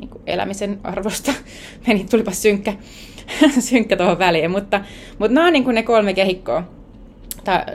niin 0.00 0.10
elämisen 0.26 0.80
arvosta. 0.84 1.32
Meni, 1.86 2.06
tulipa 2.10 2.30
synkkä, 2.30 2.72
synkkä 3.70 3.96
tuohon 3.96 4.18
väliin, 4.18 4.50
mutta, 4.50 4.80
mutta 5.18 5.34
nämä 5.34 5.46
on 5.46 5.52
niin 5.52 5.74
ne 5.74 5.82
kolme 5.82 6.14
kehikkoa, 6.14 6.62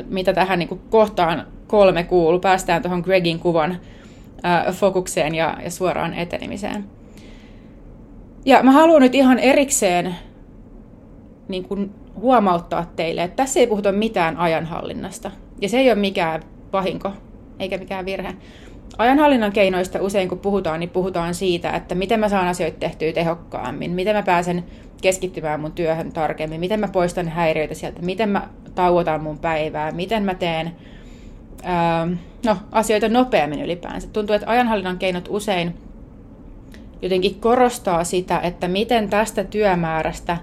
mitä 0.07 0.33
tähän 0.33 0.59
niin 0.59 0.81
kohtaan 0.89 1.47
kolme 1.67 2.03
kuuluu. 2.03 2.39
Päästään 2.39 2.81
tuohon 2.81 3.01
Gregin 3.01 3.39
kuvan 3.39 3.77
fokukseen 4.71 5.35
ja, 5.35 5.57
ja 5.63 5.71
suoraan 5.71 6.13
etenemiseen. 6.13 6.85
Ja 8.45 8.63
mä 8.63 8.71
haluan 8.71 9.01
nyt 9.01 9.15
ihan 9.15 9.39
erikseen 9.39 10.15
niin 11.47 11.63
kuin 11.63 11.91
huomauttaa 12.15 12.91
teille, 12.95 13.23
että 13.23 13.35
tässä 13.35 13.59
ei 13.59 13.67
puhuta 13.67 13.91
mitään 13.91 14.37
ajanhallinnasta. 14.37 15.31
Ja 15.61 15.69
se 15.69 15.77
ei 15.79 15.91
ole 15.91 15.99
mikään 15.99 16.43
pahinko, 16.71 17.11
eikä 17.59 17.77
mikään 17.77 18.05
virhe. 18.05 18.35
Ajanhallinnan 18.97 19.51
keinoista 19.51 20.01
usein 20.01 20.29
kun 20.29 20.39
puhutaan, 20.39 20.79
niin 20.79 20.89
puhutaan 20.89 21.33
siitä, 21.33 21.71
että 21.71 21.95
miten 21.95 22.19
mä 22.19 22.29
saan 22.29 22.47
asioita 22.47 22.77
tehtyä 22.79 23.11
tehokkaammin, 23.11 23.91
miten 23.91 24.15
mä 24.15 24.23
pääsen 24.23 24.63
keskittymään 25.01 25.59
mun 25.59 25.71
työhön 25.71 26.13
tarkemmin, 26.13 26.59
miten 26.59 26.79
mä 26.79 26.87
poistan 26.87 27.27
häiriöitä 27.27 27.73
sieltä, 27.73 28.01
miten 28.01 28.29
mä 28.29 28.47
tauotan 28.75 29.23
mun 29.23 29.39
päivää, 29.39 29.91
miten 29.91 30.23
mä 30.23 30.35
teen 30.35 30.71
no, 32.45 32.57
asioita 32.71 33.09
nopeammin 33.09 33.61
ylipäänsä. 33.61 34.07
Tuntuu, 34.07 34.35
että 34.35 34.49
ajanhallinnan 34.49 34.97
keinot 34.97 35.27
usein 35.29 35.73
jotenkin 37.01 37.39
korostaa 37.39 38.03
sitä, 38.03 38.39
että 38.39 38.67
miten 38.67 39.09
tästä 39.09 39.43
työmäärästä 39.43 40.37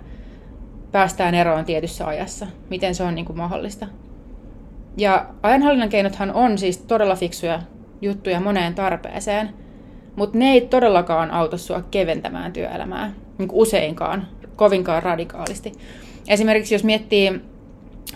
päästään 0.93 1.35
eroon 1.35 1.65
tietyssä 1.65 2.07
ajassa, 2.07 2.47
miten 2.71 2.95
se 2.95 3.03
on 3.03 3.15
niin 3.15 3.25
kuin 3.25 3.37
mahdollista. 3.37 3.87
Ja 4.97 5.27
ajanhallinnan 5.43 5.89
keinothan 5.89 6.33
on 6.33 6.59
siis 6.59 6.79
todella 6.79 7.17
fiksuja 7.17 7.61
juttuja 8.01 8.41
moneen 8.41 8.75
tarpeeseen, 8.75 9.51
mutta 10.17 10.39
ne 10.39 10.53
ei 10.53 10.61
todellakaan 10.61 11.31
auta 11.31 11.59
sua 11.59 11.83
keventämään 11.91 12.53
työelämää, 12.53 13.13
niin 13.39 13.49
kuin 13.49 13.61
useinkaan, 13.61 14.27
kovinkaan 14.57 15.03
radikaalisti. 15.03 15.73
Esimerkiksi 16.29 16.75
jos 16.75 16.85
miettii, 16.85 17.41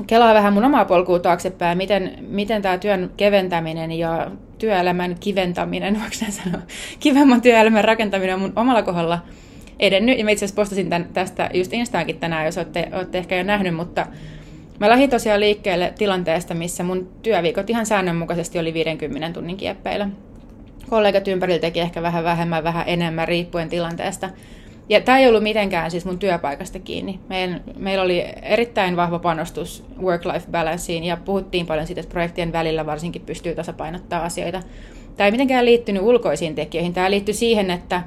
kelaa 0.07 0.35
vähän 0.35 0.53
mun 0.53 0.65
omaa 0.65 0.85
polkua 0.85 1.19
taaksepäin, 1.19 1.79
miten, 1.79 2.19
miten 2.21 2.63
tämä 2.63 2.79
työn 2.79 3.11
keventäminen 3.17 3.93
ja 3.93 4.31
työelämän 4.59 5.17
kiventäminen, 5.21 5.95
voiko 6.01 6.15
näin 6.21 6.33
sanoa, 6.33 6.61
kivemman 7.01 7.43
työelämän 7.43 7.85
rakentaminen 7.85 8.35
on 8.35 8.41
mun 8.41 8.53
omalla 8.57 8.83
kohdalla 8.83 9.19
edennyt. 9.79 10.19
Ja 10.19 10.25
mä 10.25 10.31
itse 10.31 10.45
asiassa 10.45 10.61
postasin 10.61 10.91
tämän, 10.91 11.09
tästä 11.13 11.51
just 11.55 11.73
Instaankin 11.73 12.19
tänään, 12.19 12.47
jos 12.47 12.59
olette, 12.59 12.89
olette 12.93 13.19
ehkä 13.19 13.37
jo 13.37 13.43
nähnyt, 13.43 13.75
mutta 13.75 14.07
Mä 14.81 14.89
lähdin 14.89 15.11
tosiaan 15.11 15.41
liikkeelle 15.41 15.93
tilanteesta, 15.99 16.55
missä 16.55 16.83
mun 16.83 17.09
työviikot 17.23 17.71
ihan 17.71 17.87
säännönmukaisesti 17.87 18.59
oli 18.59 18.75
50 18.75 19.31
tunnin 19.31 19.57
kieppeillä. 19.57 20.09
Kollegat 20.91 21.29
ympärillä 21.29 21.61
teki 21.61 21.81
ehkä 21.81 22.03
vähän 22.03 22.25
vähemmän, 22.25 22.65
vähän 22.65 22.85
enemmän, 22.87 23.29
riippuen 23.29 23.69
tilanteesta. 23.69 24.31
Ja 24.89 25.01
tämä 25.01 25.19
ei 25.19 25.29
ollut 25.29 25.43
mitenkään 25.43 25.91
siis 25.91 26.05
mun 26.05 26.19
työpaikasta 26.19 26.79
kiinni. 26.79 27.21
Meillä, 27.29 27.61
meillä 27.77 28.05
oli 28.05 28.25
erittäin 28.43 28.97
vahva 28.97 29.19
panostus 29.19 29.85
work-life 30.03 30.51
balanceen 30.51 31.05
ja 31.05 31.17
puhuttiin 31.17 31.67
paljon 31.67 31.87
siitä, 31.87 32.01
että 32.01 32.13
projektien 32.13 32.53
välillä 32.53 32.87
varsinkin 32.87 33.23
pystyy 33.23 33.55
tasapainottaa 33.55 34.25
asioita. 34.25 34.63
Tämä 35.17 35.27
ei 35.27 35.31
mitenkään 35.31 35.65
liittynyt 35.65 36.03
ulkoisiin 36.03 36.55
tekijöihin. 36.55 36.95
Tämä 36.95 37.11
liittyi 37.11 37.35
siihen, 37.35 37.71
että 37.71 38.03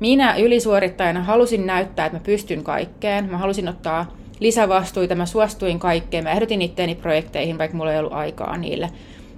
minä 0.00 0.36
ylisuorittajana 0.36 1.22
halusin 1.22 1.66
näyttää, 1.66 2.06
että 2.06 2.18
mä 2.18 2.24
pystyn 2.24 2.64
kaikkeen. 2.64 3.30
Mä 3.30 3.38
halusin 3.38 3.68
ottaa 3.68 4.06
lisävastuita, 4.40 5.14
mä 5.14 5.26
suostuin 5.26 5.78
kaikkeen, 5.78 6.24
mä 6.24 6.30
ehdotin 6.30 6.62
itteeni 6.62 6.94
projekteihin, 6.94 7.58
vaikka 7.58 7.76
mulla 7.76 7.92
ei 7.92 7.98
ollut 7.98 8.12
aikaa 8.12 8.56
niille. 8.56 8.90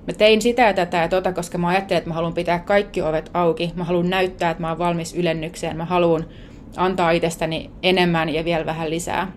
Mä 0.06 0.12
tein 0.12 0.42
sitä 0.42 0.62
ja 0.62 0.74
tätä 0.74 0.96
ja 0.96 1.08
tota, 1.08 1.32
koska 1.32 1.58
mä 1.58 1.68
ajattelin, 1.68 1.98
että 1.98 2.10
mä 2.10 2.14
haluan 2.14 2.34
pitää 2.34 2.58
kaikki 2.58 3.02
ovet 3.02 3.30
auki. 3.34 3.72
Mä 3.74 3.84
haluan 3.84 4.10
näyttää, 4.10 4.50
että 4.50 4.60
mä 4.60 4.68
oon 4.68 4.78
valmis 4.78 5.14
ylennykseen. 5.14 5.76
Mä 5.76 5.84
haluan 5.84 6.24
antaa 6.76 7.10
itsestäni 7.10 7.70
enemmän 7.82 8.28
ja 8.28 8.44
vielä 8.44 8.66
vähän 8.66 8.90
lisää. 8.90 9.32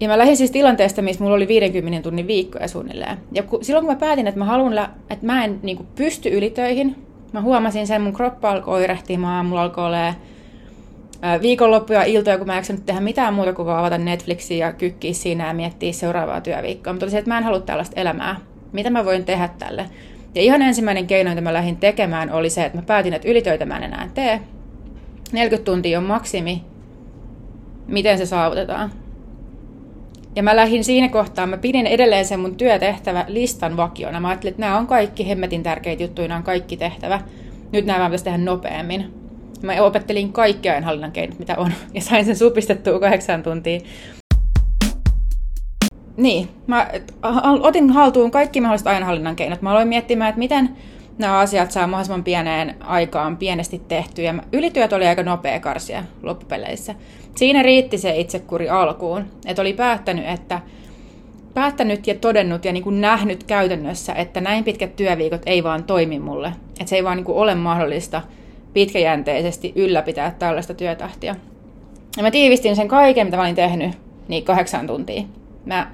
Ja 0.00 0.08
mä 0.08 0.18
lähdin 0.18 0.36
siis 0.36 0.50
tilanteesta, 0.50 1.02
missä 1.02 1.22
mulla 1.24 1.36
oli 1.36 1.48
50 1.48 2.02
tunnin 2.02 2.26
viikkoja 2.26 2.68
suunnilleen. 2.68 3.18
Ja 3.32 3.42
kun, 3.42 3.64
silloin 3.64 3.86
kun 3.86 3.94
mä 3.94 3.98
päätin, 4.00 4.26
että 4.26 4.38
mä 4.38 4.44
haluan, 4.44 4.78
että 5.10 5.26
mä 5.26 5.44
en 5.44 5.60
niin 5.62 5.76
kuin, 5.76 5.88
pysty 5.94 6.28
ylitöihin, 6.28 7.06
mä 7.32 7.40
huomasin 7.40 7.86
sen, 7.86 8.02
mun 8.02 8.12
kroppa 8.12 8.50
alkoi 8.50 8.74
oirehtimaan, 8.74 9.46
mulla 9.46 9.62
alkoi 9.62 9.86
olemaan 9.86 10.14
viikonloppuja 11.42 12.02
iltoja, 12.04 12.38
kun 12.38 12.46
mä 12.46 12.58
en 12.58 12.82
tehdä 12.86 13.00
mitään 13.00 13.34
muuta 13.34 13.52
kuin 13.52 13.66
vaan 13.66 13.78
avata 13.78 13.98
Netflixiä 13.98 14.66
ja 14.66 14.72
kykkiä 14.72 15.12
siinä 15.12 15.46
ja 15.46 15.54
miettiä 15.54 15.92
seuraavaa 15.92 16.40
työviikkoa. 16.40 16.92
Mutta 16.92 17.10
se, 17.10 17.18
että 17.18 17.30
mä 17.30 17.38
en 17.38 17.44
halua 17.44 17.60
tällaista 17.60 18.00
elämää. 18.00 18.36
Mitä 18.72 18.90
mä 18.90 19.04
voin 19.04 19.24
tehdä 19.24 19.48
tälle? 19.58 19.86
Ja 20.36 20.42
ihan 20.42 20.62
ensimmäinen 20.62 21.06
keino, 21.06 21.30
mitä 21.30 21.40
mä 21.40 21.52
lähdin 21.52 21.76
tekemään, 21.76 22.32
oli 22.32 22.50
se, 22.50 22.64
että 22.64 22.78
mä 22.78 22.82
päätin, 22.82 23.12
että 23.12 23.28
ylitöitä 23.28 23.66
mä 23.66 23.76
en 23.76 23.82
enää 23.82 24.10
tee. 24.14 24.40
40 25.32 25.64
tuntia 25.64 25.98
on 25.98 26.04
maksimi. 26.04 26.62
Miten 27.86 28.18
se 28.18 28.26
saavutetaan? 28.26 28.92
Ja 30.36 30.42
mä 30.42 30.56
lähdin 30.56 30.84
siinä 30.84 31.08
kohtaa, 31.08 31.46
mä 31.46 31.56
pidin 31.56 31.86
edelleen 31.86 32.24
sen 32.24 32.40
mun 32.40 32.56
työtehtävä 32.56 33.24
listan 33.28 33.76
vakiona. 33.76 34.20
Mä 34.20 34.28
ajattelin, 34.28 34.50
että 34.50 34.60
nämä 34.60 34.78
on 34.78 34.86
kaikki 34.86 35.28
hemmetin 35.28 35.62
tärkeitä 35.62 36.02
juttuja, 36.02 36.28
nämä 36.28 36.38
on 36.38 36.44
kaikki 36.44 36.76
tehtävä. 36.76 37.20
Nyt 37.72 37.86
nämä 37.86 38.04
pitäisi 38.04 38.24
tehdä 38.24 38.38
nopeammin. 38.38 39.14
Mä 39.62 39.82
opettelin 39.82 40.32
kaikki 40.32 40.68
ajanhallinnan 40.68 41.12
keinot, 41.12 41.38
mitä 41.38 41.58
on, 41.58 41.72
ja 41.94 42.00
sain 42.00 42.24
sen 42.24 42.36
supistettua 42.36 43.00
kahdeksan 43.00 43.42
tuntia. 43.42 43.80
Niin, 46.16 46.48
mä 46.66 46.90
otin 47.60 47.90
haltuun 47.90 48.30
kaikki 48.30 48.60
mahdolliset 48.60 48.86
ajanhallinnan 48.86 49.36
keinot. 49.36 49.62
Mä 49.62 49.70
aloin 49.70 49.88
miettimään, 49.88 50.28
että 50.28 50.38
miten 50.38 50.76
nämä 51.18 51.38
asiat 51.38 51.70
saa 51.70 51.86
mahdollisimman 51.86 52.24
pieneen 52.24 52.76
aikaan 52.80 53.36
pienesti 53.36 53.82
tehtyä. 53.88 54.34
Ylityöt 54.52 54.92
oli 54.92 55.06
aika 55.06 55.22
nopea 55.22 55.60
karsia 55.60 56.02
loppupeleissä. 56.22 56.94
Siinä 57.34 57.62
riitti 57.62 57.98
se 57.98 58.16
itsekuri 58.16 58.68
alkuun, 58.68 59.24
että 59.46 59.62
oli 59.62 59.72
päättänyt, 59.72 60.28
että 60.28 60.60
päättänyt 61.54 62.06
ja 62.06 62.14
todennut 62.14 62.64
ja 62.64 62.72
niin 62.72 62.84
kuin 62.84 63.00
nähnyt 63.00 63.44
käytännössä, 63.44 64.12
että 64.12 64.40
näin 64.40 64.64
pitkät 64.64 64.96
työviikot 64.96 65.42
ei 65.46 65.64
vaan 65.64 65.84
toimi 65.84 66.18
mulle. 66.18 66.52
Että 66.68 66.86
se 66.86 66.96
ei 66.96 67.04
vaan 67.04 67.16
niin 67.16 67.24
kuin 67.24 67.38
ole 67.38 67.54
mahdollista 67.54 68.22
pitkäjänteisesti 68.72 69.72
ylläpitää 69.76 70.30
tällaista 70.38 70.74
työtahtia. 70.74 71.36
Ja 72.16 72.22
mä 72.22 72.30
tiivistin 72.30 72.76
sen 72.76 72.88
kaiken, 72.88 73.26
mitä 73.26 73.36
mä 73.36 73.42
olin 73.42 73.54
tehnyt, 73.54 73.98
niin 74.28 74.44
kahdeksan 74.44 74.86
tuntia. 74.86 75.22
Mä 75.64 75.90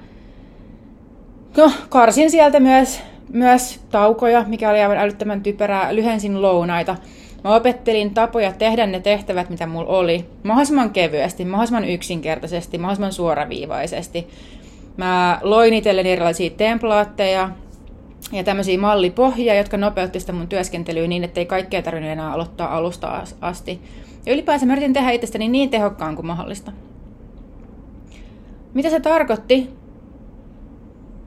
no, 1.57 1.71
karsin 1.89 2.31
sieltä 2.31 2.59
myös, 2.59 3.01
myös 3.29 3.79
taukoja, 3.91 4.45
mikä 4.47 4.69
oli 4.69 4.81
aivan 4.81 4.97
älyttömän 4.97 5.43
typerää. 5.43 5.95
Lyhensin 5.95 6.41
lounaita. 6.41 6.95
Mä 7.43 7.55
opettelin 7.55 8.13
tapoja 8.13 8.51
tehdä 8.51 8.85
ne 8.85 8.99
tehtävät, 8.99 9.49
mitä 9.49 9.67
mulla 9.67 9.89
oli, 9.89 10.25
mahdollisimman 10.43 10.89
kevyesti, 10.89 11.45
mahdollisimman 11.45 11.89
yksinkertaisesti, 11.89 12.77
mahdollisimman 12.77 13.13
suoraviivaisesti. 13.13 14.27
Mä 14.97 15.39
loin 15.41 15.73
itselleni 15.73 16.11
erilaisia 16.11 16.49
templaatteja, 16.49 17.49
ja 18.31 18.43
tämmöisiä 18.43 18.79
mallipohjia, 18.79 19.55
jotka 19.55 19.77
nopeutti 19.77 20.19
sitä 20.19 20.33
mun 20.33 20.47
työskentelyä 20.47 21.07
niin, 21.07 21.23
ettei 21.23 21.45
kaikkea 21.45 21.81
tarvinnut 21.81 22.11
enää 22.11 22.33
aloittaa 22.33 22.77
alusta 22.77 23.23
asti. 23.41 23.81
Ja 24.25 24.33
ylipäänsä 24.33 24.65
mä 24.65 24.73
yritin 24.73 24.93
tehdä 24.93 25.11
itsestäni 25.11 25.47
niin 25.47 25.69
tehokkaan 25.69 26.15
kuin 26.15 26.25
mahdollista. 26.25 26.71
Mitä 28.73 28.89
se 28.89 28.99
tarkoitti? 28.99 29.69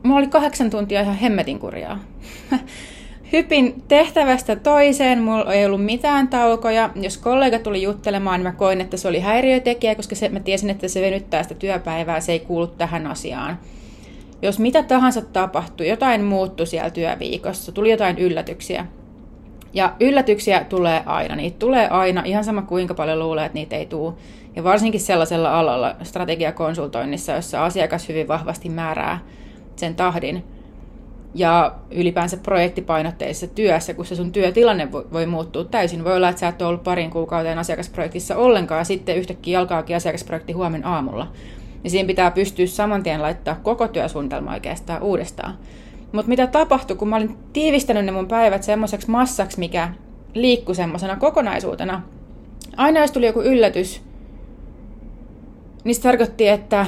Mulla 0.07 0.19
oli 0.19 0.27
kahdeksan 0.27 0.71
tuntia 0.71 1.01
ihan 1.01 1.17
hemmetin 1.17 1.59
kurjaa. 1.59 1.99
Hypin 3.33 3.83
tehtävästä 3.89 4.57
toiseen, 4.57 5.23
mulla 5.23 5.53
ei 5.53 5.67
ollut 5.67 5.85
mitään 5.85 6.29
taukoja. 6.29 6.91
Jos 6.95 7.19
kollega 7.19 7.59
tuli 7.59 7.83
juttelemaan, 7.83 8.41
mä 8.41 8.53
koin, 8.53 8.81
että 8.81 8.97
se 8.97 9.09
oli 9.09 9.21
häiriötekijä, 9.21 9.95
koska 9.95 10.15
se, 10.15 10.29
mä 10.29 10.41
tiesin, 10.41 10.71
että 10.71 10.89
se 10.89 11.01
venyttää 11.01 11.43
sitä 11.43 11.55
työpäivää, 11.55 12.21
se 12.21 12.33
ei 12.33 12.41
kuulu 12.41 12.67
tähän 12.67 13.07
asiaan 13.07 13.59
jos 14.43 14.59
mitä 14.59 14.83
tahansa 14.83 15.23
tapahtui, 15.23 15.89
jotain 15.89 16.25
muuttui 16.25 16.67
siellä 16.67 16.91
työviikossa, 16.91 17.73
tuli 17.73 17.91
jotain 17.91 18.19
yllätyksiä. 18.19 18.87
Ja 19.75 19.95
yllätyksiä 20.01 20.65
tulee 20.65 21.03
aina, 21.07 21.37
niitä 21.37 21.59
tulee 21.59 21.89
aina, 21.89 22.23
ihan 22.25 22.45
sama 22.45 22.63
kuinka 22.63 22.95
paljon 22.95 23.19
luulee, 23.19 23.47
että 23.47 23.59
niitä 23.59 23.77
ei 23.77 23.87
tule. 23.87 24.15
Ja 24.57 24.65
varsinkin 24.65 25.01
sellaisella 25.01 25.59
alalla 25.59 25.97
strategiakonsultoinnissa, 26.03 27.33
jossa 27.33 27.65
asiakas 27.65 28.09
hyvin 28.09 28.29
vahvasti 28.29 28.69
määrää 28.69 29.19
sen 29.77 29.95
tahdin. 29.95 30.45
ja 31.37 31.75
ylipäänsä 31.91 32.37
projektipainotteisessa 32.37 33.47
työssä, 33.47 33.95
kun 33.95 34.07
se 34.07 34.17
sun 34.17 34.33
työtilanne 34.33 34.93
voi, 34.93 35.07
voi 35.13 35.27
muuttua 35.27 35.65
täysin. 35.65 36.05
Voi 36.05 36.17
olla, 36.17 36.29
että 36.29 36.41
sä 36.41 36.49
et 36.49 36.63
ole 36.63 36.69
ollut 36.69 36.83
parin 36.83 37.11
kuukauteen 37.11 37.59
asiakasprojektissa 37.59 38.37
ollenkaan, 38.37 38.81
ja 38.81 38.85
sitten 38.85 39.17
yhtäkkiä 39.17 39.61
alkaakin 39.61 39.97
asiakasprojekti 39.97 40.53
huomenna 40.53 40.95
aamulla. 40.95 41.33
Ja 41.85 41.91
siinä 41.91 42.07
pitää 42.07 42.31
pystyä 42.31 42.67
saman 42.67 43.03
tien 43.03 43.23
laittaa 43.23 43.61
koko 43.63 43.89
työsuunnitelma 43.89 44.53
oikeastaan 44.53 45.03
uudestaan. 45.03 45.59
Mutta 46.13 46.29
mitä 46.29 46.47
tapahtui, 46.47 46.97
kun 46.97 47.09
mä 47.09 47.17
olin 47.17 47.37
tiivistänyt 47.53 48.05
ne 48.05 48.13
mun 48.13 48.29
päivät 48.29 48.63
semmoiseksi 48.63 49.11
massaksi, 49.11 49.59
mikä 49.59 49.89
liikkui 50.35 50.75
semmoisena 50.75 51.17
kokonaisuutena. 51.17 52.03
Aina 52.77 53.01
jos 53.01 53.11
tuli 53.11 53.27
joku 53.27 53.43
yllätys, 53.43 54.03
niin 55.85 55.95
se 55.95 56.03
tarkoitti, 56.03 56.49
että 56.49 56.87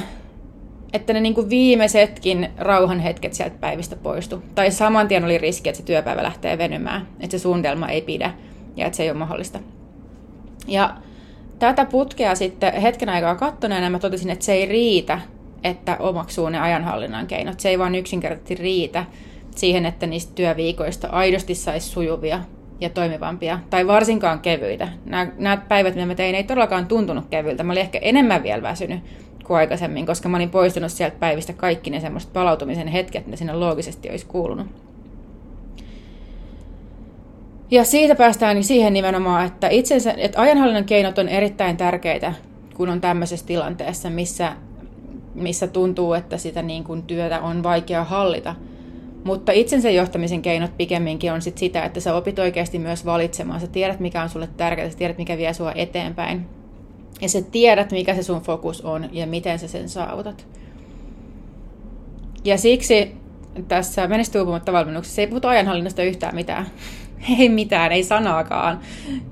että 0.93 1.13
ne 1.13 1.21
niinku 1.21 1.49
viimeisetkin 1.49 2.49
rauhan 2.59 3.01
hetket 3.01 3.35
sieltä 3.35 3.57
päivistä 3.61 3.97
poistu. 3.97 4.43
Tai 4.55 4.71
saman 4.71 5.09
tien 5.09 5.25
oli 5.25 5.39
riski, 5.39 5.69
että 5.69 5.77
se 5.77 5.87
työpäivä 5.87 6.23
lähtee 6.23 6.59
venymään, 6.59 7.09
että 7.21 7.39
se 7.39 7.43
suunnitelma 7.43 7.89
ei 7.89 8.03
pidä 8.03 8.31
ja 8.77 8.87
että 8.87 8.97
se 8.97 9.03
ei 9.03 9.11
ole 9.11 9.19
mahdollista. 9.19 9.59
Ja 10.69 10.95
tätä 11.59 11.85
putkea 11.85 12.35
sitten 12.35 12.73
hetken 12.73 13.09
aikaa 13.09 13.35
kattoneena 13.35 13.91
mä 13.91 13.99
totesin, 13.99 14.31
että 14.31 14.45
se 14.45 14.53
ei 14.53 14.67
riitä, 14.67 15.21
että 15.65 15.97
omaksuu 16.01 16.49
ne 16.49 16.61
ajanhallinnan 16.61 17.27
keinot. 17.27 17.61
Se 17.61 17.69
ei 17.69 17.79
vaan 17.79 17.95
yksinkertaisesti 17.95 18.55
riitä 18.55 19.05
siihen, 19.57 19.87
että 19.87 20.07
niistä 20.07 20.33
työviikoista 20.35 21.09
aidosti 21.09 21.55
saisi 21.55 21.89
sujuvia 21.89 22.41
ja 22.81 22.91
toimivampia, 22.91 23.59
tai 23.71 23.87
varsinkaan 23.87 24.41
kevyitä. 24.41 24.89
Nämä, 25.05 25.27
nämä 25.39 25.57
päivät, 25.57 25.95
mitä 25.95 26.07
mä 26.07 26.15
tein, 26.15 26.35
ei 26.35 26.45
todellakaan 26.45 26.87
tuntunut 26.87 27.25
kevyiltä. 27.31 27.63
Mä 27.63 27.73
olin 27.73 27.81
ehkä 27.81 27.99
enemmän 28.03 28.43
vielä 28.43 28.63
väsynyt 28.63 29.01
kuin 29.49 29.59
aikaisemmin, 29.59 30.07
koska 30.07 30.29
mä 30.29 30.37
olin 30.37 30.51
poistunut 30.51 30.93
sieltä 30.93 31.17
päivistä 31.21 31.53
kaikki 31.53 31.91
ne 31.91 32.01
semmoiset 32.01 32.33
palautumisen 32.33 32.89
hetket, 32.89 33.27
mitä 33.27 33.37
sinne 33.37 33.53
loogisesti 33.53 34.11
olisi 34.11 34.27
kuulunut. 34.27 34.67
Ja 37.71 37.85
siitä 37.85 38.15
päästään 38.15 38.65
siihen 38.65 38.93
nimenomaan, 38.93 39.47
että, 39.47 39.69
itsensä, 39.69 40.15
että 40.17 40.41
ajanhallinnan 40.41 40.85
keinot 40.85 41.19
on 41.19 41.29
erittäin 41.29 41.77
tärkeitä, 41.77 42.33
kun 42.75 42.89
on 42.89 43.01
tämmöisessä 43.01 43.47
tilanteessa, 43.47 44.11
missä, 44.11 44.53
missä 45.35 45.67
tuntuu, 45.67 46.15
että 46.15 46.37
sitä 46.39 46.63
niin 46.63 46.85
kuin 46.85 47.03
työtä 47.03 47.41
on 47.41 47.63
vaikea 47.63 48.05
hallita. 48.05 48.55
Mutta 49.25 49.53
itsensä 49.53 49.91
johtamisen 49.91 50.43
keinot 50.43 50.77
pikemminkin 50.77 51.33
on 51.33 51.43
sit 51.43 51.59
sitä, 51.59 51.85
että 51.85 52.01
sä 52.01 52.15
opit 52.15 52.39
oikeasti 52.39 52.79
myös 52.79 53.05
valitsemaan. 53.05 53.61
Sä 53.61 53.67
tiedät, 53.67 54.01
mikä 54.01 54.23
on 54.23 54.29
sulle 54.29 54.49
tärkeää, 54.57 54.91
sä 54.91 54.99
tiedät, 54.99 55.19
mikä 55.19 55.39
vie 55.39 55.53
sua 55.53 55.73
eteenpäin. 55.75 56.58
Ja 57.21 57.29
sä 57.29 57.43
tiedät, 57.43 57.93
mikä 57.93 58.15
se 58.15 58.23
sun 58.23 58.41
fokus 58.41 58.81
on 58.81 59.09
ja 59.13 59.27
miten 59.27 59.59
sä 59.59 59.69
sen 59.69 59.89
saavutat. 59.89 60.47
Ja 62.45 62.59
siksi 62.59 63.17
tässä 63.69 64.07
menestyupumatta 64.07 64.73
valmennuksessa 64.73 65.21
ei 65.21 65.27
puhuta 65.27 65.49
ajanhallinnasta 65.49 66.03
yhtään 66.03 66.35
mitään. 66.35 66.67
Ei 67.39 67.49
mitään, 67.49 67.93
ei 67.93 68.05
sanaakaan. 68.05 68.81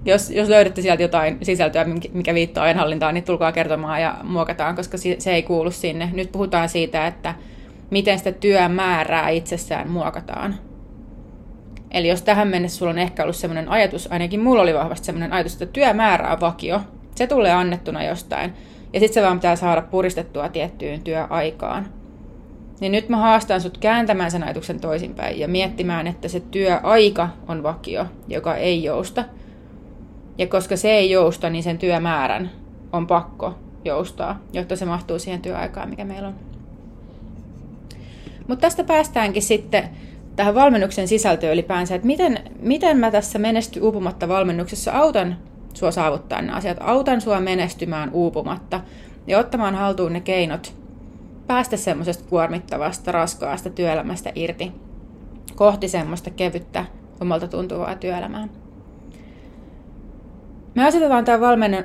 Jos, 0.05 0.31
jos 0.31 0.49
löydätte 0.49 0.83
sieltä 0.83 1.03
jotain 1.03 1.39
sisältöä, 1.43 1.87
mikä 2.13 2.35
viittaa 2.35 2.65
ajanhallintaan, 2.65 3.15
niin 3.15 3.25
tulkaa 3.25 3.53
kertomaan 3.53 4.03
ja 4.03 4.17
muokataan, 4.23 4.77
koska 4.77 4.97
se 5.19 5.35
ei 5.35 5.43
kuulu 5.43 5.71
sinne. 5.71 6.11
Nyt 6.13 6.33
puhutaan 6.33 6.69
siitä, 6.69 7.07
että 7.07 7.35
miten 7.91 8.19
sitä 8.19 8.33
työmäärää 8.33 9.29
itsessään 9.29 9.91
muokataan. 9.91 10.55
Eli 11.91 12.09
jos 12.09 12.23
tähän 12.23 12.49
mennessä 12.49 12.79
sulla 12.79 12.91
on 12.91 12.99
ehkä 12.99 13.23
ollut 13.23 13.37
sellainen 13.37 13.69
ajatus, 13.69 14.13
ainakin 14.13 14.41
mulla 14.41 14.63
oli 14.63 14.75
vahvasti 14.75 15.07
sellainen 15.07 15.33
ajatus, 15.33 15.53
että 15.53 15.67
työmäärä 15.67 16.33
on 16.33 16.41
vakio, 16.41 16.81
se 17.19 17.27
tulee 17.27 17.53
annettuna 17.53 18.05
jostain. 18.05 18.53
Ja 18.93 19.01
sitten 19.01 19.15
se 19.15 19.23
vaan 19.23 19.39
pitää 19.39 19.57
saada 19.57 19.83
puristettua 19.83 20.49
tiettyyn 20.49 21.03
työaikaan. 21.03 21.89
Niin 22.81 22.93
nyt 22.93 23.09
mä 23.09 23.17
haastan 23.17 23.61
sut 23.61 23.79
kääntämään 23.79 24.31
sen 24.31 24.43
ajatuksen 24.43 24.81
toisinpäin 24.81 25.39
ja 25.39 25.49
miettimään, 25.49 26.07
että 26.07 26.29
se 26.29 26.41
työaika 26.41 27.29
on 27.49 27.63
vakio, 27.63 28.07
joka 28.29 28.57
ei 28.57 28.85
jousta. 28.85 29.25
Ja 30.39 30.47
koska 30.47 30.77
se 30.77 30.91
ei 30.91 31.11
jousta, 31.11 31.51
niin 31.51 31.63
sen 31.63 31.79
työmäärän 31.79 32.51
on 32.93 33.07
pakko 33.07 33.55
joustaa, 33.85 34.41
jotta 34.53 34.77
se 34.77 34.85
mahtuu 34.85 35.19
siihen 35.19 35.43
työaikaan, 35.43 35.91
mikä 35.91 36.05
meillä 36.05 36.29
on. 36.29 36.35
Mutta 38.49 38.63
tästä 38.63 38.85
päästäänkin 38.85 39.43
sitten 39.43 39.89
tähän 40.37 40.55
valmennuksen 40.55 41.09
sisältöön 41.09 41.53
ylipäänsä, 41.53 41.95
että 41.95 42.07
miten, 42.07 42.41
miten 42.61 42.99
mä 42.99 43.11
tässä 43.11 43.39
menesty 43.39 43.81
uupumatta 43.81 44.29
valmennuksessa 44.29 44.93
autan 44.93 45.37
sua 45.77 45.91
saavuttaa 45.91 46.43
ne 46.43 46.53
asiat. 46.53 46.77
Autan 46.81 47.21
sua 47.21 47.41
menestymään 47.41 48.11
uupumatta 48.13 48.81
ja 49.27 49.39
ottamaan 49.39 49.75
haltuun 49.75 50.13
ne 50.13 50.21
keinot 50.21 50.75
päästä 51.47 51.77
semmoisesta 51.77 52.29
kuormittavasta, 52.29 53.13
raskaasta 53.13 53.71
työelämästä 53.71 54.33
irti 54.35 54.73
kohti 55.55 55.89
semmoista 55.89 56.31
kevyttä, 56.31 56.85
omalta 57.21 57.49
tuntuvaa 57.49 57.95
työelämää. 57.95 58.49
Me 60.75 60.87
asetetaan 60.87 61.25
tämän 61.25 61.41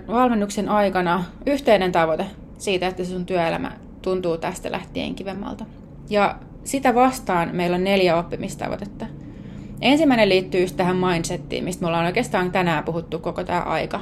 valmennuksen 0.08 0.70
aikana 0.70 1.24
yhteinen 1.46 1.92
tavoite 1.92 2.26
siitä, 2.58 2.88
että 2.88 3.06
sun 3.06 3.26
työelämä 3.26 3.72
tuntuu 4.02 4.38
tästä 4.38 4.72
lähtien 4.72 5.16
kivemmalta. 5.16 5.66
Ja 6.10 6.36
sitä 6.64 6.96
vastaan 6.96 7.56
meillä 7.56 7.76
on 7.76 7.84
neljä 7.84 8.18
oppimistavoitetta– 8.18 9.06
Ensimmäinen 9.82 10.30
liittyy 10.30 10.62
just 10.62 10.78
tähän 10.78 10.96
mindsettiin, 10.96 11.64
mistä 11.64 11.82
me 11.82 11.88
ollaan 11.88 12.06
oikeastaan 12.06 12.52
tänään 12.52 12.84
puhuttu 12.84 13.20
koko 13.20 13.44
tämä 13.44 13.62
aika. 13.62 14.00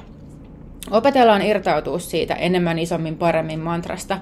Opetellaan 0.91 1.41
irtautua 1.41 1.99
siitä 1.99 2.33
enemmän, 2.33 2.79
isommin, 2.79 3.17
paremmin 3.17 3.59
mantrasta. 3.59 4.17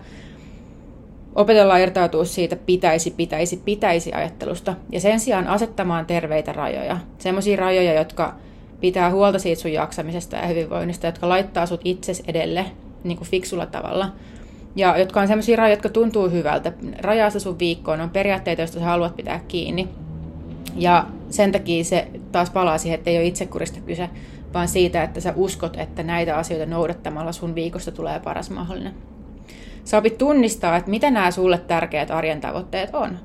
Opetellaan 1.35 1.81
irtautua 1.81 2.25
siitä 2.25 2.55
pitäisi, 2.55 3.11
pitäisi, 3.11 3.61
pitäisi 3.65 4.13
ajattelusta. 4.13 4.75
Ja 4.91 4.99
sen 4.99 5.19
sijaan 5.19 5.47
asettamaan 5.47 6.05
terveitä 6.05 6.53
rajoja. 6.53 6.97
Sellaisia 7.17 7.57
rajoja, 7.57 7.93
jotka 7.93 8.35
pitää 8.79 9.11
huolta 9.11 9.39
siitä 9.39 9.61
sun 9.61 9.73
jaksamisesta 9.73 10.35
ja 10.35 10.47
hyvinvoinnista, 10.47 11.05
jotka 11.05 11.29
laittaa 11.29 11.65
sut 11.65 11.81
itses 11.83 12.23
edelle 12.27 12.65
niin 13.03 13.17
kuin 13.17 13.27
fiksulla 13.27 13.65
tavalla. 13.65 14.09
Ja 14.75 14.97
jotka 14.97 15.21
on 15.21 15.27
sellaisia 15.27 15.57
rajoja, 15.57 15.73
jotka 15.73 15.89
tuntuu 15.89 16.29
hyvältä. 16.29 16.73
Rajaa 16.99 17.29
sun 17.29 17.59
viikkoon, 17.59 18.01
on 18.01 18.09
periaatteita, 18.09 18.61
joista 18.61 18.79
sä 18.79 18.85
haluat 18.85 19.15
pitää 19.15 19.39
kiinni. 19.47 19.87
Ja 20.77 21.07
sen 21.29 21.51
takia 21.51 21.83
se 21.83 22.07
taas 22.31 22.49
palaa 22.49 22.77
siihen, 22.77 22.97
että 22.97 23.09
ei 23.09 23.17
ole 23.17 23.25
itsekurista 23.25 23.79
kyse, 23.79 24.09
vaan 24.53 24.67
siitä, 24.67 25.03
että 25.03 25.21
sä 25.21 25.33
uskot, 25.35 25.77
että 25.77 26.03
näitä 26.03 26.37
asioita 26.37 26.65
noudattamalla 26.65 27.31
sun 27.31 27.55
viikosta 27.55 27.91
tulee 27.91 28.19
paras 28.19 28.49
mahdollinen. 28.49 28.93
Sä 29.83 29.97
opit 29.97 30.17
tunnistaa, 30.17 30.77
että 30.77 30.89
mitä 30.89 31.11
nämä 31.11 31.31
sulle 31.31 31.57
tärkeät 31.57 32.11
arjen 32.11 32.41
tavoitteet 32.41 32.95
on. 32.95 33.19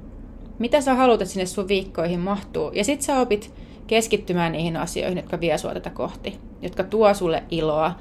Mitä 0.58 0.80
sä 0.80 0.94
haluat, 0.94 1.22
että 1.22 1.32
sinne 1.32 1.46
sun 1.46 1.68
viikkoihin 1.68 2.20
mahtuu. 2.20 2.70
Ja 2.72 2.84
sit 2.84 3.02
sä 3.02 3.20
opit 3.20 3.54
keskittymään 3.86 4.52
niihin 4.52 4.76
asioihin, 4.76 5.18
jotka 5.18 5.40
vie 5.40 5.58
sua 5.58 5.74
tätä 5.74 5.90
kohti. 5.90 6.38
Jotka 6.62 6.84
tuo 6.84 7.14
sulle 7.14 7.42
iloa. 7.50 7.94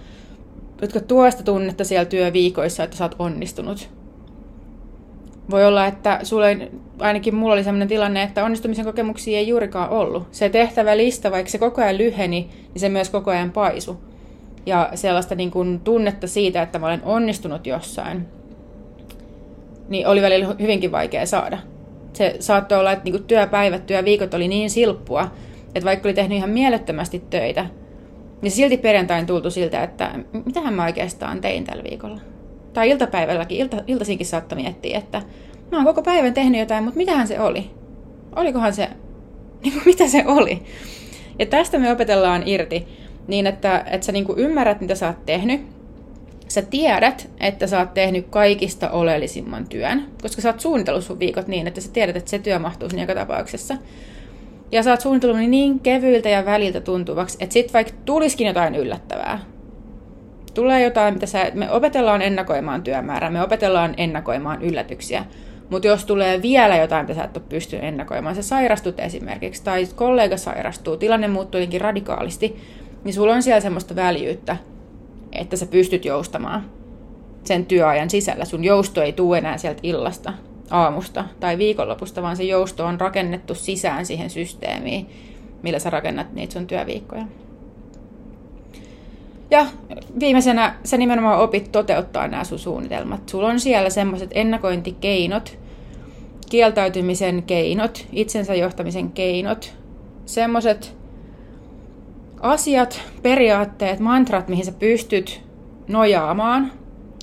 Jotka 0.81 0.99
tuo 0.99 1.31
sitä 1.31 1.43
tunnetta 1.43 1.83
siellä 1.83 2.05
työviikoissa, 2.05 2.83
että 2.83 2.97
sä 2.97 3.05
oot 3.05 3.15
onnistunut 3.19 3.89
voi 5.49 5.65
olla, 5.65 5.87
että 5.87 6.19
sulle, 6.23 6.69
ainakin 6.99 7.35
mulla 7.35 7.53
oli 7.53 7.63
sellainen 7.63 7.87
tilanne, 7.87 8.23
että 8.23 8.45
onnistumisen 8.45 8.85
kokemuksia 8.85 9.37
ei 9.37 9.47
juurikaan 9.47 9.89
ollut. 9.89 10.27
Se 10.31 10.49
tehtävä 10.49 10.97
lista, 10.97 11.31
vaikka 11.31 11.51
se 11.51 11.57
koko 11.57 11.81
ajan 11.81 11.97
lyheni, 11.97 12.49
niin 12.73 12.79
se 12.79 12.89
myös 12.89 13.09
koko 13.09 13.31
ajan 13.31 13.51
paisu. 13.51 14.01
Ja 14.65 14.89
sellaista 14.95 15.35
niin 15.35 15.51
kuin 15.51 15.79
tunnetta 15.79 16.27
siitä, 16.27 16.61
että 16.61 16.79
mä 16.79 16.85
olen 16.85 17.01
onnistunut 17.03 17.67
jossain, 17.67 18.25
niin 19.89 20.07
oli 20.07 20.21
välillä 20.21 20.55
hyvinkin 20.59 20.91
vaikea 20.91 21.25
saada. 21.25 21.57
Se 22.13 22.35
saattoi 22.39 22.79
olla, 22.79 22.91
että 22.91 23.03
niin 23.03 23.13
kuin 23.13 23.23
työpäivät, 23.23 23.85
työviikot 23.85 24.33
oli 24.33 24.47
niin 24.47 24.69
silppua, 24.69 25.31
että 25.75 25.85
vaikka 25.85 26.07
oli 26.07 26.13
tehnyt 26.13 26.37
ihan 26.37 26.49
mielettömästi 26.49 27.23
töitä, 27.29 27.65
niin 28.41 28.51
silti 28.51 28.77
perjantain 28.77 29.25
tultu 29.25 29.51
siltä, 29.51 29.83
että 29.83 30.11
mitähän 30.45 30.73
mä 30.73 30.85
oikeastaan 30.85 31.41
tein 31.41 31.63
tällä 31.63 31.83
viikolla 31.83 32.21
tai 32.73 32.89
iltapäivälläkin, 32.89 33.57
ilta, 33.57 33.77
iltaisinkin 33.87 34.27
saattoi 34.27 34.61
miettiä, 34.61 34.97
että 34.97 35.21
mä 35.71 35.77
oon 35.77 35.85
koko 35.85 36.01
päivän 36.01 36.33
tehnyt 36.33 36.59
jotain, 36.59 36.83
mutta 36.83 36.97
mitähän 36.97 37.27
se 37.27 37.39
oli? 37.39 37.71
Olikohan 38.35 38.73
se, 38.73 38.89
niin 39.63 39.73
kuin, 39.73 39.83
mitä 39.85 40.07
se 40.07 40.23
oli? 40.27 40.63
Ja 41.39 41.45
tästä 41.45 41.79
me 41.79 41.91
opetellaan 41.91 42.43
irti 42.45 42.87
niin, 43.27 43.47
että, 43.47 43.83
että 43.91 44.05
sä 44.05 44.11
niin 44.11 44.25
kuin 44.25 44.39
ymmärrät, 44.39 44.81
mitä 44.81 44.95
sä 44.95 45.07
oot 45.07 45.25
tehnyt. 45.25 45.61
Sä 46.47 46.61
tiedät, 46.61 47.29
että 47.39 47.67
sä 47.67 47.79
oot 47.79 47.93
tehnyt 47.93 48.27
kaikista 48.29 48.89
oleellisimman 48.89 49.67
työn, 49.67 50.07
koska 50.21 50.41
sä 50.41 50.49
oot 50.49 50.59
suunnitellut 50.59 51.03
sun 51.03 51.19
viikot 51.19 51.47
niin, 51.47 51.67
että 51.67 51.81
sä 51.81 51.91
tiedät, 51.91 52.15
että 52.15 52.29
se 52.29 52.39
työ 52.39 52.59
mahtuu 52.59 52.89
sinne 52.89 53.03
joka 53.03 53.15
tapauksessa. 53.15 53.75
Ja 54.71 54.83
sä 54.83 54.91
oot 54.91 55.01
suunnitellut 55.01 55.49
niin 55.49 55.79
kevyiltä 55.79 56.29
ja 56.29 56.45
väliltä 56.45 56.81
tuntuvaksi, 56.81 57.37
että 57.41 57.53
sit 57.53 57.73
vaikka 57.73 57.93
tulisikin 58.05 58.47
jotain 58.47 58.75
yllättävää, 58.75 59.39
tulee 60.53 60.83
jotain, 60.83 61.13
mitä 61.13 61.25
sä, 61.25 61.51
me 61.53 61.71
opetellaan 61.71 62.21
ennakoimaan 62.21 62.83
työmäärää, 62.83 63.29
me 63.29 63.41
opetellaan 63.41 63.93
ennakoimaan 63.97 64.61
yllätyksiä. 64.61 65.25
Mutta 65.69 65.87
jos 65.87 66.05
tulee 66.05 66.41
vielä 66.41 66.77
jotain, 66.77 67.05
mitä 67.05 67.13
sä 67.13 67.23
et 67.23 67.37
ole 67.37 67.45
pystynyt 67.49 67.85
ennakoimaan, 67.85 68.35
sä 68.35 68.41
sairastut 68.41 68.99
esimerkiksi, 68.99 69.63
tai 69.63 69.87
kollega 69.95 70.37
sairastuu, 70.37 70.97
tilanne 70.97 71.27
muuttuu 71.27 71.59
jotenkin 71.59 71.81
radikaalisti, 71.81 72.61
niin 73.03 73.13
sulla 73.13 73.33
on 73.33 73.43
siellä 73.43 73.61
semmoista 73.61 73.95
väljyyttä, 73.95 74.57
että 75.31 75.55
sä 75.55 75.65
pystyt 75.65 76.05
joustamaan 76.05 76.65
sen 77.43 77.65
työajan 77.65 78.09
sisällä. 78.09 78.45
Sun 78.45 78.63
jousto 78.63 79.01
ei 79.01 79.13
tule 79.13 79.37
enää 79.37 79.57
sieltä 79.57 79.79
illasta 79.83 80.33
aamusta 80.69 81.25
tai 81.39 81.57
viikonlopusta, 81.57 82.21
vaan 82.21 82.37
se 82.37 82.43
jousto 82.43 82.85
on 82.85 83.01
rakennettu 83.01 83.55
sisään 83.55 84.05
siihen 84.05 84.29
systeemiin, 84.29 85.09
millä 85.61 85.79
sä 85.79 85.89
rakennat 85.89 86.33
niitä 86.33 86.53
sun 86.53 86.67
työviikkoja. 86.67 87.25
Ja 89.51 89.65
viimeisenä 90.19 90.75
sä 90.83 90.97
nimenomaan 90.97 91.39
opit 91.39 91.71
toteuttaa 91.71 92.27
nämä 92.27 92.43
sun 92.43 92.59
suunnitelmat. 92.59 93.29
Sulla 93.29 93.47
on 93.47 93.59
siellä 93.59 93.89
semmoiset 93.89 94.29
ennakointikeinot, 94.33 95.57
kieltäytymisen 96.49 97.43
keinot, 97.43 98.07
itsensä 98.11 98.55
johtamisen 98.55 99.11
keinot, 99.11 99.73
semmoiset 100.25 100.95
asiat, 102.39 103.01
periaatteet, 103.21 103.99
mantrat, 103.99 104.47
mihin 104.47 104.65
sä 104.65 104.71
pystyt 104.71 105.41
nojaamaan, 105.87 106.71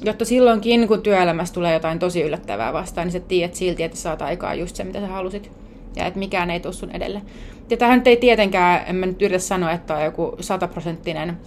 jotta 0.04 0.24
silloinkin, 0.24 0.88
kun 0.88 1.02
työelämässä 1.02 1.54
tulee 1.54 1.74
jotain 1.74 1.98
tosi 1.98 2.22
yllättävää 2.22 2.72
vastaan, 2.72 3.06
niin 3.06 3.12
sä 3.12 3.20
tiedät 3.20 3.54
silti, 3.54 3.82
että 3.82 3.96
saat 3.96 4.22
aikaa 4.22 4.54
just 4.54 4.76
se, 4.76 4.84
mitä 4.84 5.00
sä 5.00 5.06
halusit. 5.06 5.50
Ja 5.96 6.06
että 6.06 6.18
mikään 6.18 6.50
ei 6.50 6.60
tule 6.60 6.72
sun 6.72 6.90
edelle. 6.90 7.22
Ja 7.70 7.76
tähän 7.76 8.02
ei 8.04 8.16
tietenkään, 8.16 8.84
en 8.86 8.96
mä 8.96 9.06
nyt 9.06 9.22
yritä 9.22 9.38
sanoa, 9.38 9.72
että 9.72 9.96
on 9.96 10.04
joku 10.04 10.36
sataprosenttinen 10.40 11.38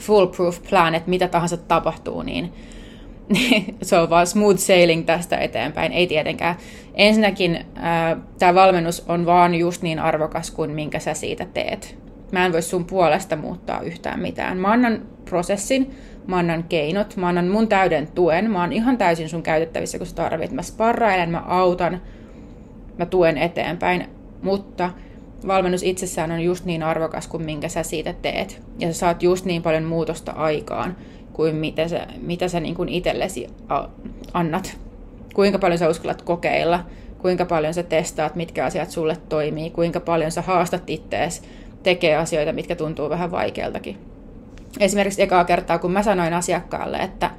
foolproof 0.00 0.58
plan, 0.70 0.94
että 0.94 1.10
mitä 1.10 1.28
tahansa 1.28 1.56
tapahtuu, 1.56 2.22
niin, 2.22 2.52
se 3.82 3.98
on 3.98 4.10
vaan 4.10 4.26
smooth 4.26 4.58
sailing 4.58 5.06
tästä 5.06 5.36
eteenpäin. 5.36 5.92
Ei 5.92 6.06
tietenkään. 6.06 6.56
Ensinnäkin 6.94 7.66
tämä 8.38 8.54
valmennus 8.54 9.04
on 9.08 9.26
vaan 9.26 9.54
just 9.54 9.82
niin 9.82 9.98
arvokas 9.98 10.50
kuin 10.50 10.70
minkä 10.70 10.98
sä 10.98 11.14
siitä 11.14 11.46
teet. 11.54 11.98
Mä 12.32 12.46
en 12.46 12.52
voi 12.52 12.62
sun 12.62 12.84
puolesta 12.84 13.36
muuttaa 13.36 13.80
yhtään 13.80 14.20
mitään. 14.20 14.58
Mä 14.58 14.72
annan 14.72 15.02
prosessin, 15.24 15.94
mä 16.26 16.36
annan 16.36 16.64
keinot, 16.64 17.16
mä 17.16 17.28
annan 17.28 17.48
mun 17.48 17.68
täyden 17.68 18.08
tuen, 18.14 18.50
mä 18.50 18.60
oon 18.60 18.72
ihan 18.72 18.98
täysin 18.98 19.28
sun 19.28 19.42
käytettävissä, 19.42 19.98
kun 19.98 20.06
sä 20.06 20.14
tarvit. 20.14 20.52
Mä 20.52 20.62
sparrailen, 20.62 21.30
mä 21.30 21.38
autan, 21.46 22.00
mä 22.98 23.06
tuen 23.06 23.38
eteenpäin, 23.38 24.06
mutta 24.42 24.90
valmennus 25.46 25.82
itsessään 25.82 26.30
on 26.32 26.40
just 26.40 26.64
niin 26.64 26.82
arvokas 26.82 27.28
kuin 27.28 27.44
minkä 27.44 27.68
sä 27.68 27.82
siitä 27.82 28.14
teet. 28.22 28.62
Ja 28.78 28.92
sä 28.92 28.98
saat 28.98 29.22
just 29.22 29.44
niin 29.44 29.62
paljon 29.62 29.84
muutosta 29.84 30.32
aikaan 30.32 30.96
kuin 31.32 31.56
mitä 31.56 31.88
sä, 31.88 32.06
mitä 32.20 32.48
sä 32.48 32.60
niin 32.60 32.74
kuin 32.74 32.88
itsellesi 32.88 33.46
annat. 34.32 34.76
Kuinka 35.34 35.58
paljon 35.58 35.78
sä 35.78 35.88
uskallat 35.88 36.22
kokeilla, 36.22 36.84
kuinka 37.18 37.44
paljon 37.44 37.74
sä 37.74 37.82
testaat, 37.82 38.34
mitkä 38.34 38.64
asiat 38.64 38.90
sulle 38.90 39.16
toimii, 39.28 39.70
kuinka 39.70 40.00
paljon 40.00 40.30
sä 40.32 40.42
haastat 40.42 40.90
ittees 40.90 41.42
tekee 41.82 42.16
asioita, 42.16 42.52
mitkä 42.52 42.76
tuntuu 42.76 43.10
vähän 43.10 43.30
vaikealtakin. 43.30 43.98
Esimerkiksi 44.80 45.22
ekaa 45.22 45.44
kertaa, 45.44 45.78
kun 45.78 45.92
mä 45.92 46.02
sanoin 46.02 46.34
asiakkaalle, 46.34 46.96
että 46.96 47.30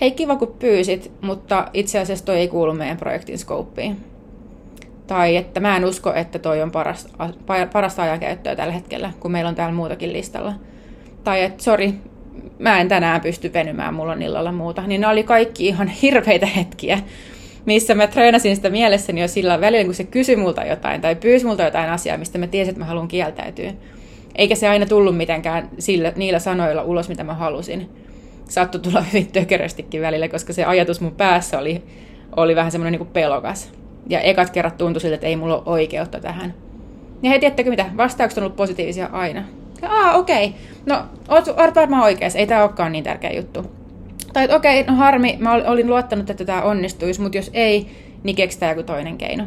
hei 0.00 0.10
kiva 0.10 0.36
kun 0.36 0.54
pyysit, 0.58 1.12
mutta 1.20 1.68
itse 1.74 1.98
asiassa 1.98 2.24
toi 2.24 2.36
ei 2.36 2.48
kuulu 2.48 2.74
meidän 2.74 2.96
projektin 2.96 3.38
skouppiin. 3.38 3.96
Tai 5.08 5.36
että 5.36 5.60
mä 5.60 5.76
en 5.76 5.84
usko, 5.84 6.14
että 6.14 6.38
toi 6.38 6.62
on 6.62 6.70
parasta, 6.70 7.28
parasta 7.72 8.02
ajankäyttöä 8.02 8.56
tällä 8.56 8.72
hetkellä, 8.72 9.12
kun 9.20 9.32
meillä 9.32 9.48
on 9.48 9.54
täällä 9.54 9.74
muutakin 9.74 10.12
listalla. 10.12 10.54
Tai 11.24 11.42
että 11.42 11.62
sori, 11.62 11.94
mä 12.58 12.80
en 12.80 12.88
tänään 12.88 13.20
pysty 13.20 13.52
venymään, 13.52 13.94
mulla 13.94 14.12
on 14.12 14.22
illalla 14.22 14.52
muuta. 14.52 14.86
Niin 14.86 15.00
ne 15.00 15.06
oli 15.06 15.22
kaikki 15.22 15.66
ihan 15.66 15.88
hirveitä 15.88 16.46
hetkiä, 16.46 16.98
missä 17.66 17.94
mä 17.94 18.06
treenasin 18.06 18.56
sitä 18.56 18.70
mielessäni 18.70 19.20
jo 19.20 19.28
sillä 19.28 19.60
välillä, 19.60 19.84
kun 19.84 19.94
se 19.94 20.04
kysyi 20.04 20.36
multa 20.36 20.64
jotain 20.64 21.00
tai 21.00 21.16
pyysi 21.16 21.46
multa 21.46 21.62
jotain 21.62 21.90
asiaa, 21.90 22.18
mistä 22.18 22.38
mä 22.38 22.46
tiesin, 22.46 22.70
että 22.70 22.80
mä 22.80 22.86
haluan 22.86 23.08
kieltäytyä. 23.08 23.72
Eikä 24.34 24.54
se 24.54 24.68
aina 24.68 24.86
tullut 24.86 25.16
mitenkään 25.16 25.68
sillä, 25.78 26.12
niillä 26.16 26.38
sanoilla 26.38 26.82
ulos, 26.82 27.08
mitä 27.08 27.24
mä 27.24 27.34
halusin. 27.34 27.90
Saattoi 28.48 28.80
tulla 28.80 29.00
hyvin 29.00 29.32
tökeröstikin 29.32 30.02
välillä, 30.02 30.28
koska 30.28 30.52
se 30.52 30.64
ajatus 30.64 31.00
mun 31.00 31.14
päässä 31.14 31.58
oli, 31.58 31.82
oli 32.36 32.56
vähän 32.56 32.72
semmoinen 32.72 33.00
niin 33.00 33.12
pelokas. 33.12 33.72
Ja 34.08 34.20
ekat 34.20 34.50
kerrat 34.50 34.76
tuntui 34.76 35.00
siltä, 35.00 35.14
että 35.14 35.26
ei 35.26 35.36
mulla 35.36 35.56
ole 35.56 35.62
oikeutta 35.66 36.20
tähän. 36.20 36.54
Ja 37.22 37.30
hei, 37.30 37.40
tiedättekö 37.40 37.70
mitä? 37.70 37.86
Vastaukset 37.96 38.38
on 38.38 38.44
ollut 38.44 38.56
positiivisia 38.56 39.08
aina. 39.12 39.44
Aa, 39.82 40.14
okei. 40.14 40.46
Okay. 40.46 40.60
No, 40.86 41.04
oot, 41.28 41.48
oot 41.48 41.74
varmaan 41.74 42.02
oikeassa. 42.02 42.38
Ei 42.38 42.46
tämä 42.46 42.62
olekaan 42.62 42.92
niin 42.92 43.04
tärkeä 43.04 43.32
juttu. 43.32 43.78
Tai 44.32 44.44
että 44.44 44.56
okei, 44.56 44.80
okay, 44.80 44.94
no 44.94 44.98
harmi, 44.98 45.36
mä 45.40 45.52
olin 45.52 45.86
luottanut, 45.86 46.30
että 46.30 46.44
tämä 46.44 46.62
onnistuisi, 46.62 47.20
mutta 47.20 47.38
jos 47.38 47.50
ei, 47.54 47.86
niin 48.22 48.36
keksitään 48.36 48.76
joku 48.76 48.86
toinen 48.86 49.18
keino. 49.18 49.44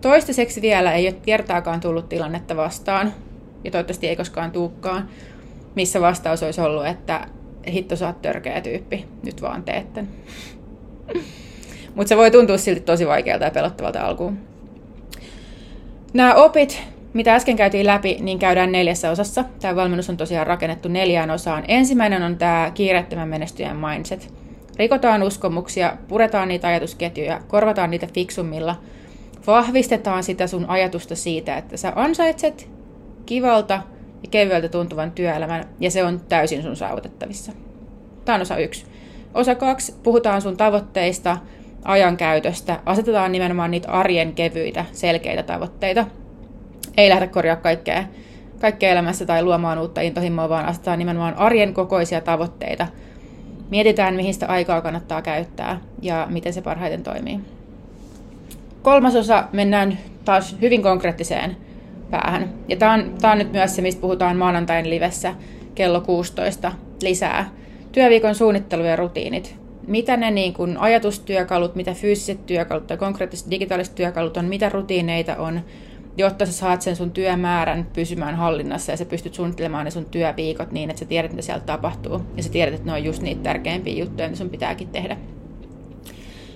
Toistaiseksi 0.00 0.62
vielä 0.62 0.92
ei 0.92 1.06
ole 1.06 1.16
kertaakaan 1.22 1.80
tullut 1.80 2.08
tilannetta 2.08 2.56
vastaan, 2.56 3.14
ja 3.64 3.70
toivottavasti 3.70 4.08
ei 4.08 4.16
koskaan 4.16 4.50
tuukkaan, 4.50 5.08
missä 5.74 6.00
vastaus 6.00 6.42
olisi 6.42 6.60
ollut, 6.60 6.86
että 6.86 7.26
hitto 7.68 7.96
sä 7.96 8.06
oot 8.06 8.22
törkeä 8.22 8.60
tyyppi, 8.60 9.04
nyt 9.24 9.42
vaan 9.42 9.62
teetten. 9.62 10.08
Mutta 11.96 12.08
se 12.08 12.16
voi 12.16 12.30
tuntua 12.30 12.58
silti 12.58 12.80
tosi 12.80 13.06
vaikealta 13.06 13.44
ja 13.44 13.50
pelottavalta 13.50 14.00
alkuun. 14.00 14.38
Nämä 16.12 16.34
opit, 16.34 16.82
mitä 17.12 17.34
äsken 17.34 17.56
käytiin 17.56 17.86
läpi, 17.86 18.16
niin 18.20 18.38
käydään 18.38 18.72
neljässä 18.72 19.10
osassa. 19.10 19.44
Tämä 19.60 19.76
valmennus 19.76 20.10
on 20.10 20.16
tosiaan 20.16 20.46
rakennettu 20.46 20.88
neljään 20.88 21.30
osaan. 21.30 21.64
Ensimmäinen 21.68 22.22
on 22.22 22.36
tämä 22.36 22.70
kiireettömän 22.74 23.28
menestyjän 23.28 23.76
mindset. 23.76 24.34
Rikotaan 24.76 25.22
uskomuksia, 25.22 25.96
puretaan 26.08 26.48
niitä 26.48 26.68
ajatusketjuja, 26.68 27.40
korvataan 27.48 27.90
niitä 27.90 28.06
fiksummilla, 28.14 28.76
vahvistetaan 29.46 30.22
sitä 30.22 30.46
sun 30.46 30.66
ajatusta 30.68 31.16
siitä, 31.16 31.56
että 31.56 31.76
sä 31.76 31.92
ansaitset 31.94 32.70
kivalta 33.26 33.74
ja 34.22 34.28
kevyeltä 34.30 34.68
tuntuvan 34.68 35.10
työelämän, 35.10 35.64
ja 35.80 35.90
se 35.90 36.04
on 36.04 36.20
täysin 36.28 36.62
sun 36.62 36.76
saavutettavissa. 36.76 37.52
Tämä 38.24 38.36
on 38.36 38.42
osa 38.42 38.56
yksi. 38.56 38.86
Osa 39.34 39.54
kaksi, 39.54 39.94
puhutaan 40.02 40.42
sun 40.42 40.56
tavoitteista, 40.56 41.36
ajankäytöstä, 41.86 42.80
asetetaan 42.86 43.32
nimenomaan 43.32 43.70
niitä 43.70 43.88
arjen 43.88 44.32
kevyitä, 44.32 44.84
selkeitä 44.92 45.42
tavoitteita. 45.42 46.06
Ei 46.96 47.08
lähdetä 47.08 47.32
korjaa 47.32 47.56
kaikkea, 47.56 48.04
kaikkea 48.60 48.90
elämässä 48.90 49.26
tai 49.26 49.42
luomaan 49.42 49.78
uutta 49.78 50.00
intohimoa, 50.00 50.48
vaan 50.48 50.66
asetetaan 50.66 50.98
nimenomaan 50.98 51.34
arjen 51.34 51.74
kokoisia 51.74 52.20
tavoitteita. 52.20 52.86
Mietitään, 53.70 54.14
mihin 54.14 54.34
sitä 54.34 54.46
aikaa 54.46 54.80
kannattaa 54.80 55.22
käyttää 55.22 55.80
ja 56.02 56.26
miten 56.30 56.52
se 56.52 56.62
parhaiten 56.62 57.02
toimii. 57.02 57.40
Kolmas 58.82 59.16
osa 59.16 59.44
mennään 59.52 59.98
taas 60.24 60.56
hyvin 60.62 60.82
konkreettiseen 60.82 61.56
päähän. 62.10 62.54
Ja 62.68 62.76
tämä 62.76 62.92
on, 62.92 63.14
tämä 63.20 63.32
on 63.32 63.38
nyt 63.38 63.52
myös 63.52 63.76
se, 63.76 63.82
mistä 63.82 64.00
puhutaan 64.00 64.36
maanantain 64.36 64.90
livessä 64.90 65.34
kello 65.74 66.00
16 66.00 66.72
lisää. 67.02 67.50
Työviikon 67.92 68.34
suunnittelu 68.34 68.82
ja 68.82 68.96
rutiinit 68.96 69.65
mitä 69.86 70.16
ne 70.16 70.30
niin 70.30 70.54
kuin 70.54 70.78
ajatustyökalut, 70.78 71.74
mitä 71.74 71.94
fyysiset 71.94 72.46
työkalut 72.46 72.86
tai 72.86 72.96
konkreettiset 72.96 73.50
digitaaliset 73.50 73.94
työkalut 73.94 74.36
on, 74.36 74.44
mitä 74.44 74.68
rutiineita 74.68 75.36
on, 75.36 75.60
jotta 76.16 76.46
sä 76.46 76.52
saat 76.52 76.82
sen 76.82 76.96
sun 76.96 77.10
työmäärän 77.10 77.86
pysymään 77.92 78.34
hallinnassa 78.34 78.92
ja 78.92 78.96
sä 78.96 79.04
pystyt 79.04 79.34
suunnittelemaan 79.34 79.84
ne 79.84 79.90
sun 79.90 80.04
työviikot 80.04 80.72
niin, 80.72 80.90
että 80.90 81.00
sä 81.00 81.04
tiedät, 81.06 81.30
mitä 81.30 81.42
siellä 81.42 81.62
tapahtuu. 81.66 82.20
Ja 82.36 82.42
sä 82.42 82.50
tiedät, 82.50 82.74
että 82.74 82.86
ne 82.86 82.92
on 82.92 83.04
just 83.04 83.22
niitä 83.22 83.42
tärkeimpiä 83.42 83.94
juttuja, 83.94 84.28
mitä 84.28 84.38
sun 84.38 84.50
pitääkin 84.50 84.88
tehdä. 84.88 85.16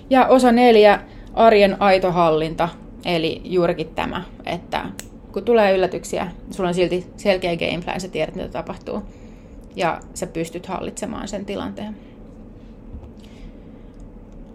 Ja 0.09 0.27
osa 0.27 0.51
neljä, 0.51 0.99
arjen 1.33 1.81
aito 1.81 2.11
hallinta. 2.11 2.69
Eli 3.05 3.41
juurikin 3.43 3.89
tämä, 3.95 4.23
että 4.45 4.85
kun 5.33 5.43
tulee 5.43 5.75
yllätyksiä, 5.75 6.31
sulla 6.51 6.69
on 6.69 6.73
silti 6.75 7.05
selkeä 7.17 7.57
game 7.57 7.81
plan, 7.85 8.01
sä 8.01 8.07
tiedät, 8.07 8.35
mitä 8.35 8.47
tapahtuu. 8.47 9.03
Ja 9.75 9.99
sä 10.13 10.27
pystyt 10.27 10.65
hallitsemaan 10.65 11.27
sen 11.27 11.45
tilanteen. 11.45 12.10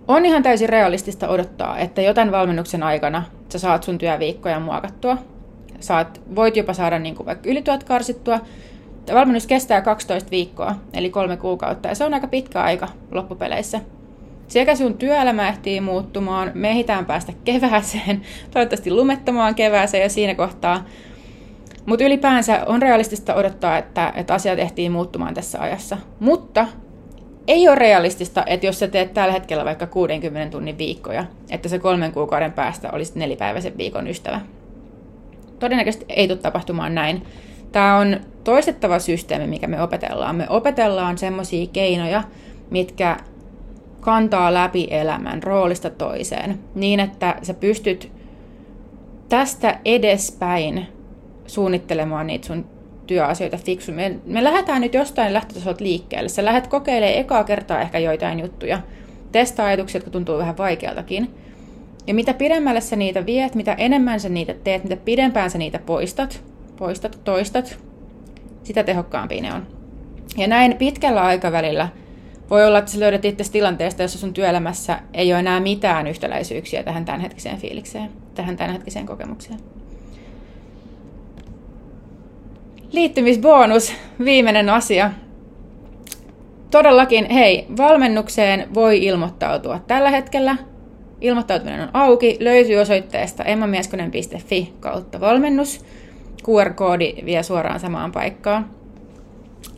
On 0.08 0.26
ihan 0.26 0.42
täysin 0.42 0.68
realistista 0.68 1.28
odottaa, 1.28 1.78
että 1.78 2.02
jotain 2.02 2.32
valmennuksen 2.32 2.82
aikana 2.82 3.22
sä 3.48 3.58
saat 3.58 3.82
sun 3.82 3.98
työviikkoja 3.98 4.60
muokattua. 4.60 5.18
Saat, 5.80 6.20
voit 6.36 6.56
jopa 6.56 6.72
saada 6.72 6.98
niin 6.98 7.14
kuin 7.14 7.26
vaikka 7.26 7.50
ylityöt 7.50 7.84
karsittua. 7.84 8.40
Valmennus 9.14 9.46
kestää 9.46 9.80
12 9.80 10.30
viikkoa, 10.30 10.74
eli 10.92 11.10
kolme 11.10 11.36
kuukautta, 11.36 11.88
ja 11.88 11.94
se 11.94 12.04
on 12.04 12.14
aika 12.14 12.26
pitkä 12.26 12.62
aika 12.62 12.88
loppupeleissä. 13.10 13.80
Sekä 14.48 14.76
sun 14.76 14.98
työelämä 14.98 15.48
ehtii 15.48 15.80
muuttumaan, 15.80 16.50
me 16.54 16.70
ehditään 16.70 17.06
päästä 17.06 17.32
kevääseen, 17.44 18.22
toivottavasti 18.50 18.90
lumettomaan 18.90 19.54
kevääseen 19.54 20.02
ja 20.02 20.08
siinä 20.08 20.34
kohtaa. 20.34 20.84
Mutta 21.86 22.04
ylipäänsä 22.04 22.62
on 22.66 22.82
realistista 22.82 23.34
odottaa, 23.34 23.78
että, 23.78 24.12
että 24.16 24.34
asiat 24.34 24.58
ehtii 24.58 24.90
muuttumaan 24.90 25.34
tässä 25.34 25.60
ajassa. 25.60 25.98
Mutta 26.20 26.66
ei 27.48 27.68
ole 27.68 27.76
realistista, 27.76 28.44
että 28.46 28.66
jos 28.66 28.78
sä 28.78 28.88
teet 28.88 29.14
tällä 29.14 29.32
hetkellä 29.32 29.64
vaikka 29.64 29.86
60 29.86 30.50
tunnin 30.50 30.78
viikkoja, 30.78 31.24
että 31.50 31.68
se 31.68 31.78
kolmen 31.78 32.12
kuukauden 32.12 32.52
päästä 32.52 32.90
olisi 32.92 33.18
nelipäiväisen 33.18 33.78
viikon 33.78 34.08
ystävä. 34.08 34.40
Todennäköisesti 35.58 36.06
ei 36.08 36.28
tule 36.28 36.38
tapahtumaan 36.38 36.94
näin. 36.94 37.22
Tämä 37.72 37.96
on 37.96 38.20
toistettava 38.44 38.98
systeemi, 38.98 39.46
mikä 39.46 39.66
me 39.66 39.82
opetellaan. 39.82 40.36
Me 40.36 40.46
opetellaan 40.48 41.18
semmoisia 41.18 41.66
keinoja, 41.66 42.22
mitkä 42.70 43.16
kantaa 44.00 44.54
läpi 44.54 44.86
elämän 44.90 45.42
roolista 45.42 45.90
toiseen, 45.90 46.58
niin 46.74 47.00
että 47.00 47.36
sä 47.42 47.54
pystyt 47.54 48.12
tästä 49.28 49.78
edespäin 49.84 50.86
suunnittelemaan 51.46 52.26
niitä 52.26 52.46
sun 52.46 52.75
työasioita 53.06 53.56
fiksummin. 53.56 54.12
Me, 54.12 54.32
me 54.32 54.44
lähdetään 54.44 54.80
nyt 54.80 54.94
jostain 54.94 55.32
lähtötasolta 55.32 55.84
liikkeelle. 55.84 56.28
Sä 56.28 56.44
lähdet 56.44 56.66
kokeilemaan 56.66 57.18
ekaa 57.18 57.44
kertaa 57.44 57.80
ehkä 57.80 57.98
joitain 57.98 58.40
juttuja. 58.40 58.80
Testaa 59.32 59.66
ajatuksia, 59.66 59.98
jotka 59.98 60.10
tuntuu 60.10 60.38
vähän 60.38 60.58
vaikealtakin. 60.58 61.34
Ja 62.06 62.14
mitä 62.14 62.34
pidemmälle 62.34 62.80
sä 62.80 62.96
niitä 62.96 63.26
viet, 63.26 63.54
mitä 63.54 63.72
enemmän 63.72 64.20
sä 64.20 64.28
niitä 64.28 64.54
teet, 64.64 64.84
mitä 64.84 64.96
pidempään 64.96 65.50
sä 65.50 65.58
niitä 65.58 65.78
poistat, 65.78 66.42
poistat, 66.76 67.20
toistat, 67.24 67.78
sitä 68.62 68.82
tehokkaampia 68.82 69.42
ne 69.42 69.54
on. 69.54 69.66
Ja 70.36 70.46
näin 70.46 70.76
pitkällä 70.76 71.22
aikavälillä 71.22 71.88
voi 72.50 72.66
olla, 72.66 72.78
että 72.78 72.90
sä 72.90 73.00
löydät 73.00 73.24
itse 73.24 73.52
tilanteesta, 73.52 74.02
jossa 74.02 74.18
sun 74.18 74.32
työelämässä 74.32 75.00
ei 75.14 75.32
ole 75.32 75.40
enää 75.40 75.60
mitään 75.60 76.06
yhtäläisyyksiä 76.06 76.82
tähän 76.82 77.04
tämänhetkiseen 77.04 77.58
fiilikseen, 77.58 78.10
tähän 78.34 78.56
tämänhetkiseen 78.56 79.06
kokemukseen. 79.06 79.60
Liittymisbonus, 82.96 83.92
viimeinen 84.24 84.70
asia. 84.70 85.10
Todellakin, 86.70 87.30
hei, 87.30 87.66
valmennukseen 87.76 88.68
voi 88.74 89.04
ilmoittautua 89.04 89.80
tällä 89.86 90.10
hetkellä. 90.10 90.56
Ilmoittautuminen 91.20 91.80
on 91.80 91.88
auki, 91.92 92.36
löytyy 92.40 92.76
osoitteesta 92.76 93.44
emmamieskonen.fi 93.44 94.72
kautta 94.80 95.20
valmennus. 95.20 95.84
QR-koodi 96.42 97.14
vie 97.24 97.42
suoraan 97.42 97.80
samaan 97.80 98.12
paikkaan. 98.12 98.70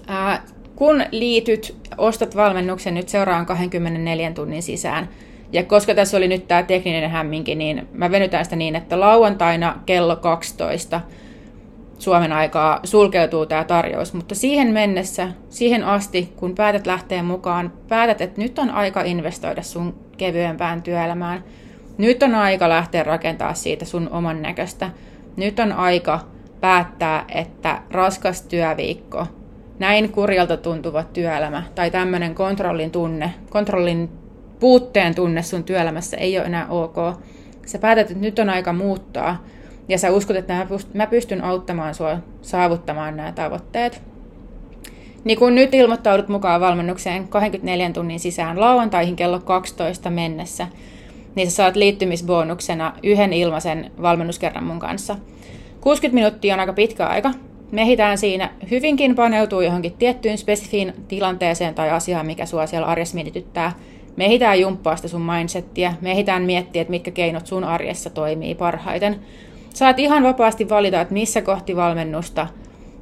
Ää, 0.06 0.42
kun 0.76 1.04
liityt, 1.10 1.76
ostat 1.96 2.36
valmennuksen 2.36 2.94
nyt 2.94 3.08
seuraan 3.08 3.46
24 3.46 4.32
tunnin 4.32 4.62
sisään, 4.62 5.08
ja 5.52 5.64
koska 5.64 5.94
tässä 5.94 6.16
oli 6.16 6.28
nyt 6.28 6.48
tämä 6.48 6.62
tekninen 6.62 7.10
hämminki, 7.10 7.54
niin 7.54 7.88
mä 7.92 8.10
venytään 8.10 8.44
sitä 8.44 8.56
niin, 8.56 8.76
että 8.76 9.00
lauantaina 9.00 9.80
kello 9.86 10.16
12 10.16 11.00
Suomen 11.98 12.32
aikaa 12.32 12.80
sulkeutuu 12.84 13.46
tämä 13.46 13.64
tarjous, 13.64 14.14
mutta 14.14 14.34
siihen 14.34 14.72
mennessä, 14.72 15.28
siihen 15.48 15.84
asti, 15.84 16.32
kun 16.36 16.54
päätät 16.54 16.86
lähteä 16.86 17.22
mukaan, 17.22 17.72
päätät, 17.88 18.20
että 18.20 18.40
nyt 18.40 18.58
on 18.58 18.70
aika 18.70 19.02
investoida 19.02 19.62
sun 19.62 19.94
kevyempään 20.16 20.82
työelämään. 20.82 21.44
Nyt 21.98 22.22
on 22.22 22.34
aika 22.34 22.68
lähteä 22.68 23.02
rakentaa 23.02 23.54
siitä 23.54 23.84
sun 23.84 24.08
oman 24.12 24.42
näköistä. 24.42 24.90
Nyt 25.36 25.58
on 25.58 25.72
aika 25.72 26.20
päättää, 26.60 27.24
että 27.34 27.82
raskas 27.90 28.42
työviikko, 28.42 29.26
näin 29.78 30.12
kurjalta 30.12 30.56
tuntuva 30.56 31.02
työelämä 31.02 31.62
tai 31.74 31.90
tämmöinen 31.90 32.34
kontrollin 32.34 32.90
tunne, 32.90 33.34
kontrollin 33.50 34.08
puutteen 34.60 35.14
tunne 35.14 35.42
sun 35.42 35.64
työelämässä 35.64 36.16
ei 36.16 36.38
ole 36.38 36.46
enää 36.46 36.66
ok. 36.68 36.96
Sä 37.66 37.78
päätät, 37.78 38.10
että 38.10 38.22
nyt 38.22 38.38
on 38.38 38.50
aika 38.50 38.72
muuttaa 38.72 39.44
ja 39.88 39.98
sä 39.98 40.10
uskot, 40.10 40.36
että 40.36 40.66
mä 40.94 41.06
pystyn 41.06 41.44
auttamaan 41.44 41.94
sua 41.94 42.18
saavuttamaan 42.42 43.16
nämä 43.16 43.32
tavoitteet. 43.32 44.02
Niin 45.24 45.38
kun 45.38 45.54
nyt 45.54 45.74
ilmoittaudut 45.74 46.28
mukaan 46.28 46.60
valmennukseen 46.60 47.28
24 47.28 47.90
tunnin 47.90 48.20
sisään 48.20 48.60
lauantaihin 48.60 49.16
kello 49.16 49.40
12 49.40 50.10
mennessä, 50.10 50.66
niin 51.34 51.50
sä 51.50 51.56
saat 51.56 51.76
liittymisbonuksena 51.76 52.92
yhden 53.02 53.32
ilmaisen 53.32 53.90
valmennuskerran 54.02 54.64
mun 54.64 54.78
kanssa. 54.78 55.16
60 55.80 56.14
minuuttia 56.14 56.54
on 56.54 56.60
aika 56.60 56.72
pitkä 56.72 57.06
aika. 57.06 57.30
Mehitään 57.70 58.18
siinä 58.18 58.50
hyvinkin 58.70 59.14
paneutuu 59.14 59.60
johonkin 59.60 59.92
tiettyyn 59.92 60.38
spesifiin 60.38 60.94
tilanteeseen 61.08 61.74
tai 61.74 61.90
asiaan, 61.90 62.26
mikä 62.26 62.46
sua 62.46 62.66
siellä 62.66 62.86
arjessa 62.86 63.14
mietityttää. 63.14 63.72
Mehitään 64.16 64.60
jumppaa 64.60 64.96
sitä 64.96 65.08
sun 65.08 65.22
mindsettiä, 65.22 65.94
mehitään 66.00 66.42
miettiä, 66.42 66.82
että 66.82 66.90
mitkä 66.90 67.10
keinot 67.10 67.46
sun 67.46 67.64
arjessa 67.64 68.10
toimii 68.10 68.54
parhaiten– 68.54 69.16
Saat 69.74 69.98
ihan 69.98 70.22
vapaasti 70.22 70.68
valita, 70.68 71.00
että 71.00 71.14
missä 71.14 71.42
kohti 71.42 71.76
valmennusta 71.76 72.46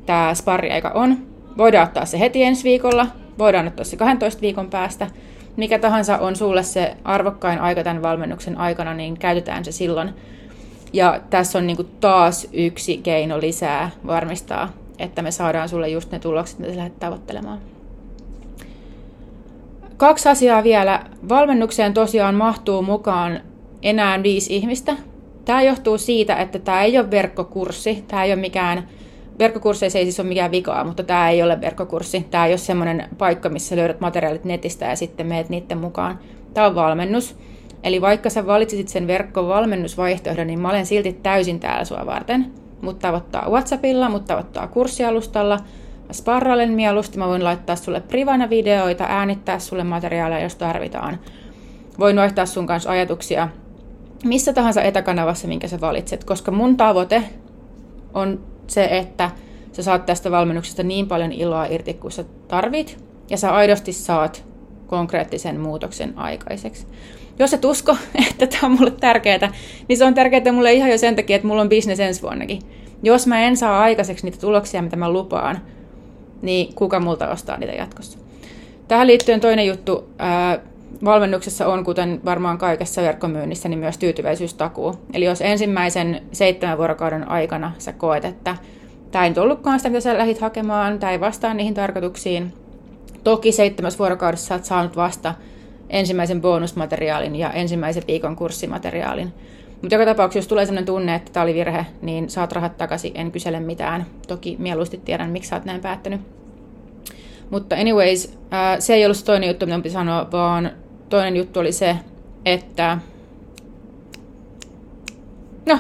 tämä 0.07 0.35
sparriaika 0.35 0.91
on. 0.91 1.19
Voidaan 1.59 1.87
ottaa 1.89 2.05
se 2.05 2.21
heti 2.21 2.43
ensi 2.43 2.65
viikolla, 2.65 3.07
voidaan 3.39 3.67
ottaa 3.67 3.85
se 3.85 3.97
12 3.97 4.41
viikon 4.41 4.71
päästä. 4.71 5.07
Mikä 5.57 5.79
tahansa 5.79 6.19
on 6.19 6.37
sulle 6.37 6.63
se 6.63 6.97
arvokkain 7.05 7.59
aika 7.59 7.85
tämän 7.85 8.03
valmennuksen 8.03 8.59
aikana, 8.59 8.95
niin 8.95 9.19
käytetään 9.19 9.65
se 9.65 9.73
silloin. 9.73 10.11
Ja 10.93 11.21
tässä 11.31 11.59
on 11.59 11.67
niinku 11.67 11.85
taas 11.85 12.49
yksi 12.53 12.97
keino 12.97 13.41
lisää 13.41 13.91
varmistaa, 14.07 14.69
että 14.99 15.23
me 15.23 15.31
saadaan 15.31 15.69
sulle 15.69 15.89
just 15.89 16.13
ne 16.13 16.19
tulokset, 16.19 16.59
mitä 16.59 16.73
sä 16.73 16.79
lähdet 16.79 16.99
tavoittelemaan. 16.99 17.59
Kaksi 19.97 20.29
asiaa 20.29 20.63
vielä. 20.63 21.05
Valmennukseen 21.29 21.95
tosiaan 21.95 22.35
mahtuu 22.35 22.83
mukaan 22.83 23.41
enää 23.83 24.23
viisi 24.23 24.57
ihmistä, 24.57 24.97
Tämä 25.47 25.63
johtuu 25.63 25.99
siitä, 25.99 26.37
että 26.37 26.59
tämä 26.59 26.83
ei 26.83 26.99
ole 26.99 27.11
verkkokurssi. 27.11 28.05
Tämä 28.09 28.25
ei 28.25 28.33
ole 28.33 28.41
mikään, 28.41 28.89
verkkokursseissa 29.39 29.99
ei 29.99 30.05
siis 30.05 30.21
ole 30.21 30.29
mikään 30.29 30.51
vikaa, 30.51 30.85
mutta 30.85 31.03
tämä 31.03 31.31
ei 31.31 31.43
ole 31.43 31.61
verkkokurssi. 31.61 32.27
Tämä 32.31 32.47
ei 32.47 32.53
ole 32.53 32.59
semmoinen 32.59 33.09
paikka, 33.19 33.49
missä 33.49 33.77
löydät 33.77 34.01
materiaalit 34.01 34.45
netistä 34.45 34.87
ja 34.87 34.97
sitten 34.97 35.27
meet 35.27 35.49
niiden 35.49 35.79
mukaan. 35.79 36.19
Tämä 36.55 36.67
on 36.67 36.75
valmennus. 36.75 37.37
Eli 37.85 38.01
vaikka 38.01 38.31
sä 38.31 38.47
valitsisit 38.47 38.89
sen 38.89 39.07
verkkovalmennusvaihtoehdon, 39.07 40.47
niin 40.47 40.61
mä 40.61 40.71
olen 40.71 40.87
silti 40.87 41.13
täysin 41.13 41.61
täällä 41.61 41.85
sua 41.85 42.07
varten. 42.07 42.47
Mutta 42.81 43.09
tavoittaa 43.09 43.51
WhatsAppilla, 43.51 44.09
mutta 44.09 44.27
tavoittaa 44.27 44.69
kurssialustalla. 44.69 45.57
Mä 46.07 46.13
sparrailen 46.13 46.73
mieluusti, 46.73 47.19
mä 47.19 47.29
voin 47.29 47.45
laittaa 47.45 47.77
sulle 47.77 48.01
privana 48.01 48.51
videoita, 48.51 49.05
äänittää 49.05 49.59
sulle 49.59 49.85
materiaaleja, 49.85 50.43
jos 50.43 50.55
tarvitaan. 50.55 51.19
Voin 51.99 52.17
vaihtaa 52.17 52.47
sun 52.47 52.67
kanssa 52.67 52.91
ajatuksia 52.91 53.49
missä 54.25 54.53
tahansa 54.53 54.83
etäkanavassa, 54.83 55.49
minkä 55.49 55.69
sä 55.69 55.81
valitset, 55.81 56.25
koska 56.25 56.51
mun 56.51 56.77
tavoite 56.77 57.23
on 58.15 58.41
se, 58.67 58.85
että 58.85 59.31
sä 59.73 59.83
saat 59.83 60.07
tästä 60.07 60.31
valmennuksesta 60.31 60.83
niin 60.83 61.09
paljon 61.09 61.33
iloa 61.33 61.67
irti 61.67 61.95
kuin 61.95 62.13
sä 62.13 62.25
tarvit, 62.49 62.99
ja 63.31 63.37
sä 63.37 63.55
aidosti 63.55 63.93
saat 63.93 64.45
konkreettisen 64.87 65.61
muutoksen 65.61 66.19
aikaiseksi. 66.19 66.87
Jos 67.39 67.55
et 67.55 67.65
usko, 67.65 67.97
että 68.31 68.47
tämä 68.47 68.61
on 68.63 68.79
mulle 68.79 68.91
tärkeää, 68.91 69.53
niin 69.89 69.97
se 69.97 70.05
on 70.05 70.15
tärkeää 70.15 70.53
mulle 70.53 70.73
ihan 70.73 70.91
jo 70.91 70.99
sen 70.99 71.17
takia, 71.17 71.37
että 71.37 71.49
mulla 71.49 71.63
on 71.63 71.69
bisnes 71.69 72.01
ensi 72.01 72.23
vuonnakin. 72.23 72.59
Jos 73.03 73.27
mä 73.27 73.41
en 73.41 73.57
saa 73.57 73.81
aikaiseksi 73.81 74.25
niitä 74.25 74.39
tuloksia, 74.39 74.83
mitä 74.83 74.97
mä 74.97 75.11
lupaan, 75.11 75.61
niin 76.43 76.75
kuka 76.75 77.01
multa 77.01 77.31
ostaa 77.31 77.57
niitä 77.57 77.75
jatkossa. 77.75 78.19
Tähän 78.89 79.07
liittyen 79.07 79.41
toinen 79.41 79.67
juttu. 79.67 80.09
Valmennuksessa 81.05 81.67
on, 81.67 81.85
kuten 81.85 82.21
varmaan 82.25 82.59
kaikessa 82.59 83.03
verkkomyynnissä, 83.03 83.69
niin 83.69 83.79
myös 83.79 83.99
tyytyväisyystakuu. 83.99 84.95
Eli 85.13 85.25
jos 85.25 85.41
ensimmäisen 85.41 86.23
seitsemän 86.33 86.79
vuorokauden 86.79 87.29
aikana 87.29 87.73
sä 87.79 87.93
koet, 87.93 88.25
että 88.25 88.57
tämä 89.11 89.25
ei 89.25 89.33
ollutkaan 89.39 89.79
sitä, 89.79 89.89
mitä 89.89 90.01
sä 90.01 90.19
lähdit 90.19 90.41
hakemaan, 90.41 90.99
tämä 90.99 91.13
ei 91.13 91.21
vastaa 91.21 91.55
niihin 91.55 91.75
tarkoituksiin, 91.75 92.53
toki 93.25 93.53
seitsemäs 93.53 93.99
vuorokaudessa 93.99 94.47
sä 94.49 94.55
oot 94.55 94.65
saanut 94.65 94.97
vasta 94.97 95.35
ensimmäisen 95.91 96.41
bonusmateriaalin 96.41 97.37
ja 97.37 97.51
ensimmäisen 97.51 98.03
viikon 98.07 98.37
kurssimateriaalin. 98.37 99.33
Mutta 99.83 99.95
joka 99.95 100.05
tapauksessa, 100.05 100.39
jos 100.39 100.49
tulee 100.49 100.67
sellainen 100.67 100.87
tunne, 100.87 101.15
että 101.15 101.33
tämä 101.33 101.45
oli 101.45 101.55
virhe, 101.55 101.87
niin 102.03 102.31
saat 102.31 102.53
rahat 102.53 102.77
takaisin, 102.77 103.13
en 103.15 103.33
kysele 103.33 103.61
mitään. 103.61 104.07
Toki 104.29 104.57
mieluusti 104.59 105.01
tiedän, 105.05 105.31
miksi 105.31 105.49
sä 105.49 105.57
oot 105.57 105.65
näin 105.65 105.81
päättänyt. 105.81 106.36
Mutta 107.51 107.77
anyways, 107.77 108.39
se 108.79 108.95
ei 108.95 109.05
ollut 109.05 109.17
se 109.17 109.25
toinen 109.25 109.49
juttu, 109.49 109.67
mitä 109.67 109.79
piti 109.79 109.91
sanoa, 109.91 110.29
vaan 110.33 110.71
toinen 111.09 111.37
juttu 111.37 111.61
oli 111.61 111.73
se, 111.73 111.97
että... 112.45 112.99
No, 115.67 115.79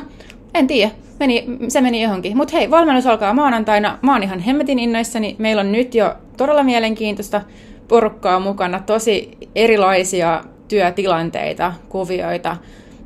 en 0.54 0.66
tiedä. 0.66 0.90
Meni, 1.20 1.44
se 1.68 1.80
meni 1.80 2.02
johonkin. 2.02 2.36
Mutta 2.36 2.56
hei, 2.56 2.70
valmennus 2.70 3.06
alkaa 3.06 3.34
maanantaina. 3.34 3.98
Mä 4.02 4.12
oon 4.12 4.22
ihan 4.22 4.38
hemmetin 4.38 4.78
innoissani. 4.78 5.36
Meillä 5.38 5.60
on 5.60 5.72
nyt 5.72 5.94
jo 5.94 6.14
todella 6.36 6.62
mielenkiintoista 6.62 7.42
porukkaa 7.88 8.40
mukana. 8.40 8.80
Tosi 8.86 9.30
erilaisia 9.54 10.44
työtilanteita, 10.68 11.72
kuvioita. 11.88 12.56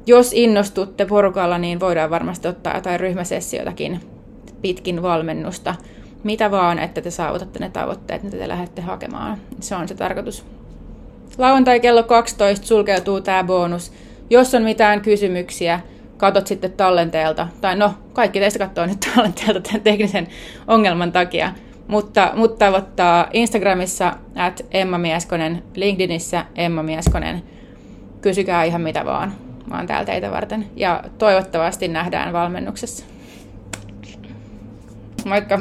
Jos 0.07 0.33
innostutte 0.33 1.07
porukalla, 1.07 1.59
niin 1.59 1.81
voidaan 1.81 2.11
varmasti 2.11 2.49
ottaa 2.49 2.75
jotain 2.75 3.01
ryhmäsessioitakin 3.01 4.01
pitkin 4.63 5.03
valmennusta. 5.03 5.75
Mitä 6.25 6.51
vaan, 6.51 6.79
että 6.79 7.01
te 7.01 7.11
saavutatte 7.11 7.59
ne 7.59 7.71
tavoitteet, 7.71 8.23
mitä 8.23 8.37
te 8.37 8.49
lähdette 8.49 8.83
hakemaan. 8.83 9.39
Se 9.61 9.77
on 9.77 9.89
se 9.89 9.95
tarkoitus. 9.95 10.47
Lauantai 11.39 11.81
kello 11.81 12.03
12 12.03 12.67
sulkeutuu 12.67 13.21
tämä 13.21 13.45
bonus. 13.45 13.93
Jos 14.31 14.55
on 14.55 14.63
mitään 14.63 15.01
kysymyksiä, 15.01 15.81
katot 16.17 16.47
sitten 16.47 16.73
tallenteelta. 16.73 17.49
Tai 17.61 17.77
no, 17.77 17.95
kaikki 18.13 18.41
teistä 18.41 18.59
katsoo 18.59 18.87
nyt 18.87 19.01
tallenteelta 19.15 19.61
tämän 19.61 19.81
teknisen 19.81 20.29
ongelman 20.67 21.13
takia. 21.13 21.53
Mutta, 21.89 22.33
mutta 22.35 22.67
tavoittaa 22.67 23.29
Instagramissa 23.33 24.17
at 24.37 24.67
Emma 24.71 24.99
Mieskonen, 24.99 25.63
LinkedInissä 25.75 26.45
Emma 26.55 26.83
Mieskonen. 26.83 27.43
Kysykää 28.21 28.65
ihan 28.65 28.81
mitä 28.81 29.05
vaan. 29.05 29.33
Mä 29.71 29.77
oon 29.77 29.87
täällä 29.87 30.05
teitä 30.07 30.31
varten. 30.31 30.67
Ja 30.77 31.05
toivottavasti 31.19 31.89
nähdään 31.89 32.33
valmennuksessa. 32.33 33.05
Moikka! 35.25 35.59